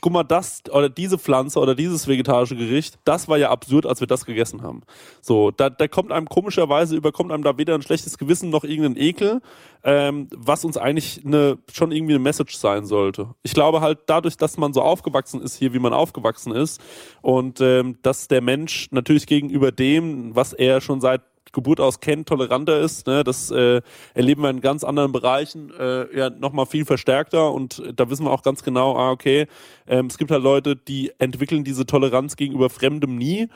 [0.02, 4.00] guck mal, das oder diese Pflanze oder dieses vegetarische Gericht, das war ja absurd, als
[4.00, 4.82] wir das gegessen haben.
[5.22, 9.02] So, da, da kommt einem komischerweise, überkommt einem da weder ein schlechtes Gewissen noch irgendein
[9.02, 9.42] Ekel,
[9.84, 13.34] ähm, was uns eigentlich eine, schon irgendwie eine Message sein sollte.
[13.44, 16.82] Ich glaube halt dadurch, dass man so aufgewachsen ist hier, wie man aufgewachsen ist
[17.22, 21.22] und ähm, dass der Mensch natürlich gegenüber dem, was er schon seit
[21.52, 23.08] Geburt aus kennt, toleranter ist.
[23.08, 23.24] Ne?
[23.24, 23.82] Das äh,
[24.14, 28.32] erleben wir in ganz anderen Bereichen äh, ja nochmal viel verstärkter und da wissen wir
[28.32, 29.48] auch ganz genau, ah, okay,
[29.88, 33.50] ähm, es gibt halt Leute, die entwickeln diese Toleranz gegenüber Fremdem nie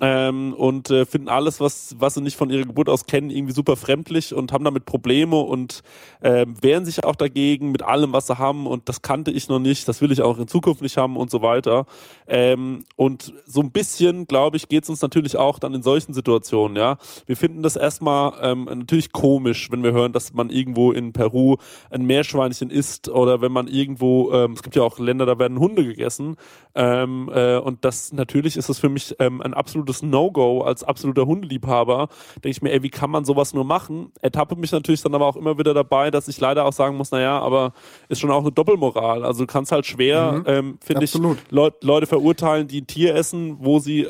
[0.00, 3.54] ähm, und äh, finden alles, was, was sie nicht von ihrer Geburt aus kennen, irgendwie
[3.54, 5.82] super fremdlich und haben damit Probleme und
[6.20, 9.58] äh, wehren sich auch dagegen mit allem, was sie haben und das kannte ich noch
[9.58, 11.86] nicht, das will ich auch in Zukunft nicht haben und so weiter.
[12.26, 16.12] Ähm, und so ein bisschen, glaube ich, geht es uns natürlich auch dann in solchen
[16.12, 16.98] Situationen, ja.
[17.26, 21.56] Wir finden das erstmal ähm, natürlich komisch, wenn wir hören, dass man irgendwo in Peru
[21.90, 25.58] ein Meerschweinchen isst oder wenn man irgendwo, ähm, es gibt ja auch Länder, da werden
[25.58, 26.36] Hunde gegessen
[26.74, 30.82] ähm, äh, und das natürlich ist das für mich ähm, ein absolut absolutes No-Go als
[30.84, 32.08] absoluter Hundeliebhaber.
[32.36, 34.12] Denke ich mir, ey, wie kann man sowas nur machen?
[34.20, 37.10] Ertappe mich natürlich dann aber auch immer wieder dabei, dass ich leider auch sagen muss,
[37.10, 37.72] naja, aber
[38.08, 39.24] ist schon auch eine Doppelmoral.
[39.24, 40.44] Also du kannst halt schwer, mhm.
[40.46, 41.16] ähm, finde ich,
[41.50, 44.06] Leut, Leute verurteilen, die ein Tier essen, wo sie,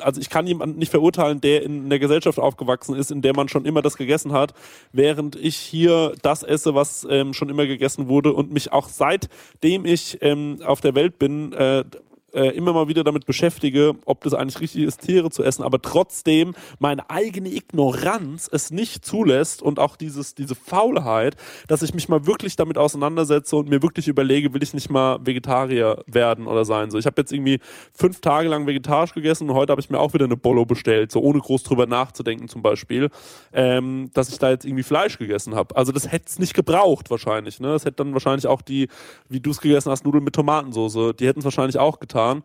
[0.00, 3.48] also ich kann jemanden nicht verurteilen, der in einer Gesellschaft aufgewachsen ist, in der man
[3.48, 4.52] schon immer das gegessen hat,
[4.92, 9.84] während ich hier das esse, was ähm, schon immer gegessen wurde und mich auch seitdem
[9.84, 11.84] ich ähm, auf der Welt bin, äh,
[12.32, 15.80] äh, immer mal wieder damit beschäftige, ob das eigentlich richtig ist, Tiere zu essen, aber
[15.80, 21.36] trotzdem meine eigene Ignoranz es nicht zulässt und auch dieses, diese Faulheit,
[21.68, 25.18] dass ich mich mal wirklich damit auseinandersetze und mir wirklich überlege, will ich nicht mal
[25.24, 26.90] Vegetarier werden oder sein.
[26.90, 27.60] So, ich habe jetzt irgendwie
[27.94, 31.10] fünf Tage lang vegetarisch gegessen und heute habe ich mir auch wieder eine Bollo bestellt,
[31.10, 33.08] so ohne groß drüber nachzudenken zum Beispiel,
[33.52, 35.74] ähm, dass ich da jetzt irgendwie Fleisch gegessen habe.
[35.76, 37.58] Also das hätte es nicht gebraucht wahrscheinlich.
[37.58, 37.68] Ne?
[37.68, 38.88] Das hätte dann wahrscheinlich auch die,
[39.30, 42.42] wie du es gegessen hast, Nudeln mit Tomatensauce, die hätten es wahrscheinlich auch getan getan.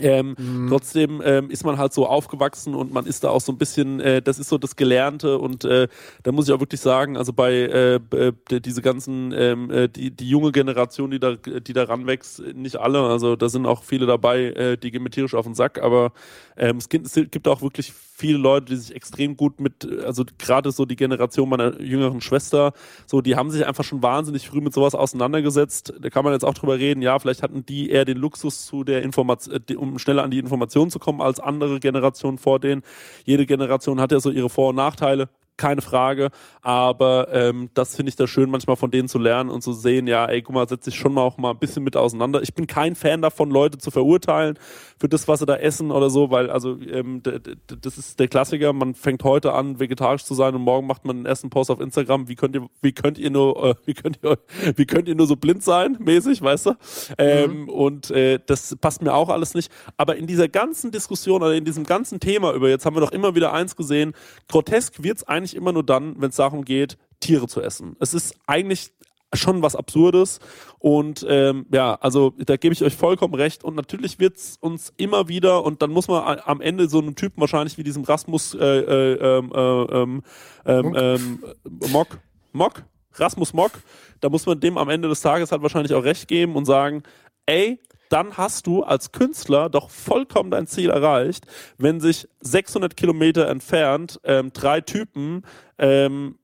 [0.00, 0.68] Ähm, mhm.
[0.68, 4.00] Trotzdem ähm, ist man halt so aufgewachsen und man ist da auch so ein bisschen,
[4.00, 5.88] äh, das ist so das Gelernte und äh,
[6.22, 10.10] da muss ich auch wirklich sagen, also bei äh, äh diese ganzen, ähm, äh, die,
[10.10, 14.06] die junge Generation, die da, die da ranwächst, nicht alle, also da sind auch viele
[14.06, 16.12] dabei, äh, die gehen mir tierisch auf den Sack, aber
[16.56, 20.24] ähm, es, gibt, es gibt auch wirklich viele Leute, die sich extrem gut mit, also
[20.38, 22.74] gerade so die Generation meiner jüngeren Schwester,
[23.06, 25.94] so, die haben sich einfach schon wahnsinnig früh mit sowas auseinandergesetzt.
[25.98, 28.84] Da kann man jetzt auch drüber reden, ja, vielleicht hatten die eher den Luxus zu
[28.84, 32.82] der Information, äh, um schneller an die Informationen zu kommen als andere Generationen vor denen.
[33.24, 35.28] Jede Generation hat ja so ihre Vor- und Nachteile
[35.60, 36.30] keine Frage.
[36.62, 40.06] Aber ähm, das finde ich da schön, manchmal von denen zu lernen und zu sehen,
[40.06, 42.42] ja, ey, guck mal, setze ich schon mal auch mal ein bisschen mit auseinander.
[42.42, 44.58] Ich bin kein Fan davon, Leute zu verurteilen
[44.98, 48.72] für das, was sie da essen oder so, weil also ähm, das ist der Klassiker.
[48.72, 51.80] Man fängt heute an, vegetarisch zu sein und morgen macht man einen ersten Post auf
[51.80, 52.28] Instagram.
[52.28, 54.38] Wie könnt ihr, wie könnt ihr nur, äh, wie könnt ihr,
[54.76, 56.74] wie könnt ihr nur so blind sein, mäßig, weißt du?
[57.18, 57.68] Ähm, mhm.
[57.68, 59.70] Und äh, das passt mir auch alles nicht.
[59.96, 63.12] Aber in dieser ganzen Diskussion oder in diesem ganzen Thema über, jetzt haben wir doch
[63.12, 64.14] immer wieder eins gesehen,
[64.48, 67.96] grotesk wird's eigentlich eigentlich immer nur dann, wenn es darum geht, Tiere zu essen.
[68.00, 68.92] Es ist eigentlich
[69.34, 70.40] schon was Absurdes.
[70.78, 73.62] Und ähm, ja, also da gebe ich euch vollkommen recht.
[73.62, 77.14] Und natürlich wird es uns immer wieder, und dann muss man am Ende so einem
[77.14, 80.22] Typen wahrscheinlich wie diesem Rasmus äh, äh, ähm, äh, ähm,
[80.66, 81.44] ähm, ähm,
[81.92, 82.18] Mock,
[82.52, 82.82] Mock,
[83.14, 83.72] Rasmus Mock,
[84.20, 87.02] da muss man dem am Ende des Tages halt wahrscheinlich auch recht geben und sagen,
[87.46, 87.80] ey,
[88.10, 91.46] dann hast du als Künstler doch vollkommen dein Ziel erreicht,
[91.78, 95.42] wenn sich 600 Kilometer entfernt ähm, drei Typen
[95.78, 96.36] ähm,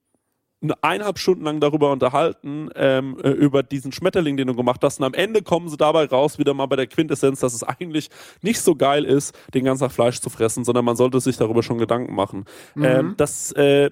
[0.80, 4.98] eineinhalb Stunden lang darüber unterhalten, ähm, äh, über diesen Schmetterling, den du gemacht hast.
[4.98, 8.08] Und am Ende kommen sie dabei raus, wieder mal bei der Quintessenz, dass es eigentlich
[8.42, 11.62] nicht so geil ist, den ganzen Tag Fleisch zu fressen, sondern man sollte sich darüber
[11.62, 12.44] schon Gedanken machen.
[12.74, 12.84] Mhm.
[12.84, 13.90] Ähm, das, äh,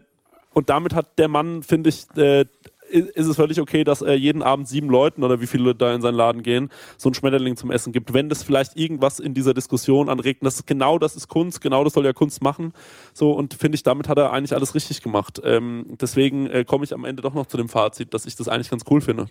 [0.53, 2.47] und damit hat der Mann, finde ich, äh,
[2.95, 6.01] ist es völlig okay, dass er jeden Abend sieben Leuten oder wie viele da in
[6.01, 8.15] seinen Laden gehen, so ein Schmetterling zum Essen gibt.
[8.15, 11.85] Wenn das vielleicht irgendwas in dieser Diskussion anregt, das ist genau das ist Kunst, genau
[11.85, 12.73] das soll ja Kunst machen.
[13.13, 15.41] So, und finde ich, damit hat er eigentlich alles richtig gemacht.
[15.45, 18.49] Ähm, deswegen äh, komme ich am Ende doch noch zu dem Fazit, dass ich das
[18.49, 19.27] eigentlich ganz cool finde.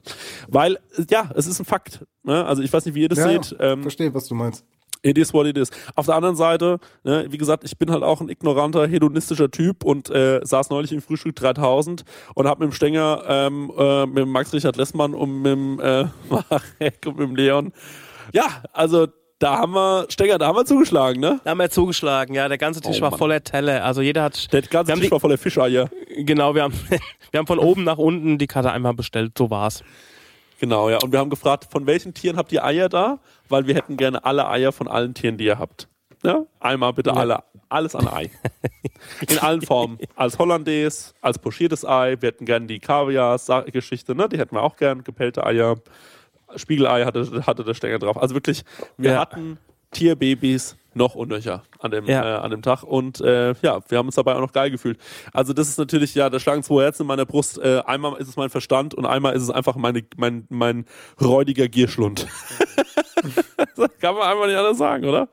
[0.48, 2.06] Weil, ja, es ist ein Fakt.
[2.24, 2.46] Ne?
[2.46, 3.56] Also ich weiß nicht, wie ihr das ja, seht.
[3.60, 4.66] Ähm, verstehe, was du meinst
[5.06, 5.70] It is what it is.
[5.96, 9.84] Auf der anderen Seite, ne, wie gesagt, ich bin halt auch ein ignoranter, hedonistischer Typ
[9.84, 14.18] und äh, saß neulich im Frühstück 3000 und habe mit dem Stenger, ähm, äh, mit
[14.20, 17.74] dem Max-Richard Lessmann und mit dem äh, Marek und mit dem Leon.
[18.32, 19.08] Ja, also
[19.40, 21.42] da haben wir, Stenger, da haben wir zugeschlagen, ne?
[21.44, 22.48] Da haben wir zugeschlagen, ja.
[22.48, 23.18] Der ganze Tisch Oh, war Mann.
[23.20, 23.84] voller Teller.
[23.84, 24.54] Also jeder hat.
[24.54, 25.90] Der ganze Tisch die- war voller Fischeier.
[26.20, 26.74] Genau, wir haben,
[27.32, 29.34] wir haben von oben nach unten die Karte einmal bestellt.
[29.38, 29.84] So war's.
[30.64, 30.98] Genau, ja.
[31.04, 33.20] Und wir haben gefragt, von welchen Tieren habt ihr Eier da?
[33.50, 35.90] Weil wir hätten gerne alle Eier von allen Tieren, die ihr habt.
[36.24, 36.46] Ja?
[36.62, 38.32] Einmal bitte alle, alles an Ei.
[39.28, 39.98] In allen Formen.
[40.16, 42.16] Als Hollandaise, als pochiertes Ei.
[42.22, 44.30] Wir hätten gerne die Kaviar-Geschichte, ne?
[44.30, 45.04] Die hätten wir auch gern.
[45.04, 45.76] Gepellte Eier.
[46.56, 48.16] Spiegelei hatte, hatte der Stenger drauf.
[48.16, 48.64] Also wirklich,
[48.96, 49.20] wir Ja.
[49.20, 49.58] hatten
[49.94, 52.38] Tierbabys noch und nöcher an dem, Ja.
[52.38, 52.84] äh, an dem Tag.
[52.84, 55.00] Und äh, ja, wir haben uns dabei auch noch geil gefühlt.
[55.34, 57.58] Also das ist natürlich, ja, da schlagen zwei Herzen in meiner Brust.
[57.58, 60.86] Äh, einmal ist es mein Verstand und einmal ist es einfach meine, mein, mein
[61.20, 62.28] räudiger Gierschlund.
[63.76, 65.30] das kann man einfach nicht anders sagen, oder?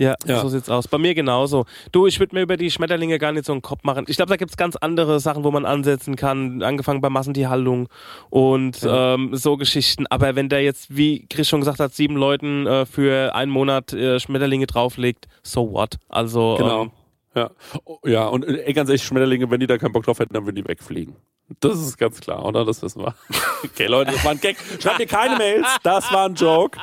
[0.00, 0.40] Ja, Ja.
[0.40, 0.86] so sieht's aus.
[0.86, 1.66] Bei mir genauso.
[1.90, 4.04] Du, ich würde mir über die Schmetterlinge gar nicht so einen Kopf machen.
[4.06, 7.88] Ich glaube, da gibt's ganz andere Sachen, wo man ansetzen kann, angefangen bei Massentierhaltung
[8.30, 10.06] und ähm, so Geschichten.
[10.06, 13.92] Aber wenn der jetzt, wie Chris schon gesagt hat, sieben Leuten äh, für einen Monat
[13.92, 15.96] äh, Schmetterlinge drauflegt, so what?
[16.08, 16.82] Also Genau.
[16.84, 16.90] ähm,
[17.34, 17.50] Ja.
[17.84, 20.32] Oh, ja, und äh, ey, ganz ehrlich, Schmetterlinge, wenn die da keinen Bock drauf hätten,
[20.34, 21.16] dann würden die wegfliegen.
[21.60, 22.64] Das ist ganz klar, oder?
[22.64, 23.14] Das wissen wir.
[23.64, 24.56] Okay, Leute, das war ein Gag.
[24.80, 26.78] Schreibt mir keine Mails, das war ein Joke.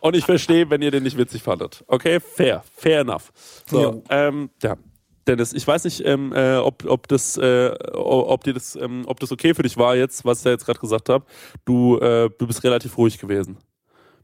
[0.00, 1.84] Und ich verstehe, wenn ihr den nicht witzig fandet.
[1.86, 3.32] Okay, fair, fair enough.
[3.66, 4.76] So, ähm, ja.
[5.26, 9.20] Dennis, ich weiß nicht, ähm, äh, ob, ob, das, äh, ob, dir das, ähm, ob
[9.20, 11.24] das okay für dich war jetzt, was ich da jetzt gerade gesagt habe.
[11.64, 13.58] Du, äh, du bist relativ ruhig gewesen.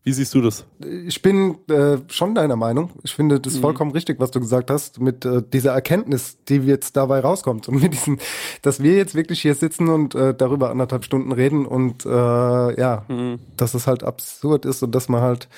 [0.04, 0.64] Wie siehst du das?
[1.06, 2.90] Ich bin äh, schon deiner Meinung.
[3.02, 3.42] Ich finde Mhm.
[3.42, 7.68] das vollkommen richtig, was du gesagt hast, mit äh, dieser Erkenntnis, die jetzt dabei rauskommt.
[7.68, 8.18] Und mit diesem,
[8.62, 12.08] dass wir jetzt wirklich hier sitzen und äh, darüber anderthalb Stunden reden und äh,
[12.80, 13.38] ja, Mhm.
[13.56, 15.48] dass es halt absurd ist und dass man halt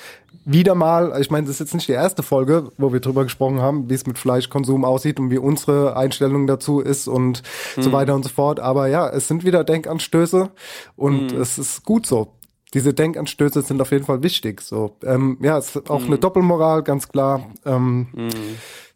[0.43, 3.61] wieder mal, ich meine, das ist jetzt nicht die erste Folge, wo wir drüber gesprochen
[3.61, 7.43] haben, wie es mit Fleischkonsum aussieht und wie unsere Einstellung dazu ist und
[7.77, 7.81] Mhm.
[7.83, 8.59] so weiter und so fort.
[8.59, 10.49] Aber ja, es sind wieder Denkanstöße
[10.97, 11.39] und Mhm.
[11.41, 12.33] es ist gut so
[12.73, 14.61] diese Denkanstöße sind auf jeden Fall wichtig.
[14.61, 17.49] So, ähm, ja, es ist auch eine Doppelmoral, ganz klar.
[17.65, 18.07] Ähm,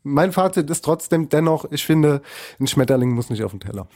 [0.04, 2.22] Mein Fazit ist trotzdem dennoch, ich finde,
[2.60, 3.88] ein Schmetterling muss nicht auf den Teller.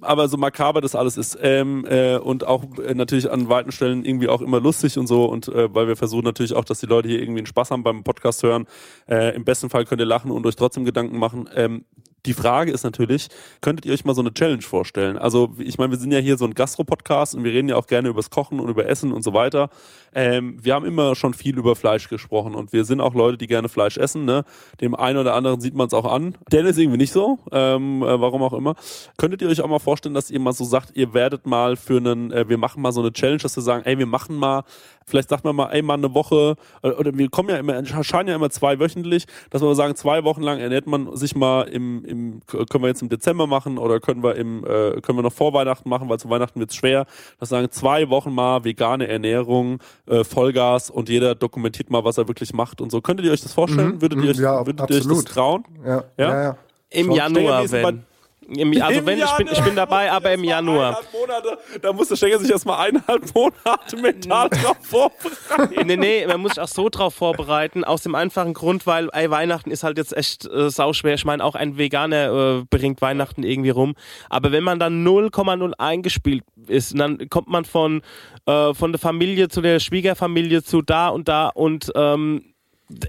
[0.00, 4.04] aber so makaber das alles ist ähm, äh, und auch äh, natürlich an weiten Stellen
[4.04, 6.86] irgendwie auch immer lustig und so und äh, weil wir versuchen natürlich auch, dass die
[6.86, 8.66] Leute hier irgendwie einen Spaß haben beim Podcast hören.
[9.08, 11.50] Äh, Im besten Fall könnt ihr lachen und euch trotzdem Gedanken machen.
[11.54, 11.84] Ähm,
[12.26, 13.28] die Frage ist natürlich,
[13.60, 15.16] könntet ihr euch mal so eine Challenge vorstellen?
[15.16, 17.86] Also ich meine, wir sind ja hier so ein Gastro-Podcast und wir reden ja auch
[17.86, 19.70] gerne übers Kochen und über Essen und so weiter.
[20.14, 23.46] Ähm, wir haben immer schon viel über Fleisch gesprochen und wir sind auch Leute, die
[23.46, 24.24] gerne Fleisch essen.
[24.24, 24.44] Ne?
[24.80, 26.36] Dem einen oder anderen sieht man es auch an.
[26.52, 28.74] Dennis irgendwie nicht so, ähm, äh, warum auch immer.
[29.16, 31.98] Könntet ihr euch auch mal vorstellen, dass ihr mal so sagt, ihr werdet mal für
[31.98, 34.64] einen, äh, wir machen mal so eine Challenge, dass wir sagen, ey, wir machen mal,
[35.10, 38.28] vielleicht sagt man mal, ey, mal eine Woche, äh, oder wir kommen ja immer, erscheinen
[38.28, 41.62] ja immer zwei wöchentlich, dass wir mal sagen, zwei Wochen lang ernährt man sich mal
[41.62, 45.22] im, im können wir jetzt im Dezember machen oder können wir im, äh, können wir
[45.22, 47.06] noch vor Weihnachten machen, weil zu Weihnachten wird's schwer.
[47.38, 52.28] Das sagen zwei Wochen mal vegane Ernährung, äh, Vollgas und jeder dokumentiert mal, was er
[52.28, 53.00] wirklich macht und so.
[53.00, 53.96] Könntet ihr euch das vorstellen?
[53.96, 55.64] Mhm, Würdet ihr mhm, euch, ja, würdet ihr euch das trauen?
[55.84, 56.04] Ja, Ja?
[56.18, 56.56] ja, ja.
[56.90, 57.14] im Schon.
[57.14, 58.09] Januar, wenn.
[58.56, 61.00] Im, also Im wenn, ich bin, ich bin dabei, aber im Januar.
[61.12, 65.86] Monate, da muss der Stenger sich erstmal eineinhalb Monate mental drauf vorbereiten.
[65.86, 69.30] Nee, nee, man muss sich auch so drauf vorbereiten, aus dem einfachen Grund, weil ey,
[69.30, 71.14] Weihnachten ist halt jetzt echt äh, sauschwer.
[71.14, 73.94] Ich meine, auch ein Veganer äh, bringt Weihnachten irgendwie rum.
[74.28, 78.02] Aber wenn man dann 0,0 eingespielt ist, dann kommt man von,
[78.46, 82.49] äh, von der Familie zu der Schwiegerfamilie zu da und da und ähm,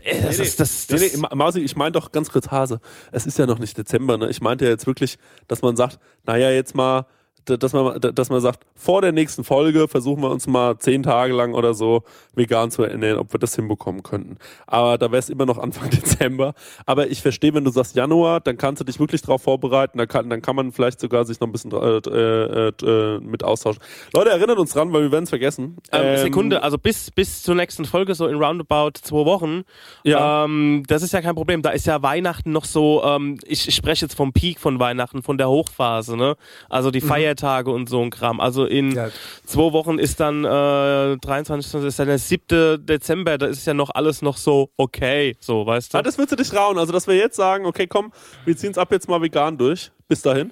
[0.03, 2.79] äh, das ist das, das Nee, nee, Ma- Mausi, ich meine doch ganz kurz Hase.
[3.11, 4.29] Es ist ja noch nicht Dezember, ne?
[4.29, 5.17] Ich meinte ja jetzt wirklich,
[5.47, 7.05] dass man sagt, naja, jetzt mal,
[7.45, 11.33] dass man, dass man sagt, vor der nächsten Folge versuchen wir uns mal zehn Tage
[11.33, 12.03] lang oder so
[12.35, 14.37] vegan zu ernähren, ob wir das hinbekommen könnten.
[14.67, 16.53] Aber da wäre es immer noch Anfang Dezember.
[16.85, 19.97] Aber ich verstehe, wenn du sagst Januar, dann kannst du dich wirklich drauf vorbereiten.
[19.97, 23.43] Dann kann, dann kann man vielleicht sogar sich noch ein bisschen äh, äh, äh, mit
[23.43, 23.81] austauschen.
[24.13, 25.77] Leute, erinnert uns dran, weil wir werden es vergessen.
[25.91, 29.63] Ähm, Ähm, Sekunde, also bis, bis zur nächsten Folge, so in roundabout zwei Wochen.
[30.03, 30.45] Ja.
[30.45, 31.61] Ähm, das ist ja kein Problem.
[31.61, 35.23] Da ist ja Weihnachten noch so, ähm, ich, ich spreche jetzt vom Peak von Weihnachten,
[35.23, 36.35] von der Hochphase, ne?
[36.69, 37.01] Also die
[37.31, 38.39] Feiertage und so ein Kram.
[38.39, 39.09] Also in Ja.
[39.45, 41.83] zwei Wochen ist dann äh, 23.
[41.83, 42.85] ist dann der 7.
[42.85, 45.97] Dezember, da ist ja noch alles noch so okay, so, weißt du?
[45.97, 46.77] Ah, das würdest du dich rauen.
[46.77, 48.11] Also, dass wir jetzt sagen, okay, komm,
[48.45, 49.91] wir ziehen es ab jetzt mal vegan durch.
[50.07, 50.51] Bis dahin.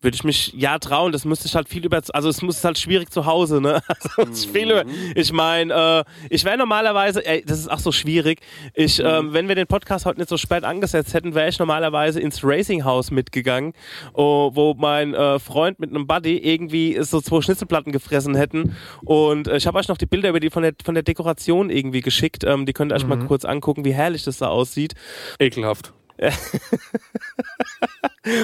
[0.00, 1.12] Würde ich mich ja trauen.
[1.12, 3.80] Das müsste ich halt viel über, also es muss halt schwierig zu Hause, ne?
[3.88, 4.84] Also ist viel über,
[5.14, 8.40] ich meine, äh, ich wäre normalerweise, ey, das ist auch so schwierig.
[8.74, 12.20] Ich, ähm, wenn wir den Podcast heute nicht so spät angesetzt hätten, wäre ich normalerweise
[12.20, 13.72] ins Racinghaus mitgegangen,
[14.14, 18.76] oh, wo mein äh, Freund mit einem Buddy irgendwie so zwei Schnitzelplatten gefressen hätten.
[19.04, 21.70] Und äh, ich habe euch noch die Bilder über die von der von der Dekoration
[21.70, 22.44] irgendwie geschickt.
[22.44, 24.94] Ähm, die könnt ihr euch mal kurz angucken, wie herrlich das da aussieht.
[25.38, 25.92] Ekelhaft.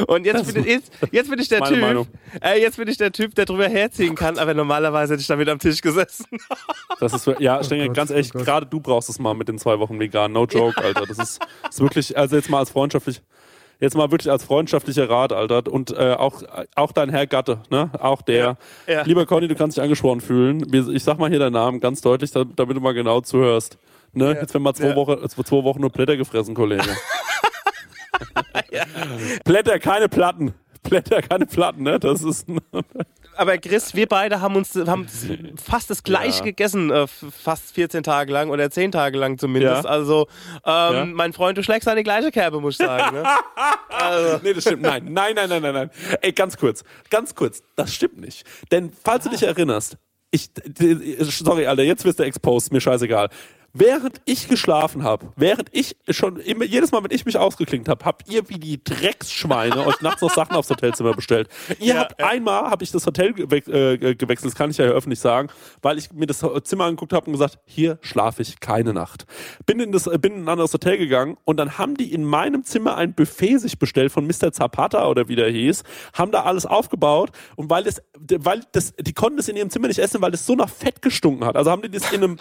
[0.06, 2.06] Und jetzt bin, ich, jetzt, jetzt bin ich der Typ,
[2.42, 5.48] äh, jetzt bin ich der Typ, der drüber herziehen kann, aber normalerweise hätte ich damit
[5.48, 6.26] am Tisch gesessen.
[7.00, 8.44] Das ist, ja, ich denke, Gott, ganz oh ehrlich, Gott.
[8.44, 10.32] gerade du brauchst es mal mit den zwei Wochen vegan.
[10.32, 11.04] No joke, Alter.
[11.06, 13.20] Das ist, ist wirklich, also jetzt mal als freundschaftlich,
[13.80, 15.70] jetzt mal wirklich als freundschaftlicher Rat, Alter.
[15.70, 16.42] Und äh, auch,
[16.76, 17.90] auch dein Herr Gatte, ne?
[17.98, 18.56] Auch der.
[18.86, 19.02] Ja, ja.
[19.02, 20.64] Lieber Conny, du kannst dich angesprochen fühlen.
[20.94, 23.76] Ich sag mal hier deinen Namen ganz deutlich, da- damit du mal genau zuhörst.
[24.12, 24.38] Ne?
[24.40, 24.96] Jetzt werden mal zwei, Ja.
[24.96, 26.84] Wochen, zwei Wochen nur Blätter gefressen, Kollege.
[29.44, 30.54] Blätter, keine Platten.
[30.82, 31.98] Blätter, keine Platten, ne?
[31.98, 32.46] Das ist.
[33.36, 35.08] Aber Chris, wir beide haben uns haben
[35.60, 36.44] fast das gleiche Ja.
[36.44, 39.84] gegessen, äh, fast 14 Tage lang oder 10 Tage lang zumindest.
[39.84, 39.90] Ja.
[39.90, 40.28] Also,
[40.64, 41.04] ähm, Ja.
[41.06, 43.16] mein Freund, du schlägst eine gleiche Kerbe, muss ich sagen.
[43.16, 43.24] Ne?
[43.88, 44.82] also, Nee, das stimmt.
[44.82, 45.90] Nein, nein, nein, nein, nein, nein.
[46.20, 47.62] Ey, ganz kurz, ganz kurz.
[47.74, 48.44] Das stimmt nicht.
[48.70, 49.96] Denn falls du dich erinnerst,
[50.30, 50.50] ich,
[51.20, 53.30] sorry, Alter, jetzt wirst du exposed, mir scheißegal.
[53.76, 58.04] Während ich geschlafen habe, während ich schon immer, jedes Mal, wenn ich mich ausgeklinkt habe,
[58.04, 61.48] habt ihr wie die Drecksschweine euch nachts noch Sachen aufs Hotelzimmer bestellt.
[61.80, 64.84] Ihr Ja, habt einmal, habe ich das Hotel gewe äh, gewechselt, das kann ich ja
[64.84, 65.48] öffentlich sagen,
[65.82, 69.26] weil ich mir das Zimmer angeguckt habe und gesagt, hier schlafe ich keine Nacht.
[69.66, 72.62] Bin in, das, bin in ein anderes Hotel gegangen und dann haben die in meinem
[72.62, 74.52] Zimmer ein Buffet sich bestellt von Mr.
[74.52, 75.82] Zapata oder wie der hieß,
[76.12, 79.88] haben da alles aufgebaut und weil das, weil das, die konnten das in ihrem Zimmer
[79.88, 81.56] nicht essen, weil das so nach Fett gestunken hat.
[81.56, 82.36] Also haben die das in einem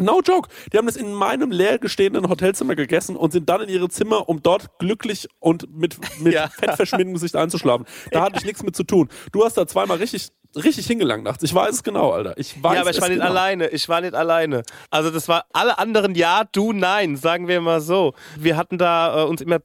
[0.00, 0.48] No joke.
[0.72, 4.28] Die haben das in meinem leer gestehenden Hotelzimmer gegessen und sind dann in ihre Zimmer,
[4.28, 6.48] um dort glücklich und mit, mit Ja.
[6.48, 7.86] fettverschmiertem Gesicht einzuschlafen.
[8.10, 9.08] Da hatte ich nichts mit zu tun.
[9.32, 11.42] Du hast da zweimal richtig, richtig hingelangt nachts.
[11.42, 12.34] Ich weiß es genau, Alter.
[12.36, 13.30] Ich weiß ja, aber ich war nicht genau.
[13.30, 13.68] alleine.
[13.68, 14.62] Ich war nicht alleine.
[14.90, 18.14] Also das war alle anderen ja, du nein, sagen wir mal so.
[18.38, 19.60] Wir hatten da äh, uns immer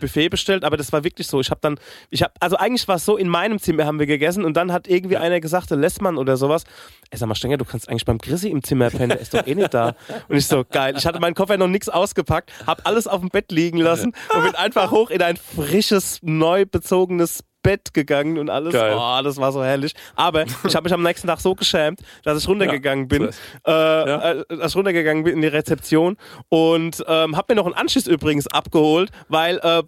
[0.00, 1.40] Buffet bestellt, aber das war wirklich so.
[1.40, 1.78] Ich habe dann,
[2.10, 4.72] ich habe, also eigentlich war es so, in meinem Zimmer haben wir gegessen und dann
[4.72, 6.64] hat irgendwie einer gesagt, der Lessmann oder sowas,
[7.10, 9.46] ey sag mal Stenger, du kannst eigentlich beim Chrissy im Zimmer pennen, der ist doch
[9.46, 9.94] eh nicht da.
[10.28, 10.94] Und ich so, geil.
[10.96, 14.44] Ich hatte meinen Koffer noch nichts ausgepackt, habe alles auf dem Bett liegen lassen und
[14.44, 18.72] bin einfach hoch in ein frisches, neu bezogenes Bett gegangen und alles.
[18.72, 18.94] Geil.
[18.96, 19.94] Oh, das war so herrlich.
[20.14, 23.30] Aber ich habe mich am nächsten Tag so geschämt, dass ich runtergegangen bin,
[23.66, 26.16] äh, äh, dass ich runtergegangen bin in die Rezeption
[26.48, 29.82] und ähm, habe mir noch einen Anschluss übrigens abgeholt, weil äh,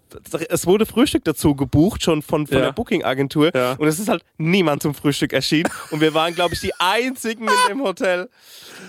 [0.49, 2.63] es wurde Frühstück dazu gebucht, schon von, von Ja.
[2.65, 3.51] der Booking-Agentur.
[3.55, 3.73] Ja.
[3.77, 5.69] Und es ist halt niemand zum Frühstück erschienen.
[5.91, 8.27] Und wir waren, glaube ich, die einzigen in dem Hotel.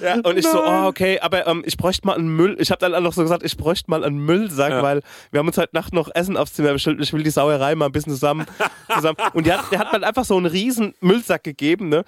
[0.02, 2.56] Ja, und ich so, oh, okay, aber ähm, ich bräuchte mal einen Müll.
[2.58, 4.82] Ich habe dann auch noch so gesagt, ich bräuchte mal einen Müllsack, Ja.
[4.82, 6.98] weil wir haben uns heute Nacht noch Essen aufs Zimmer bestellt.
[7.02, 8.46] Ich will die Sauerei mal ein bisschen zusammen.
[8.94, 9.16] Zusammen.
[9.34, 12.04] Und der hat, der hat mir einfach so einen riesen Müllsack gegeben, ne?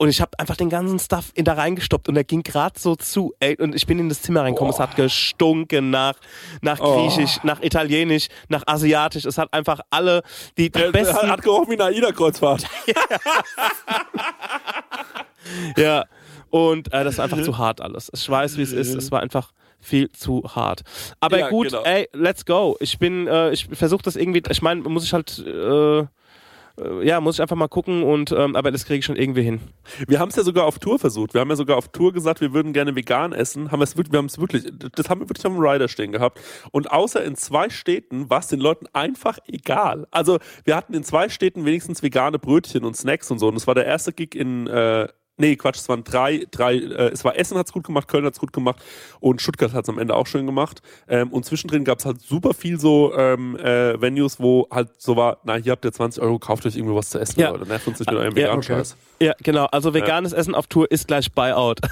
[0.00, 2.94] Und ich habe einfach den ganzen Stuff in da reingestoppt und der ging gerade so
[2.94, 3.34] zu.
[3.40, 4.72] Ey, und ich bin in das Zimmer reingekommen.
[4.72, 6.14] Es hat gestunken nach,
[6.62, 7.08] nach Oh.
[7.08, 9.24] Griechisch, nach Italienisch, nach Asiatisch.
[9.24, 10.22] Es hat einfach alle
[10.56, 11.28] die, die Der, der besten.
[11.28, 12.64] hat gerochen wie eine AIDA-Kreuzfahrt.
[15.76, 16.04] Ja,
[16.50, 18.10] und äh, das war einfach zu hart alles.
[18.14, 18.94] Ich weiß, wie es ist.
[18.94, 20.82] Es war einfach viel zu hart.
[21.20, 21.82] Aber Ja, gut, genau.
[21.82, 22.76] ey, let's go.
[22.80, 26.06] Ich bin, äh, ich versuche das irgendwie, ich meine, muss ich halt, äh,
[27.02, 29.60] ja, muss ich einfach mal gucken und, ähm, aber das kriege ich schon irgendwie hin.
[30.06, 31.34] Wir haben es ja sogar auf Tour versucht.
[31.34, 33.72] Wir haben ja sogar auf Tour gesagt, wir würden gerne vegan essen.
[33.72, 34.64] Haben wir es wirklich, wir haben es wirklich,
[34.94, 36.40] das haben wir wirklich auf dem Rider stehen gehabt.
[36.70, 40.06] Und außer in zwei Städten war es den Leuten einfach egal.
[40.10, 43.48] Also wir hatten in zwei Städten wenigstens vegane Brötchen und Snacks und so.
[43.48, 47.08] Und es war der erste Gig in, äh, Nee, Quatsch, es waren drei, drei, äh,
[47.12, 48.82] es war Essen hat's gut gemacht, Köln hat's gut gemacht
[49.20, 50.82] und Stuttgart hat's am Ende auch schön gemacht.
[51.08, 55.38] Ähm, und zwischendrin gab's halt super viel so ähm, äh, Venues, wo halt so war,
[55.44, 57.50] na, hier habt ihr 20 Euro, kauft euch irgendwo was zu essen, Ja.
[57.50, 57.66] Leute.
[57.66, 58.66] Nervt uns nicht mit eurem Ja, veganen okay.
[58.74, 58.96] Scheiß.
[59.20, 59.64] Ja, genau.
[59.66, 61.80] Also veganes Essen auf Tour ist gleich Buyout.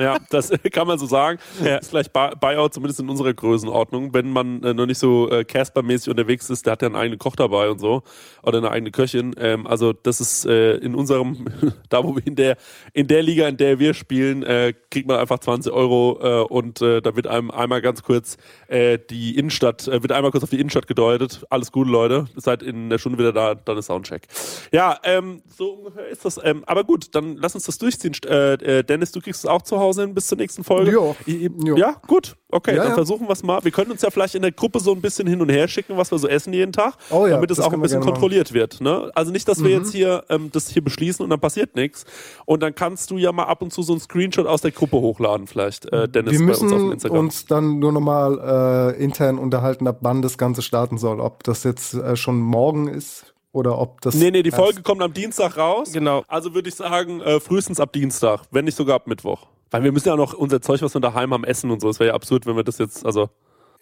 [0.00, 1.38] Ja, das kann man so sagen.
[1.64, 1.76] Ja.
[1.76, 4.12] Ist Buy- Buyout, zumindest in unserer Größenordnung.
[4.12, 7.18] Wenn man äh, noch nicht so äh, Casper-mäßig unterwegs ist, der hat ja einen eigenen
[7.18, 8.02] Koch dabei und so.
[8.42, 9.34] Oder eine eigene Köchin.
[9.38, 11.46] Ähm, also das ist äh, in unserem,
[11.90, 12.56] da wo wir in der,
[12.92, 16.80] in der Liga, in der wir spielen, äh, kriegt man einfach 20 Euro äh, und
[16.82, 18.36] äh, da wird einem einmal ganz kurz
[18.68, 21.44] äh, die Innenstadt, äh, wird einmal kurz auf die Innenstadt gedeutet.
[21.50, 22.26] Alles Gute, Leute.
[22.36, 24.26] Seid in der Stunde wieder da, dann ist Soundcheck.
[24.72, 26.38] Ja, ähm, so ungefähr ist das.
[26.42, 28.14] Ähm, aber gut, dann lass uns das durchziehen.
[28.26, 30.90] Äh, äh, Dennis, du kriegst es auch zu Hause hin bis zur nächsten Folge.
[30.92, 31.16] Jo.
[31.26, 31.76] Jo.
[31.76, 32.36] Ja, gut.
[32.50, 32.94] Okay, Ja, dann ja.
[32.94, 33.64] versuchen wir es mal.
[33.64, 35.96] Wir können uns ja vielleicht in der Gruppe so ein bisschen hin und her schicken,
[35.96, 38.12] was wir so essen jeden Tag, Oh ja, damit es auch ein bisschen gerne machen.
[38.20, 38.80] kontrolliert wird.
[38.80, 39.10] Ne?
[39.14, 39.82] Also nicht, dass wir Mhm.
[39.84, 42.04] jetzt hier ähm, das hier beschließen und dann passiert nichts.
[42.46, 44.96] Und dann kannst du ja mal ab und zu so einen Screenshot aus der Gruppe
[44.96, 47.18] hochladen, vielleicht, äh, Dennis, Wir bei uns auf dem müssen Instagram.
[47.18, 51.20] uns dann nur nochmal äh, intern unterhalten, ab wann das Ganze starten soll.
[51.20, 54.14] Ob das jetzt äh, schon morgen ist oder ob das.
[54.14, 55.92] Nee, nee, die Folge kommt am Dienstag raus.
[55.92, 56.24] Genau.
[56.28, 59.46] Also würde ich sagen, äh, frühestens ab Dienstag, wenn nicht sogar ab Mittwoch.
[59.70, 61.88] Weil wir müssen ja noch unser Zeug, was wir daheim haben, essen und so.
[61.88, 63.28] Es wäre ja absurd, wenn wir das jetzt, also.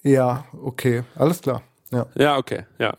[0.03, 1.63] Ja, okay, alles klar.
[1.91, 2.07] Ja.
[2.15, 2.95] Ja, okay, ja.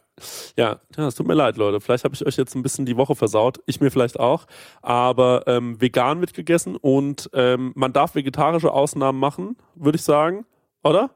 [0.56, 1.82] Ja, ja, es tut mir leid, Leute.
[1.82, 3.60] Vielleicht habe ich euch jetzt ein bisschen die Woche versaut.
[3.66, 4.46] Ich mir vielleicht auch.
[4.82, 10.46] Aber ähm, vegan wird gegessen und ähm, man darf vegetarische Ausnahmen machen, würde ich sagen.
[10.84, 11.10] Oder?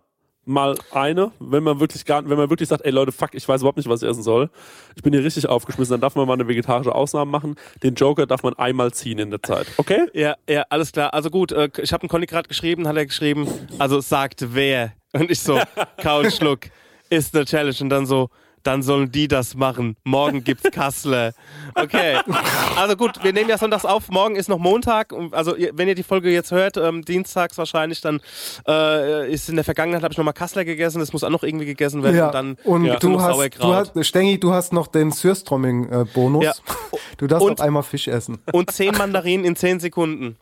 [0.49, 3.59] Mal eine, wenn man wirklich gar, wenn man wirklich sagt, ey Leute, fuck, ich weiß
[3.59, 4.49] überhaupt nicht, was ich essen soll.
[4.95, 7.55] Ich bin hier richtig aufgeschmissen, dann darf man mal eine vegetarische Ausnahme machen.
[7.83, 9.67] Den Joker darf man einmal ziehen in der Zeit.
[9.75, 10.07] Okay?
[10.13, 11.13] Ja, ja, alles klar.
[11.13, 13.45] Also gut, äh, ich habe einen Conny gerade geschrieben, hat er geschrieben,
[13.77, 14.93] also sagt wer.
[15.11, 15.59] Und ich so,
[16.01, 16.67] kauen Schluck,
[17.09, 17.75] ist eine Challenge.
[17.81, 18.29] Und dann so,
[18.67, 19.95] dann sollen die das machen.
[20.03, 21.33] Morgen gibt's Kassler.
[21.73, 22.17] Okay.
[22.75, 24.09] Also gut, wir nehmen ja sonntags auf.
[24.09, 25.13] Morgen ist noch Montag.
[25.31, 28.19] Also wenn ihr die Folge jetzt hört, ähm, dienstags wahrscheinlich, dann
[28.67, 30.99] äh, ist in der Vergangenheit habe ich nochmal Kassler gegessen.
[30.99, 32.17] Das muss auch noch irgendwie gegessen werden.
[32.17, 32.25] Ja.
[32.27, 32.97] Und dann Und ja.
[32.97, 33.91] du, noch hast, du Sauerkraut.
[33.95, 36.43] hast, Stengi, du hast noch den Sürströmming-Bonus.
[36.43, 36.53] Ja.
[37.17, 38.37] Du darfst Und- auch einmal Fisch essen.
[38.51, 40.37] Und zehn Mandarinen in zehn Sekunden.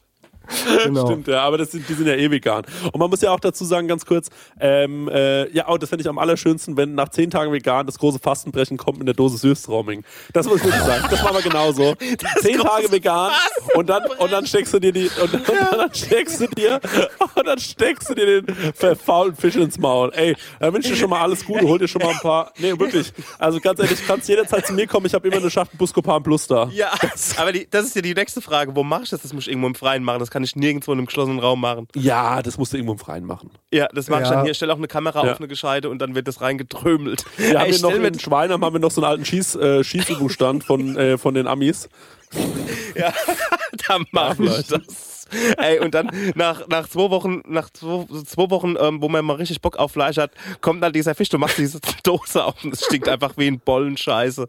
[0.85, 1.07] Genau.
[1.07, 2.63] Stimmt, ja, aber das sind, die sind ja eh vegan.
[2.91, 6.01] Und man muss ja auch dazu sagen, ganz kurz, ähm, äh, ja, oh, das fände
[6.01, 9.37] ich am allerschönsten, wenn nach zehn Tagen vegan das große Fastenbrechen kommt in der Dose
[9.37, 10.03] Süßtrauming.
[10.33, 11.05] Das muss ich wirklich sagen.
[11.09, 11.95] Das machen wir genauso.
[12.41, 13.31] zehn Tage vegan
[13.73, 16.79] und dann, und dann steckst du dir die, und, und dann steckst du dir,
[17.35, 20.11] und dann steckst du dir den verfaulten Fisch ins Maul.
[20.13, 22.51] Ey, da wünsche ich dir schon mal alles Gute, hol dir schon mal ein paar,
[22.57, 23.11] nee, wirklich.
[23.39, 26.23] Also ganz ehrlich, du kannst jederzeit zu mir kommen, ich habe immer eine Schachtel Buscopan
[26.23, 26.69] Plus da.
[26.71, 26.91] Ja,
[27.37, 28.75] aber die, das ist ja die nächste Frage.
[28.75, 29.21] Wo mache ich das?
[29.21, 30.19] Das muss ich irgendwo im Freien machen.
[30.19, 31.87] Das kann ich nirgendwo in einem geschlossenen Raum machen.
[31.95, 33.51] Ja, das musst du irgendwo im Freien machen.
[33.73, 34.33] Ja, das mache ich Ja.
[34.35, 34.53] dann hier.
[34.53, 35.31] Stell auch eine Kamera Ja.
[35.31, 37.23] auf eine Gescheite und dann wird das reingetrömelt.
[37.37, 39.55] Wir Ey, haben ich hier noch in Schweinheim haben wir noch so einen alten Schieß,
[39.55, 41.87] äh, Schießübungsstand von, äh, von den Amis.
[42.97, 43.13] Ja,
[43.87, 45.14] da mach ich das.
[45.57, 49.35] Ey, und dann nach, nach zwei Wochen, nach zwei, zwei Wochen, ähm, wo man mal
[49.35, 50.31] richtig Bock auf Fleisch hat,
[50.61, 53.59] kommt dann dieser Fisch, du machst diese Dose auf und es stinkt einfach wie ein
[53.59, 54.45] Bollen Scheiße.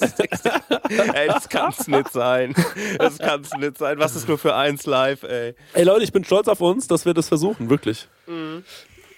[0.00, 0.46] Das ist,
[0.90, 2.54] ey, das kann's nicht sein.
[2.98, 3.98] Das kann's nicht sein.
[3.98, 5.54] Was ist nur für eins live, ey.
[5.72, 8.08] Ey Leute, ich bin stolz auf uns, dass wir das versuchen, wirklich.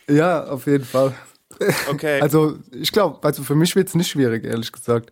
[0.09, 1.15] Ja, auf jeden Fall.
[1.89, 2.21] Okay.
[2.21, 5.11] Also, ich glaube, also für mich wird es nicht schwierig, ehrlich gesagt.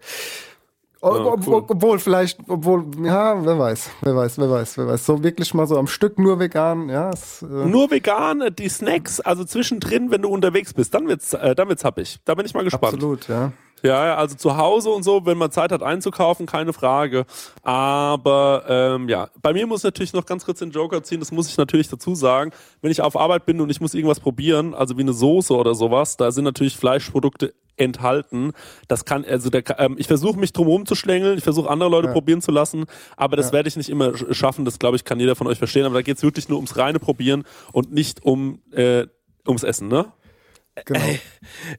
[1.04, 1.64] O- Ja, ob, cool.
[1.68, 5.04] Obwohl, vielleicht, obwohl, ja, wer weiß, wer weiß, wer weiß, wer weiß.
[5.04, 7.10] So wirklich mal so am Stück nur vegan, ja.
[7.10, 11.34] Es, äh, Nur vegan, äh, die Snacks, also zwischendrin, wenn du unterwegs bist, dann wird's,
[11.34, 12.18] äh, dann wird's happig.
[12.24, 12.94] Da bin ich mal gespannt.
[12.94, 13.52] absolut, ja.
[13.84, 17.26] Ja, ja, also zu Hause und so, wenn man Zeit hat einzukaufen, keine Frage.
[17.62, 21.30] Aber ähm, ja, bei mir muss ich natürlich noch ganz kurz den Joker ziehen, das
[21.32, 22.50] muss ich natürlich dazu sagen.
[22.80, 25.74] Wenn ich auf Arbeit bin und ich muss irgendwas probieren, also wie eine Soße oder
[25.74, 28.52] sowas, da sind natürlich Fleischprodukte enthalten.
[28.88, 32.40] Das kann, also der, ähm, ich versuche mich drum rumzuschlängeln, ich versuche andere Leute probieren
[32.40, 32.84] zu lassen,
[33.16, 35.58] aber das werde ich nicht immer sch- schaffen, das glaube ich, kann jeder von euch
[35.58, 35.84] verstehen.
[35.84, 39.06] Aber da geht's wirklich nur ums reine Probieren und nicht um äh,
[39.46, 40.06] ums Essen, ne?
[40.86, 41.00] Genau.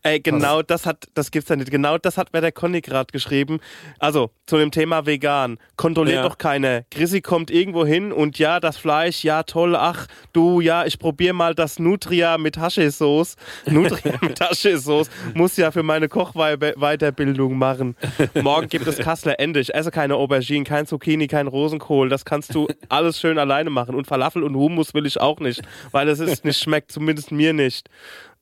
[0.03, 1.69] Ey, genau das hat, das gibt's ja nicht.
[1.69, 3.59] Genau das hat mir der Conny gerade geschrieben.
[3.99, 5.57] Also, zu dem Thema vegan.
[5.75, 6.23] Kontrolliert Ja.
[6.23, 6.83] doch keiner.
[6.91, 11.33] Chrissy kommt irgendwo hin und ja, das Fleisch, ja, toll, ach, du, ja, ich probier
[11.33, 13.35] mal das Nutria mit Haschesauce.
[13.65, 15.09] Nutria mit Haschesauce.
[15.33, 17.95] Muss ja für meine Kochweiterbildung machen.
[18.41, 19.59] Morgen gibt es Kassler, Ende.
[19.59, 22.07] Ich esse keine Auberginen, kein Zucchini, kein Rosenkohl.
[22.09, 23.95] Das kannst du alles schön alleine machen.
[23.95, 25.61] Und Falafel und Hummus will ich auch nicht,
[25.91, 27.89] weil es ist nicht schmeckt, zumindest mir nicht.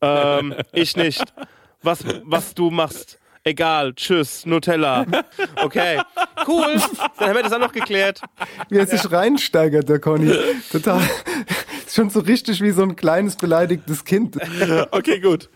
[0.03, 1.23] Ähm, ich nicht.
[1.81, 3.19] Was, was du machst.
[3.45, 5.05] Egal, tschüss, Nutella.
[5.61, 5.99] Okay,
[6.47, 6.75] cool.
[7.19, 8.21] Dann haben wir das auch noch geklärt.
[8.69, 10.33] Wie er sich reinsteigert, der Conny.
[10.71, 11.01] Total.
[11.85, 14.37] Ist schon so richtig wie so ein kleines beleidigtes Kind.
[14.91, 15.49] Okay, gut.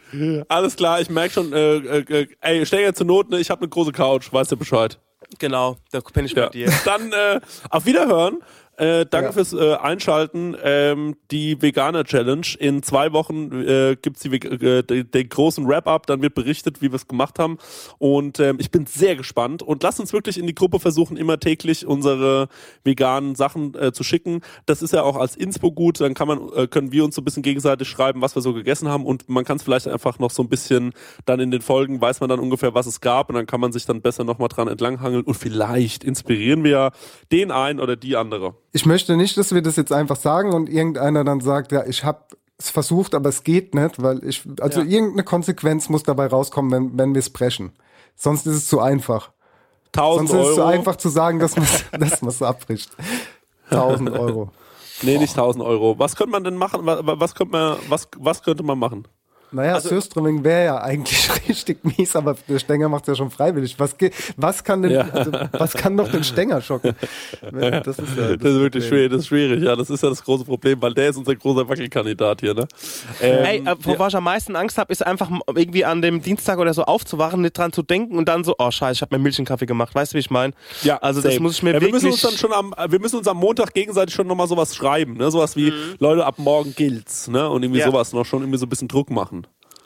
[0.50, 3.62] Alles klar, ich merke schon, äh, äh, äh, ey, Stenger zur Not, ne, ich habe
[3.62, 5.00] eine große Couch, weißt du Bescheid.
[5.40, 6.46] Genau, da bin ich Ja.
[6.48, 6.70] bei dir.
[6.84, 8.40] Dann äh, auf Wiederhören.
[8.78, 9.32] Äh, danke Ja.
[9.32, 10.56] fürs äh, Einschalten.
[10.64, 12.46] Ähm, die Veganer Challenge.
[12.60, 16.06] In zwei Wochen äh, gibt's die, Veg- äh, den, großen Wrap-up.
[16.06, 17.58] Dann wird berichtet, wie wir es gemacht haben.
[17.98, 19.64] Und ähm, ich bin sehr gespannt.
[19.64, 22.50] Und lasst uns wirklich in die Gruppe versuchen, immer täglich unsere
[22.84, 24.42] veganen Sachen äh, zu schicken.
[24.68, 26.00] Das ist ja auch als Inspo gut.
[26.00, 28.54] Dann kann man, äh, können wir uns so ein bisschen gegenseitig schreiben, was wir so
[28.54, 29.06] gegessen haben.
[29.06, 30.94] Und man kann es vielleicht einfach noch so ein bisschen
[31.26, 33.30] dann in den Folgen weiß man dann ungefähr, was es gab.
[33.30, 35.24] Und dann kann man sich dann besser nochmal dran entlanghangeln.
[35.24, 36.92] Und vielleicht inspirieren wir ja
[37.32, 38.54] den einen oder die andere.
[38.78, 42.04] Ich möchte nicht, dass wir das jetzt einfach sagen und irgendeiner dann sagt, ja, ich
[42.04, 42.20] habe
[42.60, 46.96] es versucht, aber es geht nicht, weil ich, also irgendeine Konsequenz muss dabei rauskommen, wenn,
[46.96, 47.72] wenn wir es brechen.
[48.16, 49.32] Sonst ist es zu einfach.
[49.96, 52.92] 1000 Sonst ist es zu einfach zu sagen, dass man es abbricht.
[53.72, 54.52] 1000 Euro.
[55.02, 55.98] Nee, nicht 1000 Euro.
[55.98, 56.86] Was könnte man denn machen?
[56.86, 59.08] Was, was, könnte man, was, was könnte man machen?
[59.52, 63.76] Naja, Also- Surströmming wäre ja eigentlich richtig mies, aber der Stenger macht ja schon freiwillig.
[63.80, 63.96] Was,
[64.36, 65.08] was kann denn, Ja.
[65.12, 66.96] also, was kann doch den Stenger schocken?
[67.42, 68.84] Das ist ja Das ist wirklich Problem.
[68.84, 69.76] schwierig, das ist schwierig, ja.
[69.76, 72.68] Das ist ja das große Problem, weil der ist unser großer Wackelkandidat hier, ne?
[73.22, 76.58] Ähm, Ey, äh, wovor ich am meisten Angst habe, ist einfach irgendwie an dem Dienstag
[76.60, 79.24] oder so aufzuwachen, nicht dran zu denken und dann so, oh scheiße, ich habe mir
[79.24, 79.96] Milch in Kaffee gemacht.
[79.96, 80.54] Weißt du, wie ich meine?
[80.84, 81.44] Ja, also das same.
[81.44, 82.04] muss ich mir ja, wir wirklich...
[82.04, 85.14] müssen uns dann schon am, wir müssen uns am Montag gegenseitig schon nochmal sowas schreiben,
[85.14, 85.32] ne?
[85.32, 87.50] Sowas wie, Leute, ab morgen gilt's, ne?
[87.50, 87.86] Und irgendwie Ja.
[87.88, 89.37] sowas noch schon irgendwie so ein bisschen Druck machen.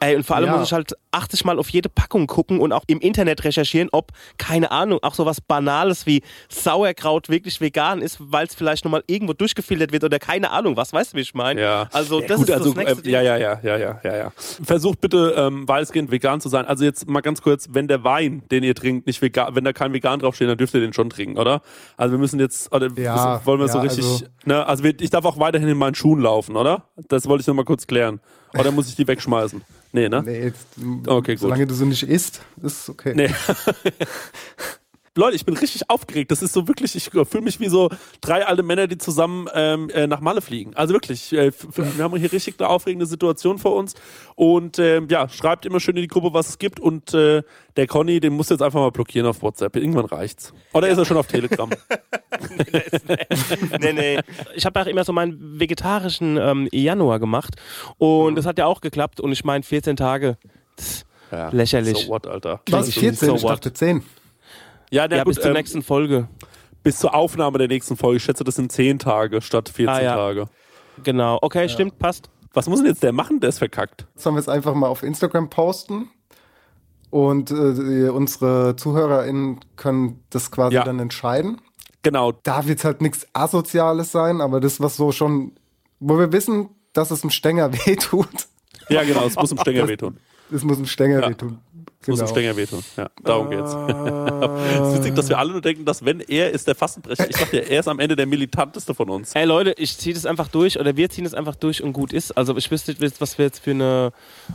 [0.03, 0.57] Ey, und vor allem Ja.
[0.57, 4.11] muss ich halt 80 Mal auf jede Packung gucken und auch im Internet recherchieren, ob,
[4.37, 9.33] keine Ahnung, auch sowas Banales wie Sauerkraut wirklich vegan ist, weil es vielleicht nochmal irgendwo
[9.33, 11.61] durchgefiltert wird oder keine Ahnung, was weißt du, wie ich meine?
[11.61, 11.87] Ja.
[11.91, 14.17] Also Ja, das gut, ist also, das nächste äh, ja, ja, ja, ja, ja, ja,
[14.17, 14.31] ja.
[14.63, 16.65] Versucht bitte ähm, weitestgehend vegan zu sein.
[16.65, 19.73] Also jetzt mal ganz kurz, wenn der Wein, den ihr trinkt, nicht vegan, wenn da
[19.73, 21.61] kein vegan draufsteht, dann dürft ihr den schon trinken, oder?
[21.97, 24.65] Also wir müssen jetzt, oder Ja, wollen wir so ja, richtig, also- ne?
[24.65, 26.85] Also wir, ich darf auch weiterhin in meinen Schuhen laufen, oder?
[27.09, 28.19] Das wollte ich noch mal kurz klären.
[28.57, 29.61] Oder muss ich die wegschmeißen?
[29.93, 30.23] Nee, ne?
[30.25, 30.65] Nee, jetzt,
[31.07, 31.41] Okay, gut.
[31.41, 33.13] solange du so nicht isst, ist okay.
[33.15, 33.29] Nee.
[35.17, 36.31] Leute, ich bin richtig aufgeregt.
[36.31, 37.89] Das ist so wirklich, ich fühle mich wie so
[38.21, 40.73] drei alte Männer, die zusammen ähm, äh, nach Malle fliegen.
[40.75, 43.93] Also wirklich, äh, wir haben hier richtig eine aufregende Situation vor uns.
[44.35, 46.79] Und ähm, ja, schreibt immer schön in die Gruppe, was es gibt.
[46.79, 47.43] Und äh,
[47.75, 49.75] der Conny, den muss jetzt einfach mal blockieren auf WhatsApp.
[49.75, 50.53] Irgendwann reicht's.
[50.71, 51.69] Oder ist er schon auf Telegram?
[53.81, 54.19] nee, nee.
[54.55, 57.55] Ich habe auch immer so meinen vegetarischen ähm, Januar gemacht
[57.97, 60.37] und das hat ja auch geklappt und ich meine 14 Tage.
[61.31, 62.05] Ja, Lächerlich.
[62.05, 62.61] So what, Alter.
[62.69, 63.35] Was, So 14?
[63.35, 63.51] Ich what?
[63.51, 64.03] dachte 10.
[64.91, 66.27] Ja, na ja, gut, bis zur ähm, nächsten Folge.
[66.83, 68.17] bis zur Aufnahme der nächsten Folge.
[68.17, 70.15] Ich schätze, das sind 10 Tage statt 14 Ah, ja.
[70.15, 70.45] Tage.
[71.03, 71.39] Genau.
[71.41, 72.29] Okay, stimmt, passt.
[72.53, 73.39] Was muss denn jetzt der machen?
[73.39, 74.05] Der ist verkackt.
[74.15, 76.09] Sollen wir es einfach mal auf Instagram posten?
[77.09, 80.83] Und äh, unsere ZuhörerInnen können das quasi Ja.
[80.83, 81.59] dann entscheiden.
[82.03, 82.31] Genau.
[82.43, 85.53] Da wird halt nichts Asoziales sein, aber das, was so schon,
[85.99, 88.47] wo wir wissen, dass es einem Stänger wehtut,
[88.89, 89.25] Ja, genau.
[89.25, 90.17] Es muss im Stänger wehtun.
[90.49, 91.29] das muss einem Stänger Ja.
[91.29, 91.59] wehtun.
[92.01, 92.31] Es muss im Genau.
[92.35, 92.83] Stänger wehtun.
[92.97, 93.71] Ja, darum geht's.
[94.81, 97.29] Es ist witzig, dass wir alle nur denken, dass wenn er ist der Fastenbrecher.
[97.29, 99.33] Ich dachte, er ist am Ende der militanteste von uns.
[99.35, 102.13] Ey Leute, ich ziehe das einfach durch oder wir ziehen das einfach durch und gut
[102.13, 102.31] ist.
[102.37, 104.11] Also ich wüsste nicht, was wir jetzt für eine,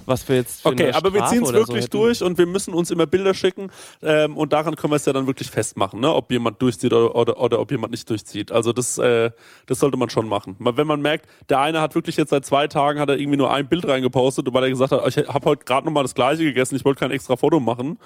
[0.07, 1.90] was wir jetzt für Okay, eine aber wir ziehen es so wirklich hätten.
[1.97, 3.70] durch und wir müssen uns immer Bilder schicken
[4.03, 6.12] ähm, und daran können wir es ja dann wirklich festmachen, ne?
[6.12, 8.51] ob jemand durchzieht oder, oder, oder ob jemand nicht durchzieht.
[8.53, 9.31] Also das, äh,
[9.66, 10.57] das sollte man schon machen.
[10.59, 13.53] Wenn man merkt, der eine hat wirklich jetzt seit zwei Tagen hat er irgendwie nur
[13.53, 16.77] ein Bild reingepostet, weil er gesagt hat, ich habe heute gerade nochmal das gleiche gegessen,
[16.77, 17.98] ich wollte kein extra Foto machen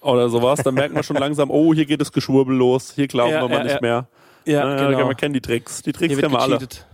[0.00, 3.32] oder sowas, dann merkt man schon langsam, oh, hier geht das Geschwurbel los, hier glauben
[3.32, 3.80] Ja, wir mal ja, nicht ja.
[3.80, 4.06] mehr.
[4.44, 5.06] Ja, Äh, genau.
[5.06, 5.82] Man kennt die Tricks.
[5.82, 6.54] Die Tricks Hier kennen wir alle.
[6.58, 6.86] gecheatet.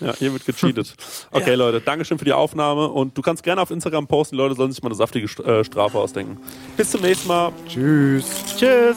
[0.00, 0.94] Ja, hier wird gecheatet.
[1.30, 4.54] Okay, Leute, Dankeschön für die Aufnahme und du kannst gerne auf Instagram posten, die Leute
[4.54, 6.38] sollen sich mal eine saftige äh, Strafe ausdenken.
[6.76, 7.52] Bis zum nächsten Mal.
[7.68, 8.26] Tschüss.
[8.58, 8.96] Tschüss.